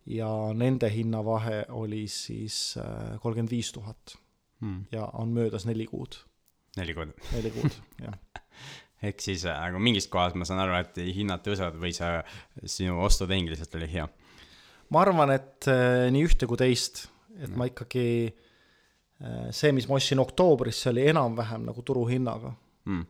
ja 0.09 0.29
nende 0.57 0.89
hinnavahe 0.89 1.65
oli 1.77 2.07
siis 2.09 2.77
äh, 2.81 3.19
kolmkümmend 3.21 3.53
viis 3.53 3.71
tuhat 3.71 4.17
ja 4.91 5.07
on 5.17 5.29
möödas 5.33 5.65
neli 5.65 5.87
kuud, 5.89 6.17
neli 6.77 6.93
kuud. 6.93 7.13
neli 7.33 7.51
kuud, 7.53 7.77
jah. 8.05 8.17
ehk 9.01 9.21
siis 9.21 9.45
äh, 9.45 9.57
nagu 9.67 9.81
mingist 9.81 10.09
kohast 10.13 10.37
ma 10.37 10.45
saan 10.45 10.63
aru, 10.65 10.75
et 10.81 10.97
hinnad 11.15 11.45
tõusevad 11.45 11.77
või 11.81 11.93
sa, 11.97 12.19
sinu 12.65 12.99
ostutehing 13.05 13.49
lihtsalt 13.49 13.77
oli 13.77 13.89
hea. 13.93 14.07
ma 14.89 15.05
arvan, 15.05 15.33
et 15.37 15.69
äh, 15.69 16.09
nii 16.13 16.25
ühte 16.25 16.49
kui 16.49 16.61
teist, 16.61 17.07
et 17.37 17.53
ma 17.57 17.69
ikkagi 17.69 18.07
see, 19.53 19.69
mis 19.69 19.85
ma 19.85 19.99
ostsin 19.99 20.17
oktoobris, 20.17 20.79
see 20.81 20.89
oli 20.89 21.03
enam-vähem 21.11 21.67
nagu 21.67 21.83
turuhinnaga 21.85 22.55
Mm. 22.89 23.03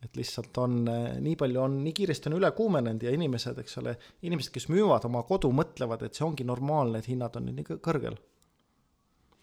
et 0.00 0.16
lihtsalt 0.16 0.56
on 0.62 0.78
äh, 0.88 1.18
nii 1.20 1.36
palju 1.36 1.60
on 1.60 1.74
nii 1.84 1.92
kiiresti 1.92 2.30
on 2.30 2.38
üle 2.38 2.48
kuumenenud 2.56 3.02
ja 3.04 3.12
inimesed, 3.12 3.58
eks 3.60 3.76
ole, 3.82 3.92
inimesed, 4.24 4.52
kes 4.54 4.70
müüvad 4.72 5.04
oma 5.10 5.20
kodu, 5.28 5.50
mõtlevad, 5.52 6.06
et 6.06 6.16
see 6.16 6.24
ongi 6.24 6.46
normaalne, 6.48 7.02
et 7.02 7.10
hinnad 7.10 7.36
on 7.36 7.50
nii 7.52 7.66
kõ- 7.68 7.80
kõrgel. 7.84 8.16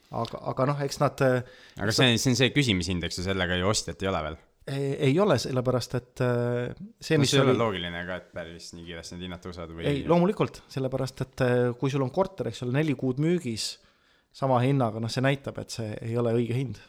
aga, 0.10 0.42
aga 0.54 0.68
noh, 0.72 0.82
eks 0.88 1.00
nad 1.04 1.22
äh, 1.28 1.40
aga 1.78 1.94
see, 1.94 2.18
see 2.18 2.34
on 2.34 2.42
see 2.42 2.50
küsimisindeks 2.56 3.22
ja 3.22 3.28
sellega 3.30 3.60
ju 3.60 3.70
ostjat 3.70 4.02
ei 4.02 4.10
ole 4.10 4.24
veel. 4.30 4.40
ei, 4.74 4.92
ei 5.12 5.20
ole, 5.22 5.38
sellepärast 5.46 5.96
et 6.02 6.26
äh, 6.26 6.74
see, 7.00 7.22
mis 7.22 7.30
see 7.36 7.38
ei 7.38 7.46
ole 7.46 7.54
oli, 7.54 7.62
loogiline 7.62 8.04
ka, 8.10 8.18
et 8.24 8.34
päris 8.42 8.74
nii 8.74 8.90
kiiresti 8.90 9.16
need 9.16 9.30
hinnad 9.30 9.46
tõusevad 9.46 9.78
või 9.78 9.90
ei 9.94 10.06
loomulikult, 10.10 10.64
sellepärast 10.74 11.26
et 11.28 11.48
kui 11.78 11.94
sul 11.94 12.02
on 12.08 12.14
korter, 12.16 12.50
eks 12.50 12.66
ole, 12.66 12.74
neli 12.80 12.98
kuud 12.98 13.22
müügis 13.22 13.76
sama 14.34 14.58
hinnaga, 14.66 15.02
noh, 15.02 15.12
see 15.12 15.22
näitab, 15.26 15.62
et 15.62 15.74
see 15.74 15.94
ei 16.02 16.18
ole 16.18 16.34
õige 16.42 16.58
hind. 16.58 16.82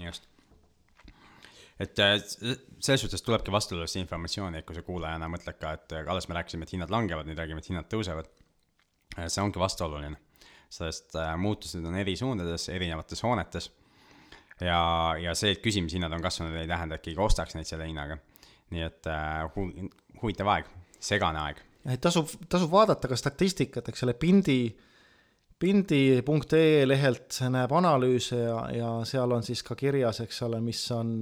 just. 0.00 0.31
Et 1.82 1.98
äh, 1.98 2.16
selles 2.22 3.02
suhtes 3.02 3.24
tulebki 3.26 3.52
vastuolulist 3.54 3.98
informatsiooni, 4.00 4.60
et 4.60 4.66
kui 4.66 4.76
sa 4.76 4.84
kuulajana 4.86 5.28
mõtled 5.30 5.58
ka, 5.58 5.74
et 5.78 5.94
äh, 5.96 6.08
alles 6.10 6.28
me 6.30 6.38
rääkisime, 6.38 6.66
et 6.66 6.74
hinnad 6.76 6.92
langevad, 6.92 7.28
nüüd 7.28 7.40
räägime, 7.40 7.62
et 7.62 7.70
hinnad 7.70 7.88
tõusevad. 7.90 8.30
see 9.26 9.42
ongi 9.42 9.60
vastuoluline, 9.60 10.16
sest 10.72 11.16
äh, 11.20 11.34
muutused 11.36 11.84
on 11.84 11.98
eri 12.00 12.14
suundades, 12.16 12.68
erinevates 12.72 13.22
hoonetes. 13.22 13.70
ja, 14.60 14.78
ja 15.20 15.34
see, 15.34 15.56
et 15.56 15.64
küsimishinnad 15.64 16.12
on 16.12 16.22
kasvanud, 16.22 16.56
ei 16.56 16.70
tähenda, 16.70 16.96
et 16.96 17.04
keegi 17.04 17.20
ostaks 17.20 17.58
neid 17.58 17.68
selle 17.68 17.88
hinnaga. 17.88 18.18
nii 18.72 18.86
et 18.86 19.10
äh, 19.10 19.42
hu- 19.56 19.90
huvitav 20.22 20.48
aeg, 20.54 20.70
segane 21.00 21.42
aeg. 21.42 21.60
tasub, 22.00 22.30
tasub 22.48 22.70
vaadata 22.70 23.10
ka 23.10 23.18
statistikat, 23.18 23.88
eks 23.88 24.06
ole, 24.06 24.14
pindi, 24.14 24.60
pindi.ee 25.58 26.86
lehelt 26.86 27.42
näeb 27.50 27.74
analüüse 27.74 28.38
ja, 28.38 28.62
ja 28.74 28.94
seal 29.06 29.34
on 29.34 29.42
siis 29.42 29.62
ka 29.66 29.74
kirjas, 29.78 30.22
eks 30.24 30.42
ole, 30.46 30.60
mis 30.62 30.82
on, 30.94 31.12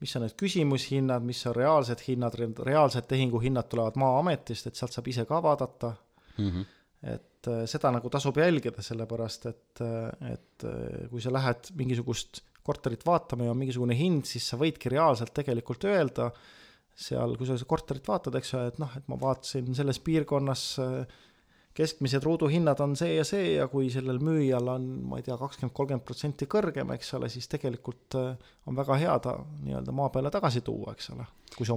mis 0.00 0.16
on 0.16 0.22
need 0.22 0.36
küsimushinnad, 0.38 1.24
mis 1.26 1.40
on 1.50 1.56
reaalsed 1.56 2.04
hinnad, 2.06 2.36
reaalsed 2.66 3.08
tehinguhinnad 3.10 3.68
tulevad 3.70 3.96
Maa-ametist, 3.98 4.68
et 4.70 4.78
sealt 4.78 4.94
saab 4.94 5.08
ise 5.10 5.24
ka 5.28 5.42
vaadata 5.42 5.94
Mm 6.38 6.50
-hmm. 6.50 6.64
et 7.02 7.46
äh, 7.46 7.66
seda 7.66 7.90
nagu 7.90 8.10
tasub 8.10 8.36
jälgida, 8.36 8.82
sellepärast 8.82 9.46
et, 9.46 9.80
et 10.32 10.64
äh, 10.64 11.08
kui 11.10 11.20
sa 11.20 11.32
lähed 11.32 11.70
mingisugust 11.74 12.42
korterit 12.62 13.06
vaatama 13.06 13.44
ja 13.44 13.50
on 13.50 13.58
mingisugune 13.58 13.96
hind, 13.98 14.24
siis 14.24 14.48
sa 14.48 14.56
võidki 14.56 14.90
reaalselt 14.92 15.34
tegelikult 15.34 15.84
öelda 15.84 16.30
seal, 16.94 17.36
kui 17.38 17.46
sa 17.46 17.56
korterit 17.66 18.08
vaatad, 18.08 18.34
eks 18.34 18.54
ole, 18.54 18.66
et 18.72 18.78
noh, 18.82 18.96
et 18.96 19.08
ma 19.08 19.16
vaatasin 19.20 19.74
selles 19.74 19.98
piirkonnas 19.98 20.64
äh, 20.82 21.18
keskmised 21.78 22.24
ruuduhinnad 22.26 22.80
on 22.82 22.96
see 22.98 23.14
ja 23.14 23.24
see 23.26 23.54
ja 23.54 23.68
kui 23.70 23.86
sellel 23.92 24.18
müüjal 24.24 24.66
on, 24.72 24.86
ma 25.08 25.20
ei 25.20 25.26
tea, 25.26 25.36
kakskümmend, 25.38 25.74
kolmkümmend 25.76 26.06
protsenti 26.06 26.48
kõrgem, 26.50 26.90
eks 26.96 27.12
ole, 27.18 27.30
siis 27.30 27.46
tegelikult 27.50 28.16
äh, 28.18 28.32
on 28.66 28.78
väga 28.78 28.96
hea 28.98 29.14
ta 29.22 29.36
nii-öelda 29.38 29.94
maa 29.94 30.10
peale 30.14 30.32
tagasi 30.34 30.64
tuua, 30.66 30.96
eks 30.96 31.12
ole. 31.14 31.26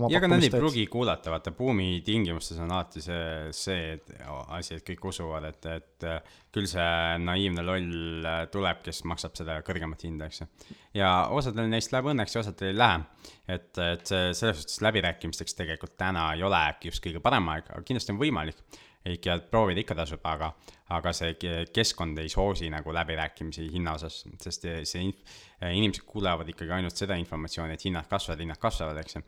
ja 0.10 0.20
aga 0.20 0.32
nad 0.32 0.44
ei 0.46 0.52
pruugi 0.54 0.88
kuulata, 0.92 1.32
vaata 1.34 1.54
buumi 1.56 2.02
tingimustes 2.06 2.58
on 2.64 2.74
alati 2.74 3.04
see, 3.06 3.54
see 3.56 3.94
et 3.94 4.12
asi, 4.58 4.80
et 4.80 4.86
kõik 4.90 5.06
usuvad, 5.14 5.46
et, 5.52 5.70
et 5.70 6.10
äh, 6.10 6.36
küll 6.54 6.70
see 6.70 6.92
naiivne 7.22 7.66
loll 7.66 8.26
äh, 8.26 8.44
tuleb, 8.54 8.82
kes 8.86 9.04
maksab 9.12 9.38
seda 9.38 9.62
kõrgemat 9.68 10.06
hinda, 10.08 10.32
eks 10.32 10.42
ju. 10.42 10.52
ja 10.98 11.16
osadel 11.30 11.70
neist 11.70 11.94
läheb 11.94 12.10
õnneks 12.16 12.36
ja 12.36 12.46
osadel 12.46 12.74
ei 12.74 12.80
lähe. 12.82 13.04
et, 13.48 13.70
et 13.78 14.08
see 14.08 14.34
selles 14.34 14.64
suhtes 14.64 14.82
läbirääkimisteks 14.82 15.62
tegelikult 15.62 16.00
täna 16.02 16.32
ei 16.34 16.42
ole 16.48 16.70
äkki 16.74 16.90
just 16.90 17.06
kõige 17.06 17.22
parem 17.22 17.54
aeg, 17.54 17.70
aga 17.70 17.86
kindlasti 17.86 18.18
on 18.18 18.26
võimalik 18.26 18.66
ikka 19.06 19.38
proovida 19.52 19.82
ikka 19.82 19.96
tasub, 19.98 20.22
aga, 20.30 20.52
aga 20.94 21.14
see 21.16 21.34
ke- 21.42 21.66
keskkond 21.74 22.20
ei 22.22 22.30
soosi 22.30 22.70
nagu 22.70 22.94
läbirääkimisi 22.94 23.70
hinna 23.74 23.96
osas, 23.98 24.22
sest 24.42 24.68
see 24.84 25.06
inf-, 25.08 25.40
inimesed 25.72 26.06
kuulevad 26.06 26.50
ikkagi 26.54 26.76
ainult 26.78 26.98
seda 26.98 27.18
informatsiooni, 27.22 27.74
et 27.74 27.86
hinnad 27.88 28.10
kasvavad, 28.10 28.44
hinnad 28.46 28.62
kasvavad, 28.62 29.02
eks 29.02 29.18
ju. 29.18 29.24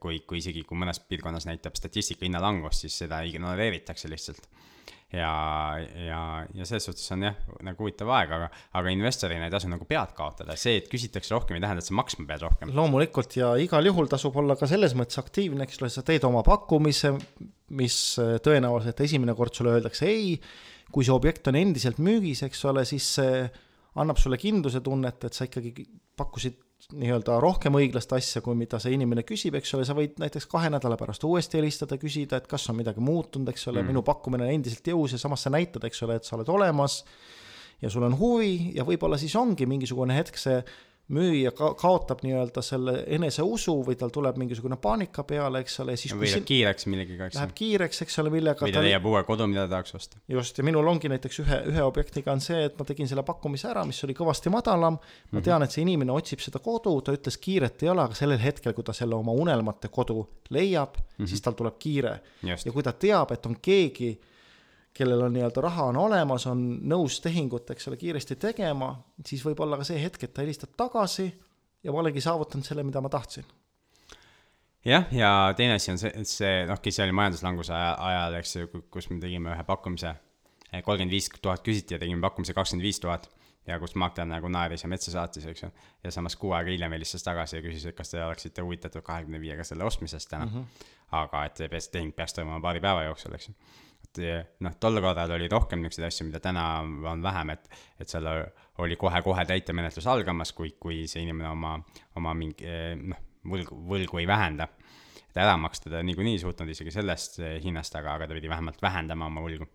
kui, 0.00 0.20
kui 0.26 0.38
isegi, 0.38 0.62
kui 0.66 0.78
mõnes 0.78 1.00
piirkonnas 1.02 1.48
näitab 1.48 1.76
statistika 1.78 2.26
hinnalangust, 2.26 2.84
siis 2.84 3.00
seda 3.04 3.22
ignoreeritakse 3.26 4.10
lihtsalt. 4.10 4.46
ja, 5.14 5.30
ja, 6.06 6.20
ja 6.54 6.66
selles 6.66 6.86
suhtes 6.88 7.06
on 7.14 7.22
jah, 7.22 7.36
nagu 7.62 7.84
huvitav 7.84 8.08
aeg, 8.16 8.32
aga, 8.34 8.48
aga 8.80 8.92
investorina 8.94 9.46
ei 9.46 9.52
tasu 9.52 9.68
nagu 9.70 9.86
pead 9.86 10.14
kaotada, 10.16 10.56
see, 10.58 10.80
et 10.80 10.88
küsitakse 10.90 11.34
rohkem, 11.34 11.58
ei 11.58 11.62
tähenda, 11.62 11.82
et 11.84 11.90
sa 11.90 11.94
maksma 11.94 12.26
pead 12.30 12.42
rohkem. 12.46 12.72
loomulikult 12.74 13.36
ja 13.38 13.52
igal 13.62 13.86
juhul 13.86 14.10
tasub 14.10 14.36
olla 14.42 14.56
ka 14.58 14.66
selles 14.70 14.96
mõttes 14.98 15.20
aktiivne, 15.22 15.66
eks 15.66 15.82
ole, 15.82 15.90
sa 15.94 16.06
teed 16.06 16.26
oma 16.26 16.42
pakkumise, 16.46 17.14
mis 17.78 17.98
tõenäoliselt 18.46 19.04
esimene 19.06 19.36
kord 19.38 19.54
sulle 19.54 19.76
öeldakse 19.76 20.10
ei, 20.10 20.34
kui 20.94 21.06
see 21.06 21.14
objekt 21.14 21.50
on 21.50 21.58
endiselt 21.58 22.02
müügis, 22.02 22.42
eks 22.46 22.64
ole, 22.70 22.86
siis 22.88 23.14
see 23.18 23.44
annab 24.02 24.18
sulle 24.18 24.38
kindluse 24.40 24.82
tunnet, 24.84 25.26
et 25.26 25.36
sa 25.36 25.46
ikkagi 25.46 25.72
pakkusid 26.18 26.63
nii-öelda 26.92 27.38
rohkem 27.42 27.76
õiglast 27.78 28.12
asja, 28.16 28.42
kui 28.44 28.56
mida 28.58 28.78
see 28.82 28.94
inimene 28.96 29.24
küsib, 29.26 29.56
eks 29.58 29.74
ole, 29.76 29.86
sa 29.88 29.96
võid 29.96 30.18
näiteks 30.20 30.46
kahe 30.50 30.70
nädala 30.72 30.98
pärast 31.00 31.24
uuesti 31.24 31.60
helistada, 31.60 31.98
küsida, 32.00 32.40
et 32.40 32.48
kas 32.50 32.68
on 32.72 32.78
midagi 32.78 33.02
muutunud, 33.04 33.48
eks 33.52 33.68
ole 33.72 33.80
mm., 33.82 33.92
minu 33.92 34.04
pakkumine 34.06 34.46
on 34.46 34.52
endiselt 34.54 34.92
jõus 34.92 35.16
ja 35.16 35.20
samas 35.22 35.46
sa 35.46 35.52
näitad, 35.54 35.84
eks 35.88 36.02
ole, 36.06 36.18
et 36.20 36.28
sa 36.28 36.36
oled 36.38 36.50
olemas 36.52 37.02
ja 37.82 37.90
sul 37.90 38.06
on 38.06 38.16
huvi 38.18 38.74
ja 38.76 38.86
võib-olla 38.86 39.18
siis 39.20 39.34
ongi 39.36 39.66
mingisugune 39.68 40.16
hetk 40.16 40.38
see 40.40 40.60
müüja 41.12 41.50
ka- 41.52 41.74
kaotab 41.76 42.22
nii-öelda 42.24 42.62
selle 42.64 42.94
eneseusu 43.12 43.74
või 43.84 43.96
tal 44.00 44.08
tuleb 44.14 44.38
mingisugune 44.40 44.76
paanika 44.80 45.22
peale, 45.28 45.60
eks 45.60 45.80
ole, 45.84 45.96
siis 46.00 46.14
või 46.16 46.30
läheb 46.30 46.46
kiireks 46.48 46.86
millegagi, 46.88 47.18
eks 47.26 47.36
läheb 47.36 47.52
kiireks, 47.58 48.00
eks 48.06 48.18
ole, 48.22 48.30
millega 48.32 48.64
või 48.64 48.72
ta 48.72 48.80
leiab 48.86 49.04
uue 49.10 49.20
kodu, 49.28 49.46
mida 49.46 49.66
ta 49.66 49.74
tahaks 49.74 49.94
osta. 49.98 50.16
just, 50.28 50.58
ja 50.58 50.64
minul 50.64 50.88
ongi 50.88 51.08
näiteks 51.12 51.40
ühe, 51.44 51.58
ühe 51.74 51.82
objektiga 51.84 52.32
on 52.32 52.40
see, 52.40 52.64
et 52.70 52.78
ma 52.80 52.84
tegin 52.88 53.08
selle 53.10 53.22
pakkumise 53.22 53.68
ära, 53.68 53.84
mis 53.84 54.00
oli 54.04 54.14
kõvasti 54.16 54.50
madalam, 54.50 54.96
ma 55.30 55.38
Mhm. 55.38 55.44
tean, 55.44 55.62
et 55.62 55.70
see 55.76 55.82
inimene 55.84 56.12
otsib 56.12 56.40
seda 56.40 56.58
kodu, 56.58 57.00
ta 57.04 57.12
ütles 57.12 57.36
kiiret 57.36 57.82
ei 57.82 57.88
ole, 57.92 58.00
aga 58.08 58.14
sellel 58.14 58.38
hetkel, 58.38 58.72
kui 58.72 58.84
ta 58.84 58.92
selle 58.92 59.14
oma 59.14 59.32
unelmate 59.32 59.88
kodu 59.88 60.26
leiab 60.50 60.96
mm, 60.96 61.24
-hmm. 61.24 61.28
siis 61.28 61.40
tal 61.42 61.52
tuleb 61.52 61.78
kiire. 61.78 62.20
Mhm. 62.42 62.48
ja, 62.66 62.72
kui 62.72 62.82
ta 62.82 62.92
teab, 62.92 63.30
et 63.32 63.44
on 63.46 63.56
keegi, 63.60 64.18
kellel 64.94 65.24
on 65.26 65.34
nii-öelda 65.34 65.62
raha 65.64 65.88
on 65.90 65.98
olemas, 65.98 66.46
on 66.46 66.62
nõus 66.86 67.18
tehingut, 67.24 67.70
eks 67.74 67.88
ole, 67.90 67.98
kiiresti 67.98 68.36
tegema, 68.40 68.92
siis 69.26 69.42
võib 69.46 69.60
olla 69.64 69.78
ka 69.80 69.86
see 69.88 69.98
hetk, 70.02 70.22
et 70.22 70.34
ta 70.34 70.44
helistab 70.44 70.76
tagasi 70.78 71.26
ja 71.84 71.92
ma 71.92 72.02
olengi 72.02 72.22
saavutanud 72.24 72.66
selle, 72.66 72.84
mida 72.86 73.02
ma 73.02 73.10
tahtsin. 73.10 73.44
jah, 74.84 75.08
ja 75.12 75.30
teine 75.56 75.80
asi 75.80 75.90
on 75.90 75.98
see, 75.98 76.12
et 76.14 76.30
see, 76.30 76.66
noh, 76.70 76.80
kes 76.80 77.00
oli 77.02 77.16
majanduslanguse 77.16 77.74
aja- 77.74 77.96
ajal, 78.10 78.38
eks 78.40 78.56
ju, 78.56 78.84
kus 78.90 79.10
me 79.10 79.18
tegime 79.20 79.54
ühe 79.54 79.64
pakkumise, 79.66 80.14
kolmkümmend 80.74 81.14
viis 81.14 81.30
tuhat 81.42 81.64
küsiti 81.66 81.94
ja 81.94 82.02
tegime 82.02 82.22
pakkumise 82.22 82.54
kakskümmend 82.54 82.86
viis 82.86 83.00
tuhat 83.02 83.28
ja 83.66 83.78
kus 83.80 83.94
maakler 83.98 84.26
nagu 84.28 84.48
naeris 84.52 84.84
ja 84.84 84.90
metsa 84.92 85.12
saatis, 85.14 85.46
eks 85.48 85.64
ju. 85.64 85.70
ja 86.04 86.10
samas 86.12 86.36
kuu 86.36 86.52
aega 86.52 86.70
hiljem 86.70 86.92
helistas 86.96 87.24
tagasi 87.24 87.56
ja 87.58 87.64
küsis, 87.64 87.86
et 87.88 87.96
kas 87.96 88.12
te 88.12 88.20
oleksite 88.24 88.62
huvitatud 88.62 89.02
kahekümne 89.02 89.40
viiega 89.40 89.64
selle 89.64 89.86
ostmisest 89.88 90.28
täna 90.30 90.46
mm. 90.46 90.52
-hmm. 90.52 90.86
aga 91.22 91.44
et 91.44 91.56
see 91.56 91.80
tehing 91.92 92.14
peaks 92.16 92.34
toimuma 92.34 92.60
paari 92.60 92.80
päeva 92.80 93.02
jooksul, 93.08 93.34
eks 93.34 93.48
ju. 93.48 93.54
Et 94.22 94.60
noh, 94.64 94.74
tol 94.80 95.00
korral 95.02 95.34
oli 95.36 95.48
rohkem 95.50 95.82
niisuguseid 95.82 96.08
asju, 96.08 96.28
mida 96.28 96.40
täna 96.44 96.64
on 97.10 97.22
vähem, 97.24 97.54
et, 97.56 97.68
et 98.00 98.10
seal 98.10 98.28
oli 98.84 98.96
kohe-kohe 99.00 99.46
täitemenetlus 99.48 100.06
algamas, 100.10 100.52
kui, 100.52 100.74
kui 100.80 101.04
see 101.10 101.24
inimene 101.26 101.50
oma, 101.50 101.76
oma 102.20 102.34
mingi 102.38 102.68
noh, 103.02 103.22
võlgu, 103.50 103.78
võlgu 103.90 104.22
ei 104.22 104.28
vähenda 104.30 104.68
et 105.34 105.42
ära 105.42 105.56
maksta 105.58 105.90
ta 105.90 106.02
niikuinii 106.06 106.36
ei 106.38 106.42
suutnud 106.42 106.70
isegi 106.70 106.92
sellest 106.94 107.40
eh, 107.42 107.56
hinnast, 107.64 107.96
aga, 107.98 108.14
aga 108.14 108.30
ta 108.30 108.36
pidi 108.38 108.50
vähemalt 108.50 108.78
vähendama 108.82 109.26
oma 109.26 109.42
võlgu. 109.42 109.66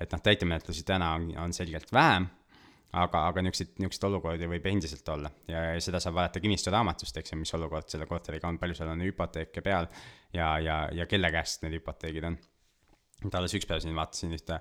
et 0.00 0.12
noh, 0.12 0.20
täitemenetlusi 0.24 0.84
täna 0.88 1.12
on, 1.16 1.30
on 1.40 1.52
selgelt 1.56 1.92
vähem, 1.92 2.26
aga, 2.96 3.26
aga 3.28 3.44
niisuguseid, 3.44 3.76
niisuguseid 3.76 4.08
olukordi 4.08 4.48
võib 4.48 4.66
endiselt 4.72 5.08
olla 5.12 5.30
ja, 5.48 5.62
ja 5.74 5.80
seda 5.84 6.00
saab 6.00 6.16
vaadata 6.16 6.40
kinnistusraamatust, 6.40 7.20
eks 7.20 7.32
ju, 7.32 7.40
mis 7.40 7.52
olukord 7.56 7.88
selle 7.92 8.08
korteriga 8.08 8.48
on, 8.48 8.60
palju 8.60 8.76
seal 8.78 8.92
on 8.92 9.04
hüpoteeke 9.04 9.64
peal 9.64 9.88
ja, 10.32 10.54
ja, 10.64 10.82
ja 10.92 11.08
kelle 11.10 11.32
käest 11.34 11.64
need 11.64 11.76
hüpoteegid 11.76 12.30
on. 12.30 12.38
Et 13.24 13.38
alles 13.38 13.54
üks 13.56 13.68
päev 13.68 13.80
siin 13.84 13.96
vaatasin 13.96 14.34
ühte, 14.36 14.60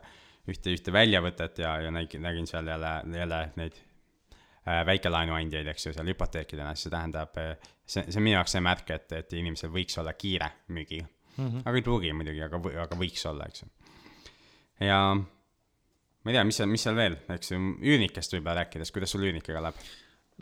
ühte, 0.52 0.72
ühte 0.78 0.94
väljavõtet 0.96 1.60
ja, 1.64 1.76
ja 1.84 1.92
nägin, 1.94 2.24
nägin 2.24 2.48
seal 2.50 2.68
jälle, 2.72 2.94
jälle 3.18 3.42
neid 3.60 3.78
äh, 3.80 4.86
väikelaenuandjaid, 4.88 5.68
eks 5.74 5.90
ju, 5.90 5.96
seal 5.98 6.14
hüpoteekidena, 6.14 6.76
siis 6.76 6.88
see 6.88 6.96
tähendab, 6.96 7.36
see, 7.86 8.08
see 8.08 8.22
on 8.22 8.28
minu 8.28 8.38
jaoks 8.38 8.58
see 8.58 8.64
märk, 8.66 8.96
et, 8.96 9.12
et 9.20 9.38
inimesel 9.42 9.74
võiks 9.74 10.00
olla 10.02 10.16
kiire 10.18 10.52
müügiga 10.76 11.08
mm. 11.38 11.48
-hmm. 11.48 11.62
aga 11.66 11.76
ei 11.76 11.86
pruugi 11.86 12.14
muidugi, 12.14 12.44
aga, 12.46 12.62
aga 12.86 13.00
võiks 13.00 13.26
olla, 13.30 13.48
eks 13.50 13.64
ju. 13.64 13.70
ja 14.88 15.00
ma 15.16 16.32
ei 16.32 16.38
tea, 16.38 16.44
mis 16.48 16.60
seal, 16.62 16.72
mis 16.72 16.86
seal 16.88 16.98
veel, 16.98 17.18
eks 17.36 17.52
ju, 17.52 17.62
üürnikest 17.84 18.36
võib-olla 18.36 18.62
rääkides, 18.64 18.92
kuidas 18.96 19.14
sul 19.16 19.26
üürnikega 19.28 19.64
läheb? 19.68 19.82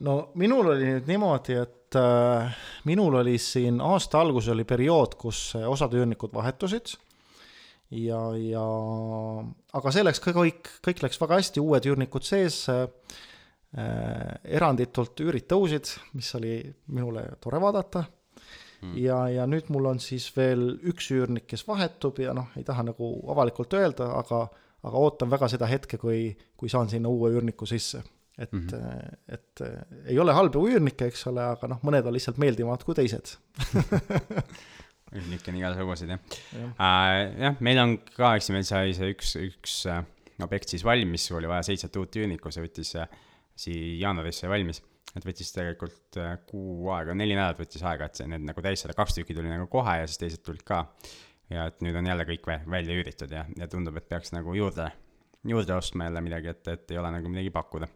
no 0.07 0.17
minul 0.39 0.73
oli 0.73 0.89
nüüd 0.89 1.09
niimoodi, 1.09 1.57
et 1.59 1.97
äh, 1.99 2.61
minul 2.89 3.19
oli 3.21 3.37
siin 3.41 3.81
aasta 3.83 4.21
alguses 4.21 4.53
oli 4.53 4.65
periood, 4.69 5.17
kus 5.19 5.51
äh, 5.59 5.67
osad 5.69 5.93
üürnikud 5.97 6.33
vahetusid 6.33 6.95
ja, 7.93 8.21
ja 8.39 8.63
aga 9.77 9.93
see 9.93 10.05
läks 10.05 10.21
ka 10.23 10.33
kõik, 10.35 10.71
kõik 10.85 11.03
läks 11.05 11.21
väga 11.21 11.39
hästi, 11.41 11.63
uued 11.63 11.87
üürnikud 11.91 12.25
sees 12.27 12.63
äh,, 12.71 12.87
eranditult 13.73 15.23
üürid 15.25 15.47
tõusid, 15.49 15.89
mis 16.17 16.29
oli 16.37 16.59
minule 16.93 17.25
tore 17.41 17.61
vaadata 17.61 18.03
mm.. 18.05 18.97
ja, 19.01 19.23
ja 19.33 19.47
nüüd 19.49 19.71
mul 19.73 19.91
on 19.93 20.01
siis 20.03 20.27
veel 20.35 20.75
üks 20.91 21.09
üürnik, 21.15 21.47
kes 21.49 21.65
vahetub 21.67 22.21
ja 22.21 22.35
noh, 22.37 22.51
ei 22.59 22.67
taha 22.67 22.85
nagu 22.91 23.15
avalikult 23.33 23.73
öelda, 23.79 24.11
aga 24.19 24.45
aga 24.83 24.99
ootan 24.99 25.29
väga 25.31 25.47
seda 25.47 25.67
hetke, 25.71 25.95
kui, 25.95 26.33
kui 26.59 26.67
saan 26.71 26.89
sinna 26.91 27.07
uue 27.07 27.29
üürniku 27.31 27.65
sisse 27.69 28.01
et 28.37 28.51
mm, 28.51 28.67
-hmm. 28.67 29.17
et 29.27 29.61
äh, 29.61 29.69
ei 30.05 30.19
ole 30.19 30.33
halbu 30.33 30.67
üürnikke, 30.67 31.05
eks 31.05 31.27
ole, 31.29 31.43
aga 31.43 31.67
noh, 31.69 31.81
mõned 31.85 32.07
on 32.09 32.15
lihtsalt 32.15 32.39
meeldivamad 32.41 32.83
kui 32.83 32.95
teised. 32.97 33.35
üürnikke 35.13 35.51
on 35.51 35.59
igasuguseid 35.59 36.13
jah 36.15 36.19
Jah. 36.53 36.71
uh,. 36.71 37.41
jah, 37.45 37.59
meil 37.65 37.81
on 37.83 37.97
ka, 38.13 38.33
eks 38.37 38.49
ju, 38.49 38.55
meil 38.57 38.65
sai 38.67 38.93
see 38.97 39.11
üks, 39.13 39.35
üks 39.41 39.75
uh, 39.91 40.01
objekt 40.43 40.73
siis 40.73 40.83
valmis, 40.85 41.27
oli 41.31 41.49
vaja 41.49 41.67
seitset 41.69 41.95
uut 42.01 42.17
üürnikku, 42.19 42.51
see 42.53 42.63
võttis 42.65 42.95
uh, 42.99 43.05
siia 43.55 43.99
jaanuaris 44.07 44.41
sai 44.43 44.49
valmis. 44.51 44.81
et 45.13 45.25
võttis 45.27 45.51
tegelikult 45.53 46.17
uh, 46.17 46.33
kuu 46.49 46.89
aega, 46.95 47.13
neli 47.13 47.35
nädalat 47.37 47.59
võttis 47.61 47.83
aega, 47.85 48.09
et 48.09 48.17
see 48.21 48.27
need 48.31 48.47
nagu 48.49 48.63
täis 48.65 48.81
saada, 48.81 48.97
kaks 48.97 49.19
tükki 49.19 49.35
tuli 49.37 49.51
nagu 49.51 49.67
kohe 49.71 49.99
ja 50.01 50.07
siis 50.09 50.21
teised 50.23 50.43
tulid 50.45 50.63
ka. 50.67 50.83
ja 51.53 51.67
et 51.69 51.81
nüüd 51.85 51.95
on 51.99 52.07
jälle 52.09 52.25
kõik 52.25 52.47
vä- 52.49 52.63
välja 52.69 52.95
üüritud 52.97 53.31
ja, 53.31 53.45
ja 53.59 53.67
tundub, 53.69 53.97
et 53.99 54.07
peaks 54.09 54.33
nagu 54.33 54.55
juurde, 54.57 54.89
juurde 55.45 55.75
ostma 55.75 56.07
jälle 56.09 56.21
midagi, 56.25 56.49
et, 56.55 56.67
et 56.67 56.91
ei 56.95 56.97
ole 56.97 57.11
nagu 57.13 57.29
midagi 57.29 57.53
pakkuda 57.53 57.87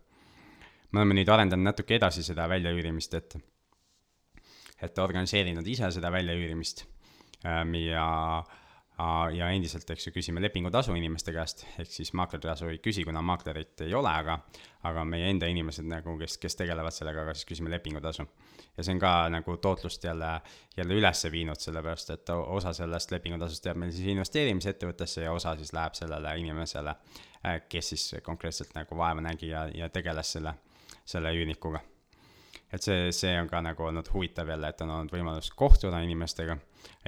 me 0.91 1.01
oleme 1.01 1.17
nüüd 1.17 1.27
arendanud 1.29 1.67
natuke 1.67 1.97
edasi 1.97 2.21
seda 2.23 2.45
väljaüürimist, 2.47 3.13
et, 3.17 3.33
et 4.85 4.99
organiseerinud 5.03 5.67
ise 5.67 5.89
seda 5.91 6.11
väljaüürimist 6.13 6.85
ja, 7.43 8.07
ja 9.33 9.49
endiselt, 9.53 9.89
eks 9.93 10.07
ju, 10.07 10.13
küsime 10.15 10.41
lepingutasu 10.41 10.95
inimeste 10.97 11.33
käest, 11.35 11.65
ehk 11.77 11.91
siis 11.91 12.13
maakleritasu 12.17 12.71
ei 12.71 12.79
küsi, 12.83 13.05
kuna 13.05 13.21
maaklerit 13.21 13.85
ei 13.85 13.93
ole, 13.93 14.09
aga, 14.09 14.39
aga 14.89 15.05
meie 15.05 15.29
enda 15.29 15.49
inimesed 15.51 15.85
nagu, 15.87 16.17
kes, 16.17 16.37
kes 16.41 16.57
tegelevad 16.57 16.95
sellega, 16.95 17.25
aga 17.25 17.35
siis 17.37 17.49
küsime 17.51 17.69
lepingutasu. 17.73 18.25
ja 18.77 18.83
see 18.83 18.93
on 18.93 19.01
ka 19.01 19.13
nagu 19.33 19.57
tootlust 19.57 20.03
jälle, 20.03 20.31
jälle 20.77 20.97
üles 20.97 21.25
viinud, 21.31 21.61
sellepärast 21.61 22.13
et 22.15 22.29
osa 22.29 22.73
sellest 22.73 23.11
lepingutasust 23.11 23.65
jääb 23.65 23.77
meil 23.77 23.91
siis 23.91 24.13
investeerimisettevõttesse 24.13 25.27
ja 25.27 25.33
osa 25.33 25.55
siis 25.57 25.73
läheb 25.73 25.97
sellele 25.97 26.37
inimesele, 26.39 26.95
kes 27.69 27.93
siis 27.93 28.15
konkreetselt 28.23 28.73
nagu 28.75 28.97
vaeva 28.97 29.21
nägi 29.21 29.53
ja, 29.53 29.67
ja 29.73 29.89
tegeles 29.89 30.37
selle 30.37 30.57
selle 31.07 31.31
üürnikuga. 31.35 31.81
et 32.71 32.83
see, 32.83 33.11
see 33.15 33.31
on 33.39 33.47
ka 33.47 33.61
nagu 33.63 33.85
olnud 33.87 34.09
huvitav 34.11 34.49
jälle, 34.51 34.73
et 34.73 34.81
on 34.83 34.89
olnud 34.91 35.13
võimalus 35.13 35.53
kohtuda 35.55 36.01
inimestega, 36.03 36.57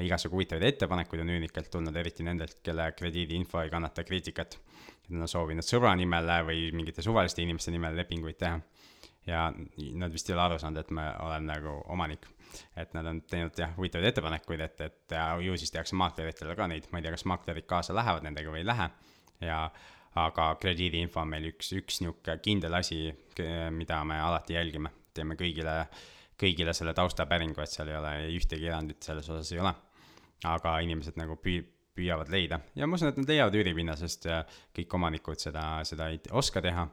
igasugu 0.01 0.37
huvitavaid 0.37 0.65
ettepanekuid 0.69 1.23
on 1.23 1.31
üürnikelt 1.33 1.69
tulnud, 1.71 1.95
eriti 1.95 2.25
nendelt, 2.25 2.59
kelle 2.63 2.91
krediidiinfo 2.97 3.61
ei 3.61 3.69
kannata 3.69 4.03
kriitikat. 4.03 4.59
nad 5.09 5.25
on 5.25 5.27
soovinud 5.27 5.65
sõbra 5.65 5.95
nimel 5.97 6.27
või 6.45 6.69
mingite 6.73 7.01
suvaliste 7.01 7.41
inimeste 7.41 7.71
nimel 7.71 7.95
lepinguid 7.97 8.37
teha. 8.37 8.59
ja 9.27 9.51
nad 9.93 10.11
vist 10.11 10.29
ei 10.29 10.33
ole 10.33 10.41
aru 10.41 10.59
saanud, 10.59 10.79
et 10.79 10.91
ma 10.91 11.11
olen 11.25 11.45
nagu 11.45 11.81
omanik. 11.87 12.25
et 12.75 12.93
nad 12.93 13.05
on 13.05 13.21
teinud 13.21 13.57
jah, 13.57 13.75
huvitavaid 13.77 14.07
ettepanekuid, 14.07 14.59
et, 14.59 14.81
et 14.81 15.11
ja 15.11 15.37
ju 15.41 15.57
siis 15.57 15.71
tehakse 15.71 15.95
maakleritele 15.95 16.55
ka 16.55 16.67
neid, 16.67 16.87
ma 16.91 16.97
ei 16.97 17.03
tea, 17.03 17.11
kas 17.11 17.25
maaklerid 17.25 17.65
kaasa 17.65 17.95
lähevad 17.95 18.23
nendega 18.23 18.51
või 18.51 18.63
ei 18.63 18.69
lähe 18.69 18.89
ja 19.41 19.69
aga 20.15 20.53
krediidiinfo 20.61 21.21
on 21.21 21.33
meil 21.33 21.49
üks, 21.51 21.71
üks 21.77 21.99
niisugune 22.01 22.37
kindel 22.43 22.75
asi, 22.79 23.09
mida 23.75 24.01
me 24.07 24.19
alati 24.19 24.57
jälgime, 24.57 24.91
teeme 25.13 25.37
kõigile, 25.39 25.83
kõigile 26.39 26.73
selle 26.73 26.93
taustapäringu, 26.97 27.61
et 27.61 27.73
seal 27.73 27.91
ei 27.91 27.97
ole 27.99 28.13
ühtegi 28.37 28.69
erandit 28.69 29.03
selles 29.03 29.27
osas 29.29 29.51
ei 29.53 29.59
ole. 29.59 29.73
aga 30.47 30.77
inimesed 30.79 31.17
nagu 31.19 31.35
püü-, 31.43 31.65
püüavad 31.99 32.29
leida 32.31 32.61
ja 32.79 32.87
ma 32.87 32.95
usun, 32.95 33.11
et 33.11 33.19
nad 33.19 33.27
leiavad 33.27 33.55
üüripinna, 33.59 33.95
sest 33.99 34.27
äh, 34.31 34.43
kõik 34.75 34.95
omanikud 34.95 35.41
seda, 35.41 35.63
seda 35.87 36.09
ei 36.13 36.21
oska 36.31 36.63
teha 36.63 36.87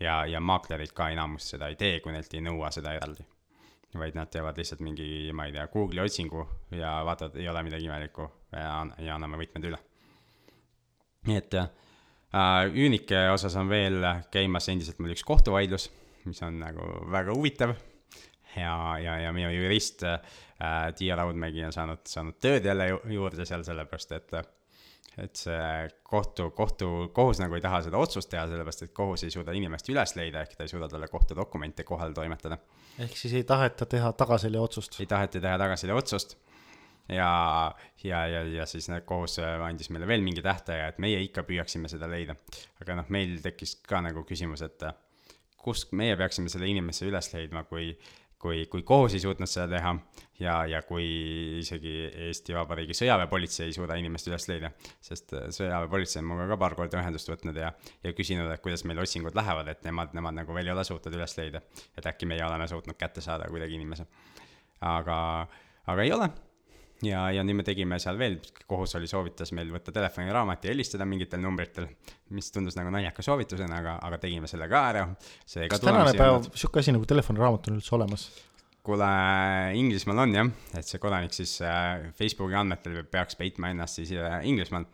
ja, 0.00 0.18
ja 0.28 0.40
maaklerid 0.40 0.92
ka 0.96 1.10
enamus 1.12 1.50
seda 1.52 1.70
ei 1.72 1.78
tee, 1.80 1.98
kui 2.04 2.14
neilt 2.14 2.34
ei 2.34 2.44
nõua 2.44 2.72
seda 2.74 2.94
eraldi. 2.96 3.26
vaid 3.96 4.12
nad 4.12 4.28
teevad 4.28 4.58
lihtsalt 4.60 4.82
mingi, 4.84 5.32
ma 5.32 5.46
ei 5.48 5.54
tea, 5.54 5.62
Google'i 5.72 6.02
otsingu 6.04 6.42
ja 6.76 6.98
vaatavad, 7.06 7.38
ei 7.40 7.48
ole 7.48 7.62
midagi 7.64 7.88
imelikku 7.88 8.26
ja, 8.52 8.84
ja 9.00 9.14
anname 9.14 9.40
võtmed 9.40 9.68
üle. 9.70 9.78
nii 11.28 11.40
et 11.40 11.56
äh, 11.60 11.68
üürnike 12.72 13.28
osas 13.32 13.56
on 13.56 13.72
veel 13.72 14.04
käimas 14.32 14.68
endiselt 14.72 15.00
mul 15.00 15.14
üks 15.16 15.24
kohtuvaidlus, 15.24 15.88
mis 16.28 16.42
on 16.44 16.60
nagu 16.60 16.90
väga 17.12 17.36
huvitav. 17.36 17.76
ja, 18.56 18.98
ja, 19.02 19.18
ja 19.26 19.32
minu 19.36 19.50
jurist 19.54 20.02
äh, 20.08 20.20
Tiia 20.96 21.16
Raudmägi 21.16 21.64
on 21.66 21.74
saanud, 21.74 22.04
saanud 22.08 22.38
tööd 22.40 22.64
jälle 22.64 22.88
ju- 22.88 23.02
juurde 23.18 23.46
seal 23.48 23.64
sellepärast, 23.66 24.12
et 24.16 24.38
et 25.16 25.38
see 25.40 25.88
kohtu, 26.04 26.50
kohtu, 26.52 26.88
kohus 27.16 27.38
nagu 27.40 27.56
ei 27.56 27.62
taha 27.64 27.78
seda 27.86 27.96
otsust 27.96 28.28
teha, 28.28 28.42
sellepärast 28.50 28.82
et 28.84 28.92
kohus 28.92 29.22
ei 29.24 29.32
suuda 29.32 29.54
inimest 29.56 29.88
üles 29.88 30.12
leida, 30.18 30.42
ehk 30.44 30.58
ta 30.58 30.66
ei 30.66 30.68
suuda 30.68 30.90
talle 30.92 31.08
kohtudokumente 31.08 31.86
kohale 31.88 32.12
toimetada. 32.12 32.58
ehk 32.98 33.16
siis 33.16 33.32
ei 33.38 33.44
taheta 33.48 33.86
teha 33.86 34.12
tagasile 34.12 34.60
otsust. 34.60 35.00
ei 35.00 35.06
taheti 35.06 35.40
teha 35.40 35.56
tagasile 35.58 35.96
otsust 35.96 36.36
ja, 37.08 37.74
ja, 38.04 38.26
ja, 38.26 38.42
ja 38.44 38.66
siis 38.66 38.90
kohus 39.04 39.38
andis 39.38 39.90
meile 39.90 40.06
veel 40.06 40.24
mingi 40.26 40.42
tähtaja, 40.44 40.90
et 40.92 40.98
meie 41.02 41.20
ikka 41.24 41.46
püüaksime 41.48 41.88
seda 41.88 42.08
leida. 42.10 42.36
aga 42.82 43.00
noh, 43.00 43.08
meil 43.08 43.38
tekkis 43.42 43.78
ka 43.88 44.02
nagu 44.04 44.24
küsimus, 44.28 44.62
et 44.66 44.84
kust 45.56 45.92
meie 45.98 46.16
peaksime 46.18 46.50
selle 46.52 46.68
inimese 46.70 47.08
üles 47.08 47.32
leidma, 47.32 47.64
kui, 47.66 47.90
kui, 48.46 48.62
kui 48.70 48.84
kohus 48.86 49.16
ei 49.16 49.22
suutnud 49.24 49.50
seda 49.50 49.66
teha 49.74 49.92
ja, 50.40 50.54
ja 50.70 50.82
kui 50.86 51.06
isegi 51.60 51.94
Eesti 52.28 52.54
Vabariigi 52.56 52.96
sõjaväepolitsei 52.96 53.70
ei 53.70 53.76
suuda 53.76 53.98
inimest 53.98 54.30
üles 54.30 54.46
leida, 54.50 54.70
sest 55.04 55.34
sõjaväepolitsei 55.58 56.22
on 56.22 56.30
minuga 56.30 56.48
ka 56.54 56.60
paar 56.62 56.78
korda 56.78 57.02
ühendust 57.02 57.30
võtnud 57.32 57.58
ja, 57.60 57.72
ja 58.04 58.14
küsinud, 58.16 58.50
et 58.52 58.64
kuidas 58.64 58.86
meil 58.88 59.02
otsingud 59.02 59.36
lähevad, 59.38 59.70
et 59.72 59.84
nemad, 59.86 60.14
nemad 60.16 60.38
nagu 60.40 60.56
veel 60.56 60.70
ei 60.70 60.76
ole 60.76 60.86
suutnud 60.86 61.18
üles 61.18 61.36
leida. 61.40 61.62
et 61.96 62.06
äkki 62.06 62.28
meie 62.30 62.44
oleme 62.46 62.68
suutnud 62.70 62.98
kätte 63.00 63.24
saada 63.24 63.50
kuidagi 63.50 63.78
inimese. 63.80 64.06
aga, 64.80 65.18
aga 65.86 66.02
ei 66.02 66.12
ole 66.12 66.30
ja, 67.04 67.26
ja 67.34 67.44
nüüd 67.44 67.60
me 67.60 67.66
tegime 67.66 67.98
seal 68.02 68.18
veel, 68.20 68.38
kohus 68.68 68.96
oli, 68.98 69.08
soovitas 69.10 69.52
meil 69.56 69.70
võtta 69.74 69.94
telefoniraamat 69.94 70.66
ja 70.66 70.72
helistada 70.72 71.06
mingitel 71.08 71.42
numbritel, 71.42 71.88
mis 72.36 72.50
tundus 72.54 72.78
nagu 72.78 72.92
naljaka 72.94 73.24
soovitusena, 73.26 73.80
aga, 73.82 73.96
aga 74.08 74.20
tegime 74.22 74.50
selle 74.50 74.68
ka 74.72 74.82
ära. 74.90 75.06
kas 75.70 75.84
tänane 75.84 76.16
päev 76.16 76.50
sihuke 76.54 76.82
asi 76.82 76.94
nagu 76.96 77.08
telefoniraamat 77.08 77.70
on 77.70 77.80
üldse 77.80 77.96
olemas? 77.98 78.28
kuule, 78.86 79.06
Inglismaal 79.74 80.22
on 80.22 80.34
jah, 80.36 80.50
et 80.78 80.86
see 80.86 81.00
kodanik 81.02 81.34
siis 81.34 81.56
äh, 81.66 82.06
Facebooki 82.18 82.54
andmetel 82.54 83.00
peaks 83.10 83.38
peitma 83.38 83.72
ennast 83.72 83.98
siis 83.98 84.12
äh, 84.14 84.38
Inglismaal 84.46 84.86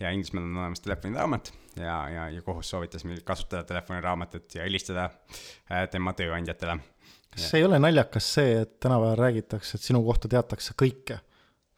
ja 0.00 0.10
Inglismaal 0.14 0.48
on 0.48 0.58
olemas 0.64 0.82
telefoniraamat 0.82 1.52
ja, 1.78 1.96
ja, 2.10 2.26
ja 2.34 2.42
kohus 2.42 2.70
soovitas 2.72 3.06
meil 3.06 3.22
kasutada 3.26 3.62
telefoniraamatut 3.68 4.58
ja 4.58 4.66
helistada 4.66 5.06
äh, 5.70 5.86
tema 5.92 6.14
tööandjatele. 6.18 6.78
kas 7.36 7.54
ei 7.54 7.64
ole 7.64 7.78
naljakas 7.82 8.32
see, 8.38 8.58
et 8.64 8.78
tänapäeval 8.82 9.18
räägitakse, 9.20 9.78
et 9.78 9.90
sinu 9.90 10.02
kohta 10.06 10.30
teatakse 10.32 10.74
kõike? 10.82 11.20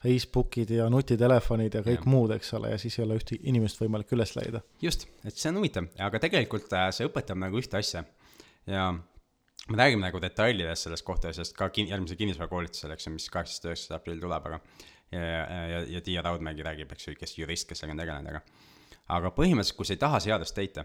Facebookid 0.02 0.70
ja 0.76 0.86
nutitelefonid 0.92 1.74
ja 1.74 1.82
kõik 1.82 2.04
ja. 2.04 2.10
muud, 2.10 2.32
eks 2.36 2.52
ole, 2.54 2.70
ja 2.70 2.78
siis 2.78 2.98
ei 2.98 3.04
ole 3.04 3.16
ühte 3.18 3.38
inimest 3.50 3.80
võimalik 3.82 4.12
üles 4.14 4.34
leida. 4.38 4.62
just, 4.82 5.08
et 5.26 5.34
see 5.34 5.50
on 5.50 5.58
huvitav, 5.58 5.88
aga 6.06 6.20
tegelikult 6.22 6.70
äh, 6.78 6.90
see 6.94 7.08
õpetab 7.08 7.40
nagu 7.42 7.58
ühte 7.58 7.80
asja 7.80 8.04
ja 8.68 8.92
me 8.94 9.80
räägime 9.80 10.06
nagu 10.06 10.20
detailidest 10.22 10.86
sellest 10.86 11.06
kohtuasjast 11.08 11.56
ka 11.58 11.70
kin-, 11.74 11.90
järgmisel 11.90 12.20
kinnisvarakoolitusel, 12.20 12.94
eks 12.94 13.08
ju, 13.08 13.14
mis 13.16 13.26
kaheksateist, 13.32 13.66
üheksateist 13.66 13.98
aprill 13.98 14.22
tuleb, 14.22 14.48
aga 14.52 14.60
ja, 15.10 15.20
ja, 15.24 15.60
ja, 15.74 15.84
ja 15.96 16.04
Tiia 16.04 16.22
Raudmägi 16.22 16.66
räägib, 16.66 16.94
eks 16.94 17.10
ju, 17.10 17.18
kes 17.18 17.34
jurist, 17.40 17.68
kes 17.68 17.82
sellega 17.82 17.96
on 17.96 18.04
tegelenud, 18.04 18.32
aga 18.32 18.44
aga 19.18 19.34
põhimõtteliselt, 19.34 19.80
kui 19.80 19.88
sa 19.88 19.96
ei 19.96 20.02
taha 20.04 20.20
seadust 20.22 20.54
täita, 20.54 20.84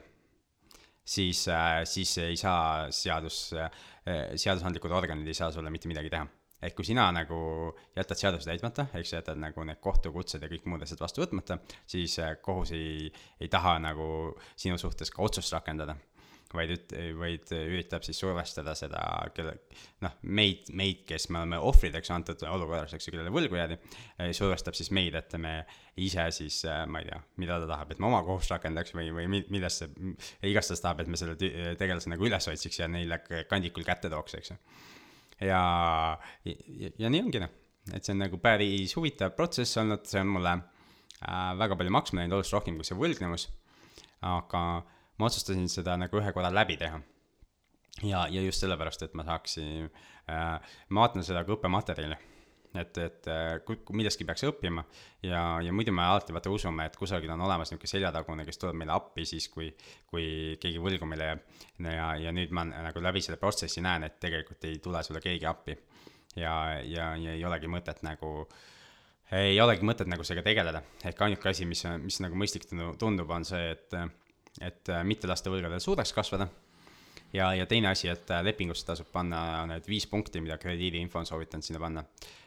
siis 1.06 1.46
äh,, 1.52 1.84
siis 1.86 2.18
ei 2.24 2.40
saa 2.40 2.90
seadus 2.96 3.50
äh,, 3.54 3.84
seadusandlikud 4.40 4.96
organid 4.96 5.28
ei 5.28 5.38
saa 5.38 5.52
sulle 5.54 5.70
mitte 5.70 5.92
midagi 5.92 6.10
teha 6.10 6.26
ehk 6.64 6.78
kui 6.78 6.88
sina 6.88 7.10
nagu 7.16 7.38
jätad 7.98 8.20
seaduse 8.20 8.48
täitmata, 8.50 8.88
ehk 8.96 9.08
sa 9.08 9.20
jätad 9.20 9.40
nagu 9.42 9.66
need 9.68 9.82
kohtukutsed 9.84 10.44
ja 10.44 10.50
kõik 10.52 10.66
muud 10.70 10.86
asjad 10.86 11.04
vastu 11.04 11.24
võtmata, 11.24 11.60
siis 11.90 12.18
äh, 12.24 12.38
kohus 12.42 12.74
ei, 12.78 13.12
ei 13.42 13.52
taha 13.52 13.78
nagu 13.84 14.08
sinu 14.56 14.80
suhtes 14.82 15.12
ka 15.14 15.24
otsust 15.26 15.54
rakendada. 15.56 15.98
vaid 16.54 16.70
üt-, 16.70 16.92
vaid 17.18 17.50
üritab 17.50 18.04
siis 18.06 18.20
survestada 18.22 18.76
seda, 18.78 19.00
kelle, 19.34 19.56
noh, 20.06 20.12
meid, 20.22 20.68
meid, 20.70 21.00
kes 21.10 21.26
me 21.34 21.40
oleme 21.40 21.58
ohvrideks 21.58 22.12
antud 22.14 22.44
olukorras, 22.46 22.94
eks 22.94 23.08
ju, 23.08 23.14
kellele 23.16 23.34
võlgu 23.34 23.58
jäädi, 23.58 23.80
survestab 24.38 24.78
siis 24.78 24.92
meid, 24.94 25.18
et 25.18 25.34
me 25.42 25.56
ise 25.98 26.28
siis, 26.30 26.60
ma 26.86 27.02
ei 27.02 27.10
tea, 27.10 27.18
mida 27.42 27.58
ta 27.64 27.72
tahab, 27.72 27.96
et 27.96 28.04
me 28.04 28.06
oma 28.12 28.22
kohust 28.28 28.54
rakendaks 28.54 28.94
või, 28.94 29.10
või 29.18 29.26
mi- 29.34 29.46
millesse, 29.50 29.90
igastahes 30.46 30.86
tahab, 30.86 31.02
et 31.02 31.10
me 31.10 31.18
selle 31.18 31.34
tegelase 31.80 32.14
nagu 32.14 32.30
üles 32.30 32.52
otsiks 32.54 32.84
ja 32.84 32.92
neile 33.00 33.18
kandikul 33.50 33.90
kätte 33.90 34.14
tooks, 34.14 34.38
eks 34.38 34.54
ju 34.54 34.62
ja, 35.44 35.64
ja, 36.48 36.92
ja 37.00 37.12
nii 37.12 37.24
ongi 37.26 37.42
noh, 37.44 37.54
et 37.94 38.06
see 38.06 38.16
on 38.16 38.24
nagu 38.26 38.40
päris 38.42 38.96
huvitav 38.98 39.36
protsess 39.38 39.80
olnud, 39.82 40.06
see 40.10 40.22
on 40.24 40.34
mulle 40.36 40.56
äh, 40.58 41.54
väga 41.60 41.78
palju 41.80 41.96
maksma 41.96 42.22
läinud, 42.22 42.38
oluliselt 42.40 42.60
rohkem 42.60 42.80
kui 42.80 42.88
see 42.88 43.00
võlgnevus. 43.00 43.48
aga, 44.24 44.62
ma 45.20 45.28
otsustasin 45.30 45.68
seda 45.72 45.98
nagu 46.00 46.22
ühe 46.22 46.36
korra 46.36 46.52
läbi 46.54 46.78
teha. 46.80 47.02
ja, 48.02 48.28
ja 48.28 48.42
just 48.42 48.64
sellepärast, 48.64 49.04
et 49.04 49.18
ma 49.20 49.26
saaksin 49.28 49.90
äh,, 50.30 50.78
ma 50.90 51.06
vaatan 51.06 51.26
seda 51.26 51.44
kui 51.44 51.58
õppematerjali 51.58 52.20
et, 52.74 52.98
et 52.98 53.28
äh, 53.30 53.60
kui, 53.66 53.78
millestki 53.94 54.26
peaks 54.26 54.46
õppima 54.48 54.84
ja, 55.26 55.44
ja 55.64 55.74
muidu 55.76 55.94
me 55.96 56.06
alati 56.06 56.34
vaata 56.34 56.52
usume, 56.54 56.88
et 56.90 56.98
kusagil 56.98 57.32
on 57.34 57.44
olemas 57.46 57.70
niisugune 57.70 57.92
seljatagune, 57.92 58.46
kes 58.48 58.62
tuleb 58.62 58.80
meile 58.82 58.96
appi 58.96 59.26
siis, 59.30 59.48
kui, 59.54 59.70
kui 60.10 60.26
keegi 60.62 60.82
võlgu 60.82 61.08
meile 61.10 61.30
jääb. 61.30 61.44
ja, 61.86 62.08
ja 62.26 62.34
nüüd 62.36 62.54
ma 62.56 62.66
nagu 62.70 63.04
läbi 63.04 63.22
selle 63.22 63.38
protsessi 63.42 63.84
näen, 63.86 64.08
et 64.10 64.20
tegelikult 64.24 64.66
ei 64.70 64.82
tule 64.84 65.04
sulle 65.06 65.22
keegi 65.24 65.50
appi. 65.50 65.78
ja, 66.36 66.56
ja, 66.82 67.14
ja 67.16 67.38
ei 67.38 67.46
olegi 67.46 67.70
mõtet 67.70 68.02
nagu, 68.06 68.34
ei 69.32 69.62
olegi 69.62 69.86
mõtet 69.86 70.10
nagu 70.10 70.26
sellega 70.26 70.50
tegeleda, 70.50 70.84
ehk 71.06 71.22
ainuke 71.22 71.54
asi, 71.54 71.70
mis, 71.70 71.86
mis 72.02 72.20
nagu 72.26 72.38
mõistlik 72.38 72.66
tundub, 73.00 73.30
on 73.30 73.46
see, 73.46 73.72
et, 73.78 73.98
et 74.62 74.96
mitte 75.06 75.30
lasta 75.30 75.54
võlgadel 75.54 75.82
suureks 75.82 76.14
kasvada 76.14 76.50
ja, 77.34 77.54
ja 77.54 77.66
teine 77.70 77.94
asi, 77.94 78.10
et 78.10 78.30
lepingusse 78.46 78.86
tasub 78.86 79.10
panna 79.14 79.66
need 79.70 79.86
viis 79.90 80.10
punkti, 80.10 80.42
mida 80.42 80.58
krediidiinfo 80.62 81.22
on 81.22 81.30
soovitanud 81.30 81.66
sinna 81.66 81.82
panna 81.82 82.04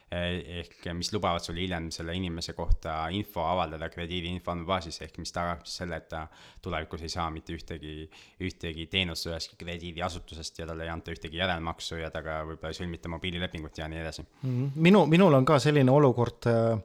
ehk 0.07 0.85
mis 0.95 1.09
lubavad 1.11 1.43
sul 1.43 1.57
hiljem 1.59 1.89
selle 1.91 2.15
inimese 2.15 2.53
kohta 2.55 3.09
info 3.11 3.43
avaldada 3.43 3.89
krediidiinfo 3.91 4.53
andmebaasis, 4.53 5.01
ehk 5.03 5.19
mis 5.19 5.35
tagab 5.35 5.65
siis 5.67 5.81
selle, 5.83 5.99
et 5.99 6.07
ta 6.13 6.21
tulevikus 6.63 7.03
ei 7.03 7.11
saa 7.11 7.27
mitte 7.35 7.57
ühtegi, 7.57 8.07
ühtegi 8.47 8.87
teenust 8.93 9.27
ühestki 9.27 9.59
krediidiasutusest 9.65 10.63
ja 10.63 10.69
talle 10.71 10.87
ei 10.87 10.93
anta 10.95 11.11
ühtegi 11.11 11.43
järelmaksu 11.43 11.99
ja 12.05 12.13
temaga 12.15 12.39
võib-olla 12.53 12.71
ei 12.71 12.79
sõlmita 12.79 13.11
mobiililepingut 13.17 13.83
ja 13.83 13.91
nii 13.91 14.03
edasi. 14.05 14.23
-hmm. 14.23 14.71
minu, 14.87 15.03
minul 15.11 15.35
on 15.35 15.45
ka 15.45 15.59
selline 15.59 15.91
olukord 15.91 16.47
äh, 16.55 16.79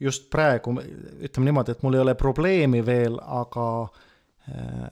just 0.00 0.28
praegu, 0.30 0.76
ütleme 1.24 1.48
niimoodi, 1.48 1.72
et 1.72 1.82
mul 1.82 1.96
ei 1.96 2.04
ole 2.04 2.18
probleemi 2.20 2.84
veel, 2.84 3.16
aga 3.24 3.66
äh, 4.52 4.88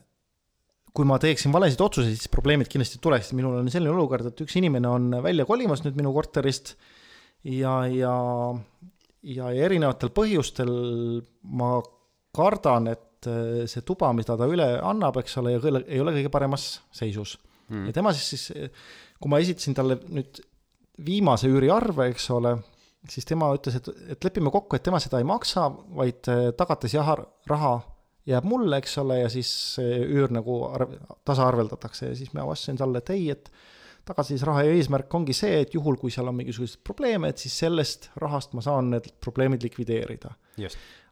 kui 0.97 1.05
ma 1.05 1.21
teeksin 1.21 1.53
valesid 1.53 1.81
otsuseid, 1.81 2.17
siis 2.17 2.33
probleemid 2.33 2.73
kindlasti 2.73 2.97
tuleksid, 2.97 3.37
minul 3.37 3.61
on 3.61 3.69
selline 3.69 3.93
olukord, 3.93 4.25
et 4.25 4.47
üks 4.47 4.57
inimene 4.57 4.89
on 4.89 5.11
välja 5.21 5.45
kolimas 5.45 5.85
nüüd 5.85 5.93
minu 5.93 6.09
korterist 6.15 6.73
äh, 6.73 6.95
ja, 7.47 7.75
ja, 7.91 8.15
ja 9.23 9.51
erinevatel 9.55 10.11
põhjustel 10.15 10.71
ma 11.57 11.77
kardan, 12.37 12.91
et 12.93 13.29
äh, 13.29 13.65
see 13.69 13.85
tuba, 13.87 14.11
mida 14.15 14.37
ta 14.39 14.47
üle 14.49 14.67
annab, 14.83 15.21
eks 15.21 15.39
ole, 15.41 15.57
ei 15.57 16.01
ole 16.03 16.15
kõige 16.19 16.33
paremas 16.33 16.69
seisus. 16.95 17.37
Mm.. 17.67 17.89
ja 17.89 17.97
tema 17.97 18.13
siis, 18.15 18.27
siis, 18.31 18.77
kui 19.19 19.31
ma 19.31 19.41
esitasin 19.43 19.75
talle 19.75 19.97
nüüd 20.07 20.39
viimase 21.03 21.49
üüriarve, 21.51 22.05
eks 22.13 22.29
ole, 22.31 22.53
siis 23.11 23.27
tema 23.27 23.49
ütles, 23.55 23.75
et, 23.79 23.89
et 24.15 24.27
lepime 24.29 24.53
kokku, 24.53 24.77
et 24.77 24.85
tema 24.85 25.01
seda 25.03 25.19
ei 25.19 25.27
maksa, 25.27 25.67
vaid 25.99 26.31
äh, 26.31 26.49
tagatis 26.57 26.95
jah, 26.95 27.11
raha 27.49 27.75
jääb 28.27 28.47
mulle, 28.47 28.79
eks 28.81 28.97
ole, 29.03 29.21
ja 29.21 29.31
siis 29.31 29.49
üür 29.79 30.31
nagu 30.35 30.61
arv, 30.67 30.95
tasaarveldatakse 31.27 32.09
ja 32.09 32.15
siis 32.15 32.33
ma 32.35 32.43
vastasin 32.47 32.79
talle, 32.79 32.99
et 32.99 33.11
ei, 33.15 33.29
et 33.31 33.51
tagatisraha 34.07 34.63
eesmärk 34.71 35.13
ongi 35.19 35.35
see, 35.35 35.61
et 35.63 35.73
juhul, 35.75 35.97
kui 36.01 36.13
seal 36.13 36.29
on 36.31 36.37
mingisuguseid 36.39 36.83
probleeme, 36.87 37.31
et 37.33 37.41
siis 37.43 37.55
sellest 37.65 38.09
rahast 38.23 38.55
ma 38.57 38.63
saan 38.65 38.93
need 38.95 39.09
probleemid 39.23 39.65
likvideerida. 39.67 40.33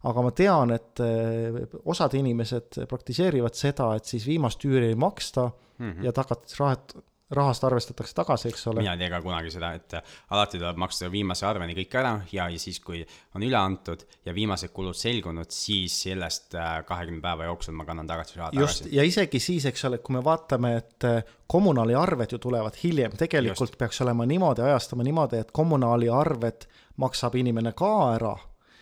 aga 0.06 0.22
ma 0.22 0.32
tean, 0.38 0.72
et 0.76 1.02
eh, 1.02 1.60
osad 1.89 2.14
inimesed 2.14 2.86
praktiseerivad 2.89 3.58
seda, 3.58 3.91
et 3.98 4.06
siis 4.06 4.26
viimast 4.28 4.64
üüri 4.66 4.91
ei 4.93 4.96
maksta 4.96 5.50
mm 5.50 5.91
-hmm. 5.91 6.04
ja 6.06 6.12
tagatisrahat 6.12 6.96
rahast 7.32 7.64
arvestatakse 7.64 8.14
tagasi, 8.14 8.50
eks 8.52 8.68
ole. 8.70 8.84
mina 8.84 8.94
ei 8.94 9.02
tee 9.02 9.10
ka 9.10 9.20
kunagi 9.26 9.50
seda, 9.54 9.72
et 9.74 9.96
alati 10.36 10.60
tuleb 10.62 10.78
maksta 10.78 11.10
viimase 11.12 11.48
arveni 11.50 11.74
kõik 11.78 11.98
ära 11.98 12.12
ja, 12.32 12.48
ja 12.54 12.62
siis, 12.62 12.78
kui 12.86 13.02
on 13.36 13.46
üle 13.46 13.58
antud 13.58 14.06
ja 14.26 14.34
viimased 14.36 14.74
kulud 14.76 14.98
selgunud, 14.98 15.50
siis 15.54 15.98
sellest 16.06 16.54
äh, 16.60 16.78
kahekümne 16.86 17.24
päeva 17.26 17.50
jooksul 17.50 17.74
ma 17.78 17.88
kannan 17.88 18.08
tagasi 18.10 18.38
raha 18.40 18.52
tagasi. 18.54 18.90
ja 18.94 19.04
isegi 19.04 19.42
siis, 19.42 19.66
eks 19.72 19.88
ole, 19.90 20.00
kui 20.06 20.18
me 20.18 20.24
vaatame, 20.26 20.76
et 20.84 21.10
äh, 21.10 21.38
kommunaaliarved 21.50 22.38
ju 22.38 22.42
tulevad 22.42 22.78
hiljem, 22.84 23.18
tegelikult 23.18 23.74
Just. 23.74 23.80
peaks 23.82 24.02
olema 24.06 24.26
niimoodi, 24.30 24.62
ajastama 24.62 25.06
niimoodi, 25.08 25.42
et 25.42 25.54
kommunaaliarved 25.56 26.70
maksab 27.02 27.42
inimene 27.42 27.74
ka 27.74 27.96
ära 28.14 28.36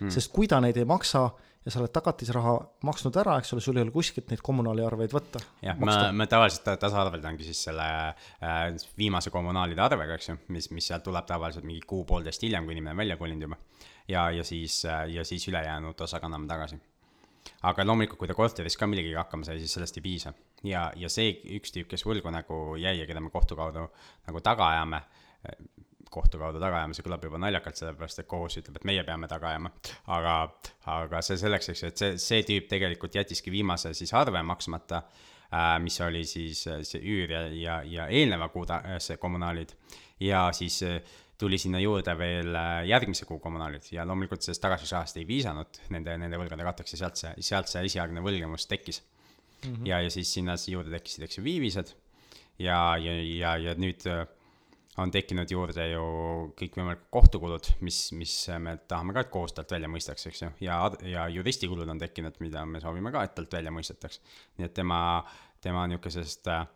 hmm., 0.04 0.14
sest 0.14 0.32
kui 0.34 0.48
ta 0.52 0.60
neid 0.64 0.78
ei 0.78 0.88
maksa, 0.90 1.28
ja 1.64 1.72
sa 1.72 1.80
oled 1.80 1.92
tagatisraha 1.96 2.54
maksnud 2.88 3.18
ära, 3.22 3.38
eks 3.40 3.54
ole, 3.56 3.64
sul 3.64 3.78
ei 3.80 3.86
ole 3.86 3.94
kuskilt 3.96 4.32
neid 4.32 4.42
kommunaaliarveid 4.44 5.14
võtta. 5.16 5.42
jah, 5.64 5.78
ma, 5.80 5.96
ma 6.16 6.28
tavaliselt 6.30 6.68
tasaarveldangi 6.80 7.48
siis 7.48 7.62
selle 7.70 7.86
äh, 7.88 8.64
viimase 9.00 9.32
kommunaalide 9.34 9.84
arvega, 9.84 10.18
eks 10.20 10.32
ju, 10.32 10.38
mis, 10.56 10.70
mis 10.76 10.90
sealt 10.92 11.06
tuleb 11.08 11.28
tavaliselt 11.30 11.68
mingi 11.68 11.86
kuu-poolteist 11.88 12.44
hiljem, 12.44 12.68
kui 12.68 12.76
inimene 12.76 12.98
on 12.98 13.04
välja 13.04 13.18
kolinud 13.20 13.48
juba. 13.48 13.60
ja, 14.08 14.30
ja 14.32 14.44
siis 14.44 14.82
äh,, 14.86 15.06
ja 15.16 15.24
siis 15.26 15.48
ülejäänud 15.48 16.02
osa 16.08 16.20
kanname 16.20 16.48
tagasi. 16.52 16.80
aga 17.70 17.86
loomulikult, 17.88 18.20
kui 18.20 18.28
ta 18.28 18.36
korteris 18.36 18.78
ka 18.78 18.88
millegagi 18.88 19.16
hakkama 19.20 19.48
sai, 19.48 19.60
siis 19.64 19.80
sellest 19.80 19.98
ei 19.98 20.04
piisa. 20.04 20.34
ja, 20.68 20.90
ja 20.96 21.10
see 21.10 21.32
üks 21.60 21.72
tüüp, 21.72 21.88
kes 21.96 22.04
võlgu 22.06 22.32
nagu 22.32 22.76
jäi 22.76 22.98
ja 23.00 23.08
keda 23.08 23.24
me 23.24 23.32
kohtu 23.32 23.56
kaudu 23.56 23.88
nagu 24.28 24.44
taga 24.44 24.68
ajame, 24.76 25.04
kohtu 26.14 26.40
kaudu 26.42 26.62
taga 26.62 26.82
ajama, 26.82 26.98
see 26.98 27.06
kõlab 27.06 27.26
juba 27.28 27.42
naljakalt, 27.42 27.80
sellepärast 27.80 28.24
et 28.24 28.30
kohus 28.30 28.60
ütleb, 28.62 28.80
et 28.80 28.88
meie 28.90 29.04
peame 29.08 29.30
taga 29.32 29.52
ajama. 29.52 29.74
aga, 30.16 30.36
aga 30.96 31.22
see 31.26 31.40
selleks, 31.42 31.70
eks 31.74 31.84
ju, 31.84 31.92
et 31.92 32.04
see, 32.04 32.18
see 32.22 32.46
tüüp 32.48 32.70
tegelikult 32.72 33.16
jättiski 33.20 33.54
viimase 33.54 33.94
siis 33.98 34.14
arve 34.18 34.44
maksmata 34.46 35.04
äh,, 35.04 35.80
mis 35.84 36.00
oli 36.06 36.24
siis 36.30 36.66
äh, 36.68 36.84
see 36.88 37.02
üür 37.02 37.36
ja, 37.36 37.44
ja, 37.58 37.82
ja 37.84 38.08
eelneva 38.08 38.50
kuu 38.54 38.66
ta-, 38.70 38.84
äh, 38.86 39.02
see 39.04 39.18
kommunaalid. 39.22 39.76
ja 40.20 40.48
siis 40.54 40.82
äh, 40.88 41.00
tuli 41.38 41.58
sinna 41.58 41.80
juurde 41.82 42.14
veel 42.18 42.56
järgmise 42.88 43.26
kuu 43.26 43.40
kommunaalid 43.44 43.90
ja 43.92 44.06
loomulikult 44.08 44.46
sellest 44.46 44.62
tagasisaast 44.64 45.18
ei 45.18 45.26
piisanud 45.28 45.82
nende, 45.92 46.14
nende 46.22 46.38
võlgade 46.40 46.64
katteks 46.64 46.94
ja 46.94 47.02
sealt 47.02 47.20
see, 47.20 47.34
sealt 47.44 47.72
see 47.72 47.82
esialgne 47.90 48.22
võlgnemus 48.24 48.68
tekkis 48.70 49.02
mm. 49.02 49.74
-hmm. 49.74 49.88
ja, 49.90 50.00
ja 50.06 50.14
siis 50.14 50.34
sinna 50.34 50.56
juurde 50.68 50.94
tekkisid, 50.94 51.26
eks 51.26 51.38
ju, 51.38 51.44
viivised 51.44 51.94
ja, 52.60 52.98
ja, 52.98 53.18
ja, 53.22 53.58
ja 53.58 53.76
nüüd 53.80 54.06
äh, 54.10 54.26
on 54.98 55.12
tekkinud 55.12 55.50
juurde 55.50 55.88
ju 55.90 56.04
kõikvõimalikud 56.60 57.10
kohtukulud, 57.14 57.70
mis, 57.86 58.00
mis 58.18 58.34
me 58.62 58.76
tahame 58.88 59.16
ka, 59.16 59.24
et 59.24 59.32
kohus 59.34 59.56
talt 59.58 59.72
välja 59.74 59.90
mõistaks, 59.90 60.28
eks 60.30 60.44
ju, 60.44 60.50
ja, 60.68 60.78
ja 61.10 61.26
juristikulud 61.34 61.90
on 61.90 62.02
tekkinud, 62.02 62.38
mida 62.44 62.66
me 62.70 62.82
soovime 62.84 63.14
ka, 63.14 63.24
et 63.26 63.34
talt 63.38 63.58
välja 63.58 63.74
mõistetaks. 63.74 64.22
nii 64.60 64.70
et 64.70 64.76
tema, 64.78 65.00
tema 65.66 65.88
niisugusest 65.90 66.52
äh, 66.54 66.68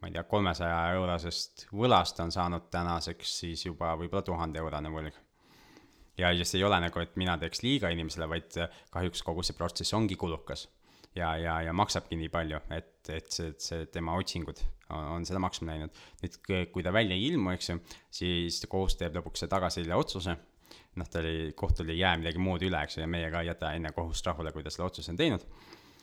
ma 0.00 0.10
ei 0.10 0.16
tea, 0.16 0.24
kolmesaja 0.28 0.80
eurosest 0.96 1.68
võlast 1.72 2.18
on 2.24 2.34
saanud 2.34 2.66
tänaseks 2.72 3.38
siis 3.42 3.64
juba 3.66 3.94
võib-olla 3.96 4.24
tuhande 4.26 4.60
eurone 4.60 4.92
võlg. 4.92 5.22
ja, 6.18 6.32
see 6.42 6.58
ei 6.58 6.64
ole 6.64 6.80
nagu, 6.80 7.00
et 7.00 7.16
mina 7.16 7.38
teeks 7.38 7.62
liiga 7.62 7.92
inimesele, 7.94 8.28
vaid 8.28 8.58
kahjuks 8.90 9.22
kogu 9.22 9.46
see 9.46 9.56
protsess 9.56 9.94
ongi 9.94 10.18
kulukas 10.18 10.66
ja, 11.16 11.36
ja, 11.40 11.60
ja 11.66 11.74
maksabki 11.76 12.18
nii 12.20 12.30
palju, 12.32 12.60
et, 12.76 12.92
et 13.12 13.30
see, 13.32 13.52
see 13.62 13.86
tema 13.92 14.16
otsingud 14.18 14.60
on, 14.90 15.06
on 15.16 15.26
seda 15.28 15.40
maksma 15.42 15.72
läinud. 15.72 16.02
nüüd, 16.22 16.36
kui 16.72 16.84
ta 16.84 16.92
välja 16.94 17.16
ei 17.16 17.30
ilmu, 17.30 17.54
eks 17.54 17.70
ju, 17.70 17.78
siis 18.20 18.60
kohus 18.70 18.98
teeb 19.00 19.16
lõpuks 19.18 19.44
see 19.44 19.52
tagasilje 19.52 19.96
otsuse. 19.96 20.36
noh, 20.96 21.08
ta 21.12 21.20
oli, 21.20 21.52
kohtul 21.56 21.90
ei 21.92 21.98
jää 22.00 22.14
midagi 22.20 22.40
muud 22.40 22.62
üle, 22.64 22.78
eks 22.82 22.96
ju, 22.96 23.04
ja 23.04 23.10
meie 23.10 23.30
ka 23.32 23.42
ei 23.44 23.50
jäta 23.50 23.72
enne 23.76 23.92
kohust 23.96 24.26
rahule, 24.26 24.52
kui 24.52 24.64
ta 24.64 24.72
selle 24.72 24.88
otsuse 24.88 25.12
on 25.12 25.20
teinud. 25.20 25.44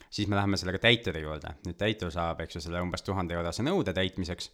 siis 0.10 0.28
me 0.30 0.38
läheme 0.38 0.58
sellega 0.58 0.84
täituri 0.84 1.24
juurde, 1.24 1.56
nüüd 1.66 1.80
täitur 1.80 2.12
saab, 2.14 2.44
eks 2.46 2.60
ju, 2.60 2.68
selle 2.68 2.82
umbes 2.82 3.02
tuhande 3.02 3.34
eurose 3.38 3.66
nõude 3.66 3.94
täitmiseks 3.94 4.52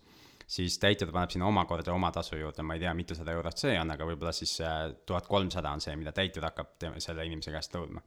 siis 0.50 0.80
täitur 0.82 1.12
paneb 1.14 1.30
sinna 1.30 1.46
omakorda 1.46 1.94
oma 1.94 2.10
tasu 2.12 2.40
juurde, 2.40 2.64
ma 2.66 2.74
ei 2.74 2.82
tea, 2.82 2.94
mitusada 2.98 3.36
eurot 3.38 3.60
see 3.62 3.76
on, 3.78 3.92
aga 3.94 4.06
võib-olla 4.08 4.32
siis 4.34 4.56
äh, 4.66 4.88
tuhat 5.06 5.28
kolmsada 5.30 5.70
on 5.76 5.84
see, 5.84 5.94
mida 6.00 6.10
täitur 6.16 6.48
hakkab 6.48 6.88
selle 6.98 7.26
inimese 7.28 7.54
käest 7.54 7.76
nõudma 7.78 8.02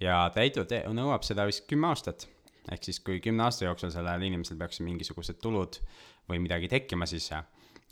ja 0.00 0.20
täitur 0.34 0.68
te-, 0.68 0.84
nõuab 0.96 1.24
seda 1.26 1.46
vist 1.48 1.66
kümme 1.70 1.90
aastat. 1.90 2.28
ehk 2.70 2.84
siis, 2.84 3.00
kui 3.00 3.20
kümne 3.24 3.46
aasta 3.46 3.64
jooksul 3.64 3.90
sellel 3.90 4.22
inimesel 4.22 4.58
peaks 4.60 4.80
mingisugused 4.84 5.40
tulud 5.42 5.80
või 6.28 6.38
midagi 6.44 6.68
tekkima, 6.70 7.06
siis 7.08 7.30
äh, 7.34 7.44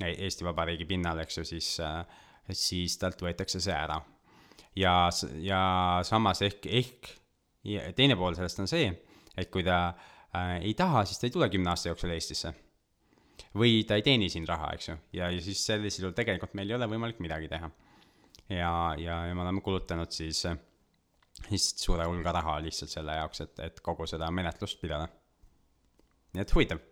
Eesti 0.04 0.46
Vabariigi 0.46 0.86
pinnal, 0.86 1.18
eks 1.24 1.40
ju, 1.40 1.44
siis, 1.48 1.72
äh, 1.82 2.04
siis 2.52 2.98
talt 3.00 3.20
võetakse 3.22 3.60
see 3.60 3.74
ära. 3.74 4.00
ja, 4.76 5.08
ja 5.42 5.62
samas 6.06 6.42
ehk, 6.46 6.66
ehk 6.66 7.10
teine 7.96 8.16
pool 8.16 8.36
sellest 8.38 8.62
on 8.62 8.70
see, 8.70 8.92
et 9.36 9.50
kui 9.50 9.64
ta 9.66 9.88
äh, 9.88 10.58
ei 10.62 10.74
taha, 10.78 11.04
siis 11.04 11.18
ta 11.18 11.26
ei 11.26 11.34
tule 11.34 11.50
kümne 11.50 11.72
aasta 11.72 11.90
jooksul 11.90 12.14
Eestisse. 12.14 12.54
või 13.58 13.82
ta 13.88 13.96
ei 13.96 14.02
teeni 14.06 14.28
siin 14.30 14.46
raha, 14.46 14.72
eks 14.76 14.88
ju, 14.88 14.96
ja, 15.18 15.30
ja 15.32 15.42
siis 15.42 15.64
sellisel 15.66 16.06
juhul 16.06 16.14
tegelikult 16.14 16.54
meil 16.54 16.70
ei 16.70 16.78
ole 16.78 16.86
võimalik 16.90 17.20
midagi 17.24 17.48
teha. 17.48 17.70
ja, 18.48 18.72
ja, 18.98 19.24
ja 19.26 19.34
me 19.34 19.42
oleme 19.42 19.60
kulutanud 19.64 20.14
siis 20.14 20.44
äh, 20.46 20.58
lihtsalt 21.48 21.84
suure 21.84 22.06
hulga 22.08 22.32
raha 22.38 22.58
lihtsalt 22.64 22.92
selle 22.92 23.16
jaoks, 23.18 23.42
et, 23.44 23.54
et 23.64 23.80
kogu 23.84 24.06
seda 24.10 24.30
menetlust 24.34 24.80
pidada. 24.82 25.08
nii 26.34 26.44
et 26.44 26.54
huvitav. 26.54 26.82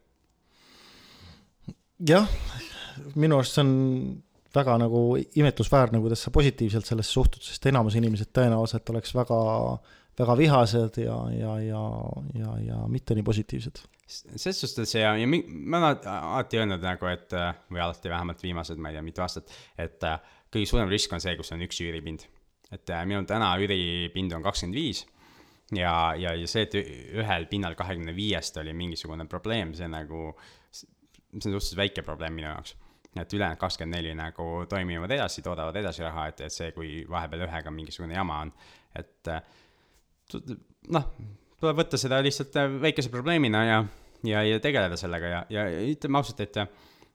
jah, 2.08 2.30
minu 3.14 3.40
arust 3.40 3.58
see 3.58 3.64
on 3.64 3.74
väga 4.56 4.78
nagu 4.80 5.02
imetlusväärne, 5.18 6.00
kuidas 6.00 6.22
sa 6.24 6.32
positiivselt 6.32 6.88
sellesse 6.88 7.12
suhtud, 7.12 7.44
sest 7.44 7.66
enamus 7.68 7.98
inimesed 7.98 8.30
tõenäoliselt 8.36 8.88
oleks 8.92 9.12
väga, 9.16 9.40
väga 10.18 10.36
vihased 10.40 11.00
ja, 11.02 11.18
ja, 11.34 11.58
ja, 11.60 11.82
ja, 12.40 12.54
ja 12.70 12.78
mitte 12.88 13.16
nii 13.16 13.26
positiivsed. 13.26 13.82
selles 14.06 14.60
suhtes 14.62 14.94
ja, 14.94 15.16
ja 15.18 15.26
mi, 15.28 15.42
ma 15.44 15.82
olen 15.82 16.08
alati 16.14 16.62
öelnud 16.62 16.84
nagu, 16.84 17.10
et 17.10 17.34
või 17.34 17.82
alati 17.82 18.12
vähemalt 18.12 18.42
viimased, 18.46 18.80
ma 18.80 18.92
ei 18.92 18.96
tea, 18.96 19.04
mitu 19.04 19.24
aastat, 19.24 19.52
et 19.82 20.08
kõige 20.52 20.70
suurem 20.70 20.88
risk 20.88 21.12
on 21.12 21.20
see, 21.20 21.36
kus 21.36 21.52
on 21.52 21.64
üks 21.66 21.82
üüripind 21.84 22.24
et 22.72 22.90
äh, 22.90 23.04
minul 23.06 23.26
täna 23.28 23.52
üüripind 23.62 24.34
on 24.34 24.42
kakskümmend 24.42 24.78
viis 24.78 25.04
ja, 25.74 26.14
ja, 26.18 26.34
ja 26.34 26.48
see, 26.50 26.66
et 26.66 26.74
ühel 26.76 27.46
pinnal 27.50 27.76
kahekümne 27.78 28.14
viiest 28.16 28.58
oli 28.62 28.74
mingisugune 28.76 29.26
probleem, 29.30 29.74
see 29.74 29.88
nagu, 29.90 30.30
see 30.70 30.88
on 31.34 31.42
suhteliselt 31.42 31.80
väike 31.82 32.04
probleem 32.06 32.36
minu 32.38 32.50
jaoks. 32.50 32.76
et 33.16 33.32
ülejäänud 33.32 33.58
kakskümmend 33.58 33.96
neli 33.96 34.14
nagu 34.14 34.66
toimivad 34.68 35.10
edasi, 35.10 35.42
toodavad 35.42 35.76
edasi 35.76 36.02
raha, 36.04 36.26
et, 36.28 36.40
et 36.44 36.52
see, 36.52 36.72
kui 36.76 37.04
vahepeal 37.08 37.46
ühega 37.46 37.70
mingisugune 37.72 38.14
jama 38.14 38.42
on, 38.44 38.52
et 38.98 39.30
noh, 40.92 41.06
tuleb 41.60 41.80
võtta 41.80 41.98
seda 42.00 42.20
lihtsalt 42.22 42.58
väikese 42.82 43.10
probleemina 43.10 43.64
ja, 43.64 43.78
ja, 44.26 44.42
ja 44.44 44.60
tegeleda 44.60 44.98
sellega 45.00 45.32
ja, 45.32 45.40
ja 45.50 45.64
ütleme 45.94 46.20
ausalt, 46.20 46.44
et 46.44 46.60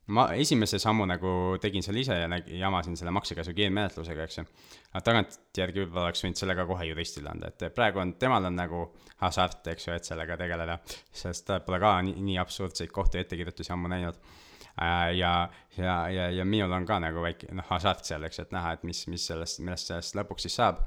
ma 0.08 0.26
esimese 0.34 0.80
sammu 0.82 1.06
nagu 1.06 1.32
tegin 1.62 1.84
seal 1.86 2.00
ise 2.02 2.16
ja 2.18 2.28
näg-, 2.32 2.50
jamasin 2.58 2.98
selle 2.98 3.14
maksekäsu 3.16 3.54
kiirmenetlusega, 3.58 4.26
eks 4.26 4.40
ju. 4.40 4.46
aga 4.92 5.02
tagantjärgi 5.06 5.84
võib-olla 5.84 6.10
oleks 6.10 6.24
võinud 6.26 6.42
selle 6.42 6.56
ka 6.58 6.66
kohe 6.70 6.88
juristile 6.90 7.30
anda, 7.32 7.52
et 7.52 7.68
praegu 7.76 8.02
on, 8.02 8.16
temal 8.20 8.50
on 8.50 8.58
nagu 8.58 8.84
hasart, 9.22 9.68
eks 9.74 9.88
ju, 9.88 9.98
et 9.98 10.10
sellega 10.10 10.38
tegeleda, 10.42 10.80
sest 11.24 11.46
ta 11.48 11.60
pole 11.66 11.80
ka 11.84 11.94
nii, 12.08 12.18
nii 12.32 12.40
absurdseid 12.42 12.92
kohtuettekirjutusi 12.96 13.74
ammu 13.76 13.92
näinud 13.94 14.18
äh, 14.18 15.14
ja, 15.20 15.36
ja, 15.78 15.96
ja, 16.10 16.28
ja 16.42 16.46
minul 16.50 16.74
on 16.80 16.90
ka 16.90 17.00
nagu 17.04 17.24
väike, 17.24 17.54
noh, 17.56 17.70
hasart 17.70 18.10
seal, 18.10 18.26
eks, 18.28 18.42
et 18.46 18.58
näha, 18.58 18.76
et 18.78 18.90
mis, 18.90 19.06
mis 19.12 19.30
sellest, 19.32 19.62
millest 19.62 19.94
sellest 19.94 20.18
lõpuks 20.18 20.50
siis 20.50 20.58
saab. 20.60 20.82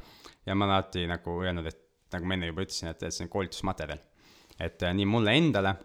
ja 0.45 0.59
ma 0.59 0.67
olen 0.67 0.81
alati 0.81 1.07
nagu 1.09 1.39
öelnud, 1.41 1.71
et 1.71 1.81
nagu 2.13 2.27
ma 2.29 2.37
enne 2.37 2.51
juba 2.51 2.67
ütlesin, 2.67 2.91
et, 2.91 3.03
et 3.03 3.15
see 3.15 3.25
on 3.25 3.33
koolitusmaterjal. 3.33 4.03
et 4.59 4.83
äh, 4.83 4.95
nii 4.99 5.07
mulle 5.07 5.39
endale 5.39 5.79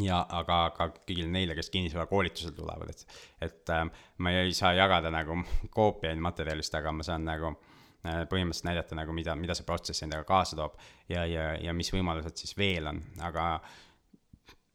ja 0.00 0.24
aga 0.38 0.58
ka 0.76 0.88
kõigile 0.96 1.28
neile, 1.30 1.54
kes 1.58 1.70
kinnisvarakoolitusel 1.74 2.54
tulevad, 2.56 2.90
et, 2.90 3.06
et 3.44 3.72
äh, 3.74 3.84
ma 4.18 4.34
ei 4.34 4.54
saa 4.56 4.74
jagada 4.76 5.12
nagu 5.12 5.38
koopiaid 5.74 6.20
materjalist, 6.22 6.74
aga 6.74 6.92
ma 6.92 7.06
saan 7.06 7.26
nagu 7.28 7.52
äh, 7.52 8.24
põhimõtteliselt 8.30 8.70
näidata 8.70 8.98
nagu, 8.98 9.16
mida, 9.16 9.36
mida 9.38 9.56
see 9.56 9.66
protsess 9.68 10.06
endaga 10.06 10.26
kaasa 10.28 10.58
toob 10.58 10.78
ja, 11.08 11.26
ja, 11.28 11.52
ja 11.60 11.74
mis 11.76 11.92
võimalused 11.94 12.40
siis 12.40 12.56
veel 12.58 12.90
on, 12.90 13.02
aga 13.24 13.48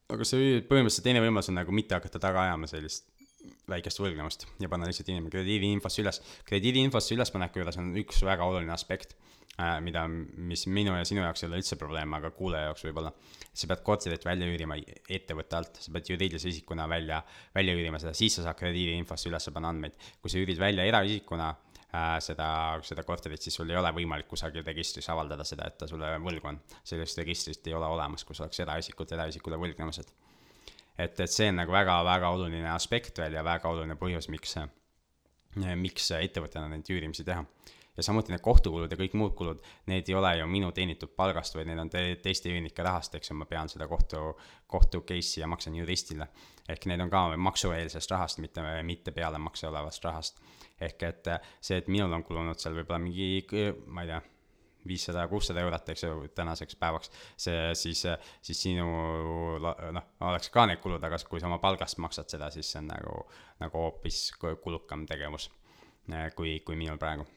aga 0.10 0.26
see 0.26 0.60
põhimõtteliselt 0.66 1.06
teine 1.06 1.24
võimalus 1.24 1.52
on 1.52 1.60
nagu 1.60 1.74
mitte 1.76 1.98
hakata 1.98 2.22
taga 2.22 2.48
ajama 2.48 2.70
sellist 2.70 3.10
väikest 3.70 4.02
võlgnevust 4.02 4.46
ja 4.60 4.70
panna 4.72 4.88
lihtsalt 4.90 5.10
inimene 5.12 5.32
krediidiinfosse 5.34 6.02
üles. 6.04 6.22
krediidiinfosse 6.50 7.16
ülespaneku 7.16 7.62
juures 7.62 7.78
on 7.80 7.92
üks 8.02 8.24
väga 8.26 8.46
oluline 8.46 8.74
aspekt 8.74 9.16
mida, 9.84 10.06
mis 10.08 10.66
minu 10.72 10.94
ja 10.96 11.06
sinu 11.08 11.24
jaoks 11.24 11.44
ei 11.44 11.50
ole 11.50 11.60
üldse 11.60 11.76
probleem, 11.80 12.14
aga 12.16 12.32
kuulaja 12.36 12.70
jaoks 12.70 12.86
võib-olla. 12.88 13.12
sa 13.60 13.68
pead 13.68 13.82
korterit 13.84 14.26
välja 14.26 14.48
üürima 14.48 14.78
ettevõtte 15.10 15.58
alt, 15.58 15.80
sa 15.84 15.92
pead 15.92 16.12
juriidilise 16.14 16.48
isikuna 16.52 16.86
välja, 16.88 17.18
välja 17.56 17.74
üürima 17.76 18.00
seda, 18.00 18.14
siis 18.16 18.38
sa 18.38 18.46
saad 18.46 18.60
krediidiinfosse 18.60 19.30
üles 19.30 19.50
panna 19.54 19.74
andmeid. 19.74 19.98
kui 20.22 20.32
sa 20.32 20.40
üürid 20.40 20.60
välja 20.62 20.86
eraisikuna 20.88 21.50
äh, 21.50 22.16
seda, 22.24 22.50
seda 22.88 23.04
korterit, 23.04 23.42
siis 23.44 23.58
sul 23.60 23.70
ei 23.70 23.80
ole 23.80 23.92
võimalik 23.98 24.30
kusagil 24.32 24.64
registris 24.64 25.10
avaldada 25.10 25.44
seda, 25.44 25.68
et 25.68 25.78
ta 25.78 25.88
sulle 25.92 26.14
võlgu 26.24 26.54
on. 26.54 26.62
sellist 26.84 27.18
registrit 27.20 27.68
ei 27.68 27.76
ole 27.76 27.90
olemas, 27.90 28.24
kus 28.24 28.40
oleks 28.40 28.64
eraisikult 28.64 29.12
eraisikule 29.18 29.60
võlgnemised. 29.60 30.14
et, 30.98 31.20
et 31.20 31.28
see 31.28 31.50
on 31.50 31.60
nagu 31.64 31.76
väga-väga 31.76 32.32
oluline 32.38 32.72
aspekt 32.72 33.20
veel 33.20 33.36
ja 33.36 33.44
väga 33.44 33.74
oluline 33.74 34.00
põhjus, 34.00 34.30
miks, 34.30 34.56
miks 35.76 36.12
ettevõttena 36.16 36.72
neid 36.72 36.88
üürimisi 36.96 37.28
teha 37.28 37.44
ja 38.00 38.04
samuti 38.04 38.32
need 38.32 38.44
kohtukulud 38.44 38.92
ja 38.92 38.98
kõik 39.00 39.16
muud 39.20 39.36
kulud, 39.36 39.60
need 39.92 40.08
ei 40.08 40.16
ole 40.16 40.32
ju 40.40 40.48
minu 40.48 40.72
teenitud 40.76 41.12
palgast, 41.20 41.58
vaid 41.58 41.68
need 41.68 41.82
on 41.82 41.92
te 41.92 42.04
teiste 42.24 42.52
üürnike 42.52 42.86
rahast, 42.86 43.16
eks 43.20 43.32
ju, 43.32 43.38
ma 43.40 43.48
pean 43.50 43.70
seda 43.72 43.90
kohtu, 43.92 44.24
kohtu 44.72 45.04
case'i 45.08 45.44
ja 45.44 45.52
maksan 45.52 45.76
juristile. 45.76 46.30
ehk 46.70 46.86
need 46.86 47.02
on 47.02 47.10
ka 47.10 47.26
maksueelsest 47.38 48.12
rahast, 48.12 48.40
mitte, 48.40 48.64
mitte 48.84 49.12
pealemakse 49.12 49.68
olevast 49.68 50.04
rahast. 50.06 50.42
ehk 50.80 51.04
et 51.04 51.32
see, 51.60 51.78
et 51.78 51.88
minul 51.88 52.14
on 52.14 52.24
kulunud 52.24 52.60
seal 52.60 52.78
võib-olla 52.78 53.00
mingi, 53.04 53.44
ma 53.88 54.06
ei 54.06 54.14
tea, 54.14 54.22
viissada, 54.88 55.28
kuussada 55.28 55.60
eurot, 55.60 55.90
eks 55.92 56.04
ju, 56.04 56.28
tänaseks 56.36 56.78
päevaks, 56.80 57.12
see 57.38 57.74
siis, 57.76 58.06
siis 58.42 58.62
sinu 58.64 58.88
noh, 59.60 60.08
oleks 60.32 60.50
ka 60.54 60.66
need 60.70 60.80
kulud, 60.80 61.04
aga 61.04 61.20
kui 61.30 61.42
sa 61.42 61.52
oma 61.52 61.60
palgast 61.60 62.00
maksad 62.00 62.32
seda, 62.32 62.48
siis 62.54 62.72
see 62.72 62.80
on 62.80 62.88
nagu, 62.94 63.18
nagu 63.60 63.84
hoopis 63.84 64.30
kulukam 64.64 65.04
tegevus 65.10 65.50
kui, 66.36 66.60
kui 66.66 66.80
minul 66.80 66.98
praegu 66.98 67.28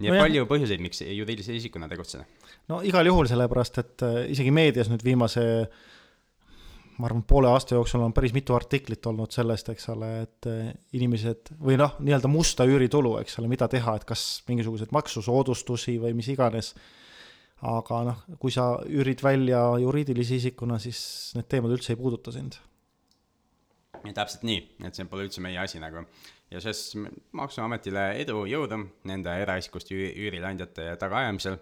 nii 0.00 0.10
et 0.10 0.16
no 0.16 0.22
palju 0.24 0.46
põhjuseid, 0.50 0.82
miks 0.82 1.02
juriidilise 1.04 1.56
isikuna 1.58 1.88
tegutseda? 1.90 2.24
no 2.72 2.80
igal 2.86 3.06
juhul, 3.10 3.28
sellepärast 3.30 3.82
et 3.82 4.06
äh, 4.06 4.22
isegi 4.34 4.54
meedias 4.54 4.90
nüüd 4.92 5.04
viimase 5.06 5.44
ma 6.98 7.08
arvan, 7.08 7.24
poole 7.26 7.50
aasta 7.50 7.76
jooksul 7.76 8.02
on 8.04 8.14
päris 8.14 8.34
mitu 8.34 8.54
artiklit 8.54 9.06
olnud 9.10 9.32
sellest, 9.34 9.70
eks 9.72 9.88
ole, 9.94 10.10
et 10.24 10.50
äh, 10.50 10.68
inimesed 10.98 11.54
või 11.62 11.78
noh, 11.80 11.96
nii-öelda 12.04 12.30
musta 12.30 12.66
üüritulu, 12.68 13.16
eks 13.22 13.40
ole, 13.40 13.50
mida 13.50 13.68
teha, 13.70 13.96
et 13.98 14.06
kas 14.08 14.44
mingisuguseid 14.48 14.94
maksusoodustusi 14.94 15.98
või 16.02 16.14
mis 16.18 16.30
iganes. 16.34 16.74
aga 17.64 17.98
noh, 18.04 18.22
kui 18.38 18.52
sa 18.52 18.64
üürid 18.84 19.22
välja 19.24 19.60
juriidilise 19.80 20.36
isikuna, 20.36 20.78
siis 20.78 21.32
need 21.34 21.48
teemad 21.48 21.72
üldse 21.72 21.94
ei 21.94 21.96
puuduta 21.96 22.32
sind. 22.32 22.58
täpselt 24.14 24.42
nii, 24.44 24.60
et 24.84 24.94
see 24.94 25.06
pole 25.08 25.24
üldse 25.24 25.40
meie 25.40 25.58
asi 25.58 25.80
nagu 25.80 26.04
ja 26.50 26.60
siis 26.60 26.94
Maksuametile 27.32 28.04
edu, 28.22 28.44
jõudu 28.48 28.78
nende 29.08 29.32
eraisikust 29.42 29.90
üürileandjate 29.94 30.94
tagaajamisel. 31.00 31.58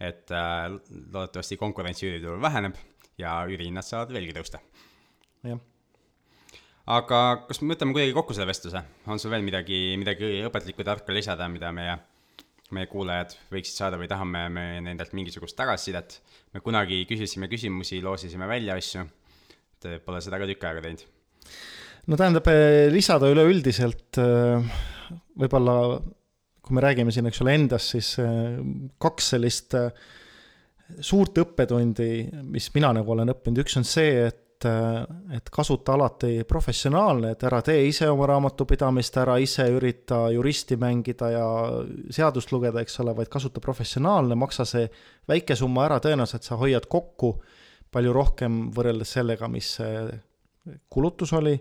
et 0.00 0.30
äh, 0.34 0.72
loodetavasti 1.12 1.56
konkurents 1.56 2.02
üüriturul 2.02 2.40
väheneb 2.42 2.74
ja 3.18 3.44
üürihinnad 3.46 3.86
saavad 3.86 4.12
veelgi 4.12 4.34
tõusta. 4.34 4.58
jah. 5.44 5.60
aga 6.86 7.20
kas 7.48 7.62
me 7.62 7.74
võtame 7.74 7.94
kuidagi 7.94 8.16
kokku 8.16 8.34
selle 8.34 8.48
vestluse, 8.50 8.82
on 9.06 9.22
sul 9.22 9.30
veel 9.30 9.46
midagi, 9.46 9.94
midagi 9.98 10.42
õpetlikku, 10.48 10.84
tarka 10.84 11.12
lisada, 11.12 11.48
mida 11.48 11.72
meie 11.72 11.98
meie 12.74 12.88
kuulajad 12.90 13.36
võiksid 13.52 13.76
saada 13.76 13.98
või 14.00 14.08
tahame 14.10 14.48
me 14.50 14.64
nendelt 14.82 15.12
mingisugust 15.12 15.56
tagasisidet. 15.56 16.20
me 16.54 16.60
kunagi 16.60 17.04
küsisime 17.06 17.48
küsimusi, 17.48 18.02
loosisime 18.02 18.48
välja 18.48 18.74
asju. 18.74 19.04
Te 19.80 19.98
pole 20.00 20.20
seda 20.24 20.38
ka 20.40 20.46
tükk 20.48 20.64
aega 20.64 20.80
teinud 20.80 21.04
no 22.06 22.18
tähendab, 22.20 22.48
eh, 22.52 22.90
lisada 22.92 23.30
üleüldiselt 23.32 24.20
eh, 24.20 24.76
võib-olla 25.40 25.76
kui 26.64 26.76
me 26.76 26.84
räägime 26.84 27.12
siin, 27.12 27.28
eks 27.28 27.42
ole, 27.44 27.56
endast, 27.58 27.92
siis 27.94 28.14
eh, 28.22 28.56
kaks 29.00 29.34
sellist 29.34 29.76
suurt 31.04 31.36
õppetundi, 31.40 32.08
mis 32.48 32.70
mina 32.74 32.92
nagu 32.96 33.12
olen 33.12 33.32
õppinud, 33.32 33.60
üks 33.64 33.78
on 33.80 33.86
see, 33.88 34.24
et 34.28 34.40
et 34.64 35.50
kasuta 35.52 35.92
alati 35.92 36.38
professionaalne, 36.48 37.34
et 37.34 37.42
ära 37.44 37.58
tee 37.66 37.82
ise 37.84 38.06
oma 38.08 38.24
raamatupidamist, 38.30 39.18
ära 39.20 39.34
ise 39.42 39.66
ürita 39.68 40.22
juristi 40.32 40.78
mängida 40.80 41.28
ja 41.34 41.48
seadust 42.14 42.54
lugeda, 42.54 42.80
eks 42.80 42.96
ole, 43.02 43.12
vaid 43.18 43.28
kasuta 43.28 43.60
professionaalne, 43.60 44.38
maksa 44.40 44.64
see 44.64 44.86
väike 45.28 45.58
summa 45.58 45.84
ära, 45.84 45.98
tõenäoliselt 46.00 46.48
sa 46.48 46.56
hoiad 46.56 46.86
kokku 46.88 47.34
palju 47.92 48.14
rohkem 48.16 48.62
võrreldes 48.72 49.12
sellega, 49.18 49.50
mis 49.52 49.74
see 49.82 50.06
kulutus 50.88 51.34
oli 51.36 51.58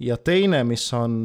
ja 0.00 0.16
teine, 0.16 0.62
mis 0.64 0.84
on, 0.96 1.24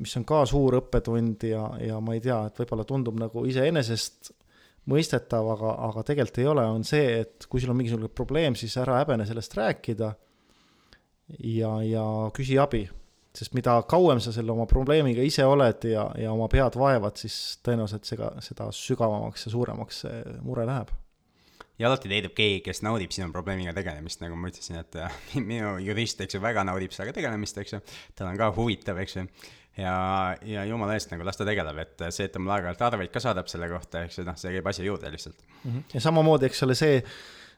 mis 0.00 0.16
on 0.18 0.24
ka 0.28 0.42
suur 0.50 0.80
õppetund 0.80 1.46
ja, 1.48 1.66
ja 1.82 2.00
ma 2.02 2.16
ei 2.16 2.22
tea, 2.24 2.40
et 2.48 2.58
võib-olla 2.58 2.86
tundub 2.88 3.18
nagu 3.20 3.44
iseenesest 3.48 4.32
mõistetav, 4.90 5.46
aga, 5.54 5.76
aga 5.88 6.02
tegelikult 6.10 6.40
ei 6.42 6.50
ole, 6.50 6.64
on 6.76 6.84
see, 6.84 7.20
et 7.22 7.46
kui 7.48 7.62
sul 7.62 7.72
on 7.72 7.78
mingisugune 7.78 8.10
probleem, 8.12 8.56
siis 8.58 8.74
ära 8.80 8.98
häbene 9.00 9.26
sellest 9.28 9.56
rääkida 9.56 10.10
ja, 11.54 11.72
ja 11.86 12.04
küsi 12.36 12.58
abi. 12.60 12.84
sest 13.34 13.54
mida 13.54 13.80
kauem 13.90 14.20
sa 14.22 14.30
selle 14.30 14.52
oma 14.52 14.66
probleemiga 14.70 15.22
ise 15.26 15.42
oled 15.44 15.88
ja, 15.90 16.04
ja 16.18 16.32
oma 16.32 16.46
pead 16.48 16.76
vaevad, 16.78 17.16
siis 17.18 17.58
tõenäoliselt 17.66 18.06
see 18.06 18.18
ka, 18.20 18.34
seda 18.44 18.68
sügavamaks 18.70 19.48
ja 19.48 19.54
suuremaks 19.56 20.04
see 20.04 20.20
mure 20.42 20.66
läheb 20.68 20.92
ja 21.78 21.88
alati 21.88 22.10
leidub 22.10 22.34
keegi, 22.36 22.62
kes 22.68 22.82
naudib 22.86 23.12
sinu 23.14 23.30
probleemiga 23.34 23.74
tegelemist, 23.76 24.22
nagu 24.22 24.38
ma 24.38 24.50
ütlesin, 24.52 24.78
et 24.82 24.96
äh, 25.00 25.18
minu 25.50 25.76
jurist, 25.82 26.22
eks 26.24 26.38
ju, 26.38 26.42
väga 26.44 26.64
naudib 26.68 26.94
sellega 26.94 27.16
tegelemist, 27.18 27.60
eks 27.62 27.76
ju, 27.76 27.82
tal 28.14 28.30
on 28.30 28.40
ka 28.40 28.50
huvitav, 28.56 29.00
eks 29.02 29.18
ju, 29.18 29.26
ja, 29.80 29.94
ja 30.46 30.64
jumala 30.70 30.98
eest 30.98 31.12
nagu 31.12 31.26
las 31.26 31.40
ta 31.40 31.46
tegeleb, 31.48 31.80
et 31.82 32.04
see, 32.10 32.28
et 32.28 32.34
ta 32.34 32.42
mulle 32.42 32.58
aeg-ajalt 32.58 32.84
arveid 32.90 33.14
ka 33.14 33.22
saadab 33.22 33.50
selle 33.50 33.70
kohta, 33.72 34.04
eks 34.06 34.20
ju, 34.20 34.26
noh, 34.28 34.38
see 34.38 34.54
käib 34.54 34.70
asja 34.70 34.86
juurde 34.86 35.10
lihtsalt 35.14 35.40
mm. 35.40 35.70
-hmm. 35.70 35.88
ja 35.94 36.04
samamoodi, 36.04 36.50
eks 36.50 36.62
ole, 36.66 36.78
see 36.78 37.00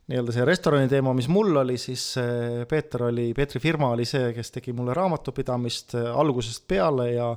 nii-öelda 0.07 0.33
see 0.33 0.47
restorani 0.47 0.89
teema, 0.89 1.13
mis 1.19 1.29
mul 1.29 1.57
oli, 1.65 1.77
siis 1.83 2.15
äh, 2.23 2.65
Peeter 2.71 3.09
oli, 3.11 3.33
Peetri 3.35 3.61
firma 3.61 3.91
oli 3.91 4.07
see, 4.07 4.33
kes 4.37 4.53
tegi 4.55 4.73
mulle 4.73 4.95
raamatupidamist 4.95 5.97
äh, 5.99 6.11
algusest 6.15 6.67
peale 6.69 7.11
ja 7.13 7.33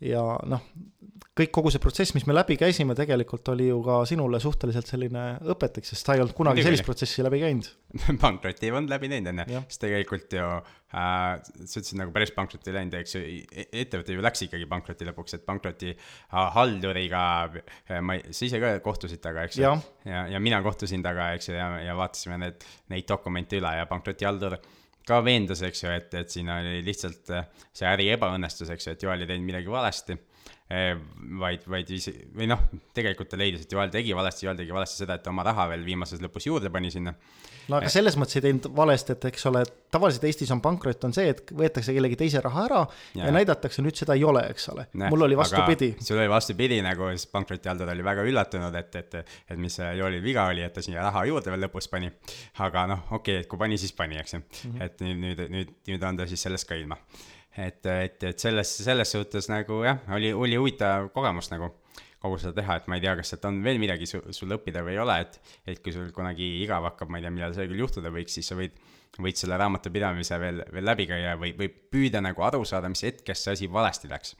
ja 0.00 0.22
noh, 0.46 0.62
kõik, 1.38 1.52
kogu 1.54 1.70
see 1.72 1.82
protsess, 1.82 2.14
mis 2.16 2.26
me 2.28 2.34
läbi 2.34 2.56
käisime, 2.58 2.96
tegelikult 2.98 3.46
oli 3.52 3.68
ju 3.68 3.78
ka 3.86 4.00
sinule 4.08 4.40
suhteliselt 4.42 4.88
selline 4.90 5.24
õpetlik, 5.54 5.86
sest 5.86 6.06
sa 6.06 6.16
ei 6.16 6.22
olnud 6.22 6.34
kunagi 6.36 6.64
sellist 6.66 6.86
protsessi 6.86 7.24
läbi 7.24 7.40
käinud. 7.42 7.68
Pankrotti 8.24 8.68
ei 8.68 8.74
olnud 8.74 8.92
läbi 8.92 9.10
teinud, 9.12 9.30
on 9.32 9.54
ju, 9.54 9.62
sest 9.70 9.82
tegelikult 9.84 10.34
ju 10.34 10.46
äh,, 10.48 11.28
sa 11.38 11.80
ütlesid 11.80 12.00
nagu 12.00 12.14
päris 12.14 12.32
pankrotti 12.36 12.74
läinud, 12.74 12.96
eks 13.00 13.16
ju, 13.16 13.22
e-, 13.22 13.68
ettevõte 13.84 14.16
ju 14.16 14.24
läks 14.24 14.44
ikkagi 14.48 14.68
pankrotti 14.70 15.08
lõpuks, 15.08 15.38
et 15.38 15.46
pankroti 15.46 15.94
halduriga, 16.56 17.22
äh, 17.86 18.00
ma 18.02 18.18
ei, 18.18 18.24
sa 18.32 18.48
ise 18.48 18.62
ka 18.62 18.74
kohtusid 18.84 19.22
taga, 19.24 19.46
eks 19.46 19.60
ju. 19.60 19.68
ja, 19.68 19.76
ja, 20.08 20.24
ja 20.34 20.42
mina 20.42 20.62
kohtusin 20.64 21.04
taga, 21.06 21.30
eks 21.38 21.52
ju, 21.52 21.58
ja, 21.58 21.70
ja 21.84 21.98
vaatasime 21.98 22.40
need, 22.42 22.66
neid 22.92 23.06
dokumente 23.08 23.60
üle 23.60 23.76
ja 23.78 23.86
pankrotihaldur 23.90 24.58
ka 25.08 25.22
veendas, 25.24 25.62
eks 25.64 25.86
ju, 25.86 25.92
et, 25.94 26.18
et 26.18 26.34
siin 26.34 26.50
oli 26.52 26.82
lihtsalt 26.84 27.30
äh, 27.32 27.46
see 27.72 27.86
äri 27.88 28.10
ebaõnnestus, 28.16 28.74
eks 28.74 28.90
ju, 28.90 28.96
et 28.96 29.06
Joel 29.06 29.24
ei 29.24 29.30
teinud 29.30 29.48
midagi 29.48 29.70
valesti 29.72 30.18
vaid, 31.40 31.62
vaid 31.64 31.90
ise, 31.96 32.12
või 32.36 32.48
noh, 32.50 32.60
tegelikult 32.96 33.30
ta 33.32 33.38
leidis, 33.40 33.62
et 33.64 33.72
Joel 33.72 33.88
tegi 33.92 34.12
valesti, 34.16 34.44
Joel 34.44 34.58
tegi 34.58 34.74
valesti 34.74 35.00
seda, 35.00 35.16
et 35.16 35.22
ta 35.24 35.32
oma 35.32 35.44
raha 35.46 35.64
veel 35.70 35.84
viimases 35.86 36.20
lõpus 36.20 36.44
juurde 36.44 36.68
pani 36.72 36.90
sinna. 36.92 37.14
no 37.70 37.78
aga 37.78 37.88
selles 37.92 38.18
mõttes 38.20 38.36
ei 38.36 38.44
teinud 38.44 38.68
valesti, 38.76 39.16
et 39.16 39.24
eks 39.30 39.48
ole, 39.48 39.62
tavaliselt 39.94 40.26
Eestis 40.28 40.52
on 40.52 40.60
pankrot 40.64 41.06
on 41.08 41.16
see, 41.16 41.30
et 41.32 41.40
võetakse 41.56 41.94
kellegi 41.96 42.18
teise 42.20 42.42
raha 42.44 42.66
ära 42.66 42.82
ja, 43.16 43.30
ja 43.30 43.32
näidatakse, 43.32 43.80
nüüd 43.84 43.96
seda 43.96 44.16
ei 44.18 44.26
ole, 44.28 44.42
eks 44.52 44.68
ole. 44.74 44.84
mul 45.06 45.24
oli 45.28 45.38
vastupidi. 45.40 45.94
sul 46.04 46.20
oli 46.20 46.28
vastupidi 46.34 46.82
nagu, 46.84 47.08
siis 47.16 47.24
pankrotihaldur 47.32 47.88
oli 47.94 48.04
väga 48.04 48.28
üllatunud, 48.28 48.76
et, 48.82 49.00
et, 49.00 49.18
et 49.48 49.56
mis 49.56 49.80
Joelil 49.80 50.20
viga 50.24 50.50
oli, 50.52 50.66
et 50.66 50.76
ta 50.76 50.84
siia 50.84 51.06
raha 51.08 51.24
juurde 51.30 51.54
veel 51.54 51.64
lõpus 51.64 51.88
pani. 51.88 52.12
aga 52.66 52.84
noh, 52.92 53.08
okei 53.08 53.38
okay,, 53.38 53.46
et 53.46 53.48
kui 53.48 53.64
pani, 53.64 53.80
siis 53.80 53.96
pani, 53.96 54.20
eks 54.20 54.36
ju 54.36 54.42
mm. 54.42 54.52
-hmm. 54.68 54.84
et 54.84 55.00
nüüd, 55.00 55.24
nüüd, 55.24 55.44
nüüd, 55.56 55.74
nüüd 55.88 56.08
on 56.12 56.20
ta 56.20 56.28
siis 56.28 56.44
sellest 56.44 56.68
ka 56.68 56.76
ilma 56.76 57.00
et, 57.58 57.86
et, 57.86 58.24
et 58.30 58.38
selles, 58.38 58.70
selles 58.84 59.12
suhtes 59.16 59.48
nagu 59.50 59.82
jah, 59.86 60.00
oli, 60.14 60.30
oli 60.32 60.58
huvitav 60.60 61.10
kogemus 61.14 61.50
nagu 61.50 61.72
kogu 62.22 62.38
seda 62.42 62.56
teha, 62.56 62.78
et 62.80 62.88
ma 62.90 62.98
ei 62.98 63.02
tea, 63.04 63.14
kas 63.18 63.32
sealt 63.32 63.46
on 63.46 63.60
veel 63.62 63.78
midagi 63.78 64.06
su, 64.10 64.20
sul 64.34 64.54
õppida 64.56 64.82
või 64.86 64.96
ei 64.96 65.02
ole, 65.02 65.20
et, 65.22 65.38
et 65.70 65.82
kui 65.82 65.94
sul 65.94 66.10
kunagi 66.14 66.48
igav 66.64 66.86
hakkab, 66.88 67.10
ma 67.12 67.20
ei 67.20 67.26
tea, 67.26 67.32
millal 67.34 67.54
see 67.54 67.68
küll 67.70 67.84
juhtuda 67.84 68.10
võiks, 68.14 68.34
siis 68.34 68.50
sa 68.50 68.58
võid, 68.58 68.74
võid 69.22 69.38
selle 69.38 69.58
raamatupidamise 69.60 70.38
veel, 70.42 70.64
veel 70.74 70.86
läbi 70.86 71.06
käia 71.10 71.36
või, 71.38 71.52
või 71.58 71.70
püüda 71.70 72.22
nagu 72.24 72.42
aru 72.46 72.64
saada, 72.66 72.90
mis 72.90 73.04
hetkest 73.06 73.46
see 73.46 73.54
asi 73.58 73.70
valesti 73.70 74.10
läks. 74.10 74.34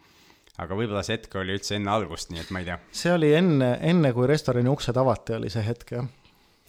aga 0.58 0.74
võib-olla 0.74 1.04
see 1.06 1.20
hetk 1.20 1.38
oli 1.38 1.54
üldse 1.54 1.76
enne 1.78 1.94
algust, 1.94 2.32
nii 2.34 2.42
et 2.42 2.50
ma 2.50 2.64
ei 2.64 2.66
tea. 2.66 2.80
see 2.90 3.14
oli 3.14 3.30
enne, 3.38 3.76
enne 3.92 4.12
kui 4.16 4.26
restorani 4.26 4.74
uksed 4.74 4.98
avati, 4.98 5.38
oli 5.38 5.50
see 5.54 5.62
hetk, 5.62 5.94
jah. 5.94 6.10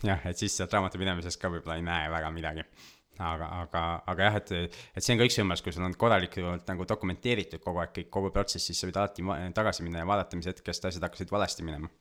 jah, 0.05 0.29
et 0.29 0.37
siis 0.37 0.61
sealt 0.61 0.77
raamatupidamisest 0.77 1.41
ka 1.41 1.49
võib-olla 1.49 1.81
ei 1.81 1.89
näe 1.89 2.13
väga 2.13 2.29
midagi 2.37 2.69
aga, 3.19 3.47
aga, 3.63 3.81
aga 4.07 4.27
jah, 4.27 4.37
et, 4.39 4.75
et 4.95 5.03
see 5.03 5.13
on 5.13 5.21
ka 5.21 5.27
üks 5.27 5.37
võimalus, 5.41 5.63
kui 5.63 5.73
sul 5.75 5.85
on 5.87 5.95
korralikult 5.99 6.69
nagu 6.71 6.85
dokumenteeritud 6.87 7.63
kogu 7.63 7.81
aeg 7.83 7.91
kõik, 7.97 8.11
kogu 8.13 8.31
protsess, 8.35 8.69
siis 8.69 8.79
sa 8.79 8.87
võid 8.87 8.99
alati 9.01 9.25
tagasi 9.55 9.85
minna 9.85 10.03
ja 10.03 10.07
vaadata, 10.07 10.39
mis 10.39 10.47
hetkest 10.49 10.87
asjad 10.89 11.03
hakkasid 11.07 11.33
valesti 11.33 11.65
minema. 11.67 11.91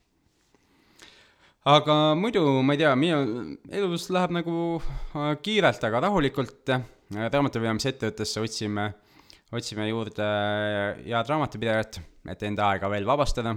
aga 1.69 1.99
muidu, 2.19 2.45
ma 2.63 2.77
ei 2.77 2.83
tea, 2.85 2.95
minu 2.99 3.57
elus 3.81 4.09
läheb 4.15 4.37
nagu 4.39 4.55
äh, 4.79 5.35
kiirelt, 5.43 5.85
aga 5.91 6.07
rahulikult. 6.07 6.77
raamatupidamise 7.09 7.95
ettevõttesse 7.95 8.41
otsime, 8.45 8.91
otsime 9.51 9.89
juurde 9.89 10.27
head 11.07 11.31
raamatupidajat, 11.33 12.01
et 12.29 12.43
enda 12.45 12.67
aega 12.69 12.91
veel 12.93 13.09
vabastada. 13.09 13.57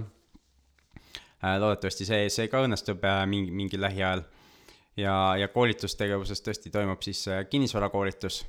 Äh, 1.42 1.58
loodetavasti 1.58 2.06
see, 2.08 2.30
see 2.30 2.46
ka 2.48 2.62
õnnestub 2.64 3.02
äh, 3.04 3.24
mingi, 3.28 3.50
mingil 3.54 3.82
lähiajal 3.82 4.22
ja, 4.96 5.14
ja 5.38 5.48
koolitustegevuses 5.48 6.42
tõesti 6.44 6.72
toimub 6.72 7.02
siis 7.04 7.24
äh, 7.28 7.44
kinnisvarakoolitus, 7.50 8.42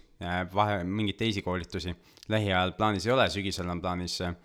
vahe, 0.54 0.82
mingeid 0.84 1.20
teisi 1.20 1.42
koolitusi. 1.42 1.96
Lähiajal 2.32 2.72
plaanis 2.78 3.08
ei 3.08 3.14
ole, 3.14 3.28
sügisel 3.30 3.70
on 3.70 3.82
plaanis, 3.82 4.20
äh, 4.24 4.36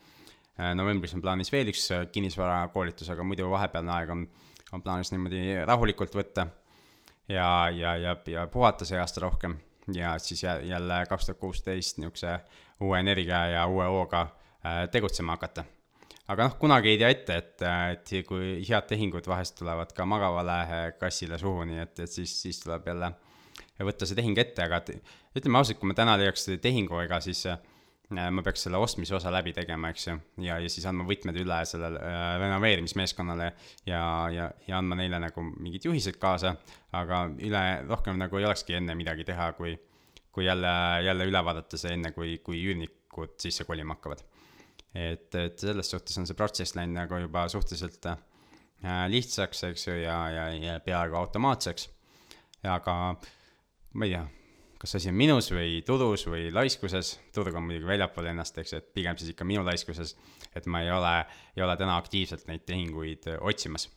novembris 0.74 1.14
on 1.14 1.22
plaanis 1.22 1.52
veel 1.52 1.70
üks 1.72 1.88
äh, 1.94 2.06
kinnisvarakoolitus, 2.12 3.10
aga 3.14 3.26
muidu 3.26 3.50
vahepealne 3.50 3.94
aeg 3.94 4.14
on, 4.14 4.26
on 4.72 4.84
plaanis 4.84 5.12
niimoodi 5.14 5.44
rahulikult 5.66 6.18
võtta 6.18 6.48
ja, 7.28 7.48
ja, 7.74 7.96
ja, 7.96 8.16
ja 8.26 8.46
puhata 8.52 8.88
see 8.88 9.00
aasta 9.00 9.26
rohkem. 9.26 9.58
Ja 9.94 10.18
siis 10.20 10.42
jälle 10.44 10.98
kaks 11.08 11.26
tuhat 11.26 11.38
kuusteist 11.40 11.96
niisuguse 11.96 12.34
uue 12.84 12.98
energia 13.00 13.46
ja 13.54 13.66
uue 13.66 13.86
hooga 13.88 14.26
tegutsema 14.92 15.32
hakata 15.38 15.64
aga 16.28 16.48
noh, 16.48 16.58
kunagi 16.60 16.92
ei 16.92 17.00
tea 17.00 17.08
ette, 17.14 17.38
et, 17.40 17.64
et 17.94 18.12
kui 18.28 18.58
head 18.68 18.90
tehingud 18.90 19.26
vahest 19.30 19.56
tulevad 19.60 19.94
ka 19.96 20.04
magavale 20.08 20.58
kassile 21.00 21.38
suhu, 21.40 21.64
nii 21.68 21.80
et, 21.86 22.04
et 22.04 22.12
siis, 22.12 22.34
siis 22.42 22.60
tuleb 22.64 22.86
jälle 22.90 23.12
võtta 23.86 24.06
see 24.08 24.18
tehing 24.18 24.38
ette, 24.38 24.64
aga 24.64 24.82
ütleme 25.38 25.60
ausalt, 25.60 25.78
kui 25.80 25.90
ma 25.90 25.96
täna 25.96 26.16
teeks 26.20 26.48
tehingu, 26.62 26.98
ega 27.04 27.20
siis 27.24 27.44
äh, 27.48 27.58
ma 28.08 28.42
peaks 28.44 28.66
selle 28.66 28.80
ostmise 28.82 29.16
osa 29.18 29.32
läbi 29.32 29.52
tegema, 29.56 29.92
eks 29.94 30.06
ju, 30.08 30.16
ja, 30.44 30.58
ja 30.62 30.70
siis 30.72 30.86
andma 30.88 31.06
võtmed 31.08 31.38
üle 31.42 31.58
sellele 31.68 32.00
äh, 32.02 32.30
renoveerimismeeskonnale 32.42 33.50
ja, 33.88 34.02
ja, 34.34 34.48
ja 34.66 34.78
andma 34.80 34.98
neile 34.98 35.20
nagu 35.22 35.44
mingid 35.48 35.88
juhised 35.88 36.18
kaasa, 36.20 36.56
aga 36.98 37.26
üle, 37.36 37.64
rohkem 37.88 38.18
nagu 38.20 38.40
ei 38.40 38.48
olekski 38.48 38.78
enne 38.80 38.96
midagi 38.98 39.26
teha, 39.28 39.52
kui, 39.58 39.76
kui 40.34 40.48
jälle, 40.48 40.74
jälle 41.06 41.28
üle 41.30 41.44
vaadata 41.44 41.80
see 41.80 41.94
enne, 41.96 42.12
kui, 42.16 42.38
kui 42.44 42.64
üürnikud 42.66 43.38
sisse 43.42 43.68
kolima 43.68 43.96
hakkavad 43.96 44.26
et, 44.94 45.34
et 45.34 45.58
selles 45.60 45.90
suhtes 45.90 46.16
on 46.20 46.26
see 46.28 46.36
protsess 46.38 46.76
läinud 46.76 46.96
nagu 46.96 47.20
juba 47.20 47.44
suhteliselt 47.52 48.06
äh, 48.10 49.04
lihtsaks, 49.12 49.64
eks 49.68 49.86
ju, 49.88 49.96
ja, 50.00 50.18
ja, 50.32 50.48
ja 50.54 50.80
peaaegu 50.84 51.18
automaatseks. 51.20 51.88
aga 52.68 52.94
ma 53.94 54.06
ei 54.06 54.12
tea, 54.14 54.24
kas 54.78 54.96
asi 54.98 55.10
on 55.10 55.18
minus 55.18 55.50
või 55.52 55.82
turus 55.86 56.26
või 56.26 56.48
laiskuses, 56.54 57.16
turg 57.34 57.54
on 57.54 57.66
muidugi 57.68 57.88
väljapool 57.88 58.30
ennast, 58.32 58.58
eks 58.58 58.76
et 58.78 58.92
pigem 58.94 59.18
siis 59.18 59.32
ikka 59.34 59.46
minu 59.46 59.64
laiskuses, 59.66 60.16
et 60.56 60.66
ma 60.66 60.82
ei 60.82 60.90
ole, 60.94 61.14
ei 61.56 61.64
ole 61.66 61.76
täna 61.78 61.98
aktiivselt 61.98 62.48
neid 62.50 62.64
tehinguid 62.66 63.28
äh, 63.34 63.40
otsimas 63.40 63.88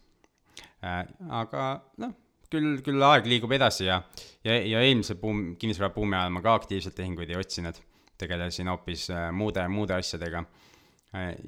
äh,. 0.84 1.06
aga 1.42 1.70
noh, 2.04 2.18
küll, 2.52 2.82
küll 2.86 3.08
aeg 3.08 3.30
liigub 3.30 3.54
edasi 3.56 3.88
ja, 3.88 4.02
ja, 4.44 4.58
ja 4.58 4.82
eelmise 4.84 5.16
buum, 5.22 5.56
kinnisvarabuumi 5.62 6.20
ajal 6.20 6.36
ma 6.36 6.44
ka 6.44 6.58
aktiivselt 6.60 6.98
tehinguid 6.98 7.32
ei 7.32 7.40
otsinud, 7.40 7.80
tegelesin 8.22 8.70
hoopis 8.70 9.08
muude, 9.34 9.64
muude 9.72 9.96
asjadega 9.98 10.44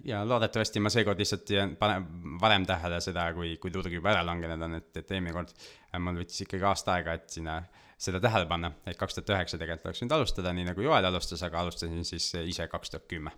ja 0.04 0.24
loodetavasti 0.28 0.82
ma 0.84 0.92
seekord 0.92 1.20
lihtsalt 1.22 1.52
panen 1.80 2.08
varem 2.42 2.66
tähele 2.68 3.00
seda, 3.04 3.30
kui, 3.36 3.56
kui 3.62 3.72
turg 3.72 3.94
juba 3.96 4.12
ära 4.12 4.24
langenud 4.28 4.66
on, 4.68 4.76
et, 4.82 4.90
et 5.00 5.12
eelmine 5.16 5.36
kord 5.36 5.54
äh, 5.56 6.02
mul 6.04 6.20
võttis 6.20 6.44
ikkagi 6.44 6.66
aasta 6.68 6.98
aega, 6.98 7.16
et 7.16 7.30
sinna 7.32 7.62
seda 8.04 8.20
tähele 8.24 8.48
panna, 8.50 8.74
et 8.84 8.98
kaks 9.00 9.16
tuhat 9.16 9.32
üheksa 9.32 9.60
tegelikult 9.62 9.88
oleks 9.88 10.04
võinud 10.04 10.16
alustada, 10.18 10.52
nii 10.56 10.68
nagu 10.68 10.84
Joel 10.84 11.08
alustas, 11.08 11.46
aga 11.48 11.62
alustasin 11.62 12.04
siis 12.08 12.26
ise 12.44 12.68
kaks 12.68 12.92
tuhat 12.92 13.08
kümme. 13.08 13.32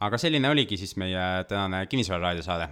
aga 0.00 0.18
selline 0.20 0.48
oligi 0.50 0.78
siis 0.80 0.96
meie 1.00 1.44
tänane 1.48 1.84
Kinnisvara 1.86 2.30
raadiosaade. 2.30 2.68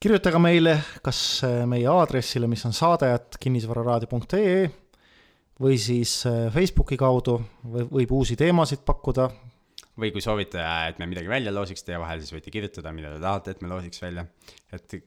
kirjutage 0.00 0.40
meile 0.40 0.78
kas 1.04 1.20
äh, 1.44 1.66
meie 1.68 1.88
aadressile, 1.92 2.48
mis 2.48 2.64
on 2.64 2.72
saade.at 2.72 3.36
kinnisvararaadio.ee 3.40 4.70
või 5.60 5.76
siis 5.80 6.22
Facebooki 6.52 6.96
kaudu 6.96 7.38
või 7.64 7.84
võib 7.92 8.10
uusi 8.12 8.36
teemasid 8.36 8.82
pakkuda 8.84 9.28
või 10.00 10.12
kui 10.12 10.24
soovite, 10.24 10.60
et 10.60 10.98
me 11.00 11.08
midagi 11.10 11.30
välja 11.30 11.52
loosiks 11.54 11.84
teie 11.86 11.98
vahel, 12.00 12.22
siis 12.22 12.34
võite 12.34 12.52
kirjutada, 12.52 12.92
mida 12.92 13.14
te 13.14 13.20
tahate, 13.22 13.54
et 13.56 13.62
me 13.64 13.70
loosiks 13.72 14.02
välja. 14.02 14.26
et 14.72 14.98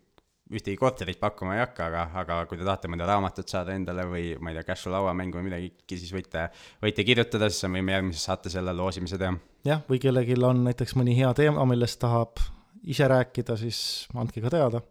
ühtegi 0.49 0.77
korterit 0.81 1.19
pakkuma 1.21 1.55
ei 1.55 1.61
hakka, 1.61 1.87
aga, 1.91 2.03
aga 2.23 2.37
kui 2.49 2.57
te 2.57 2.65
tahate 2.65 2.89
mõnda 2.89 3.05
raamatut 3.09 3.51
saada 3.51 3.75
endale 3.77 4.05
või 4.09 4.31
ma 4.41 4.49
ei 4.49 4.57
tea, 4.57 4.65
Cashew 4.71 4.93
lauamängu 4.95 5.37
või 5.37 5.49
midagi, 5.49 5.71
siis 5.93 6.13
võite, 6.15 6.47
võite 6.81 7.05
kirjutada, 7.05 7.51
siis 7.53 7.67
võime 7.67 7.93
järgmises 7.93 8.25
saates 8.25 8.57
jälle 8.57 8.73
loosimise 8.73 9.19
teha. 9.21 9.35
jah, 9.69 9.83
või 9.89 10.01
kellelgi 10.01 10.39
on 10.41 10.63
näiteks 10.65 10.95
mõni 10.97 11.17
hea 11.19 11.33
teema, 11.37 11.65
millest 11.69 12.01
tahab 12.01 12.41
ise 12.83 13.09
rääkida, 13.11 13.59
siis 13.61 13.81
andke 14.17 14.41
ka 14.41 14.53
teada. 14.55 14.81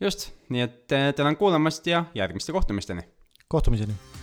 just, 0.00 0.32
nii 0.48 0.66
et 0.66 0.80
tänan 0.90 1.38
kuulamast 1.38 1.86
ja 1.86 2.08
järgmiste 2.14 2.52
kohtumisteni. 2.56 3.06
kohtumiseni 3.48 4.19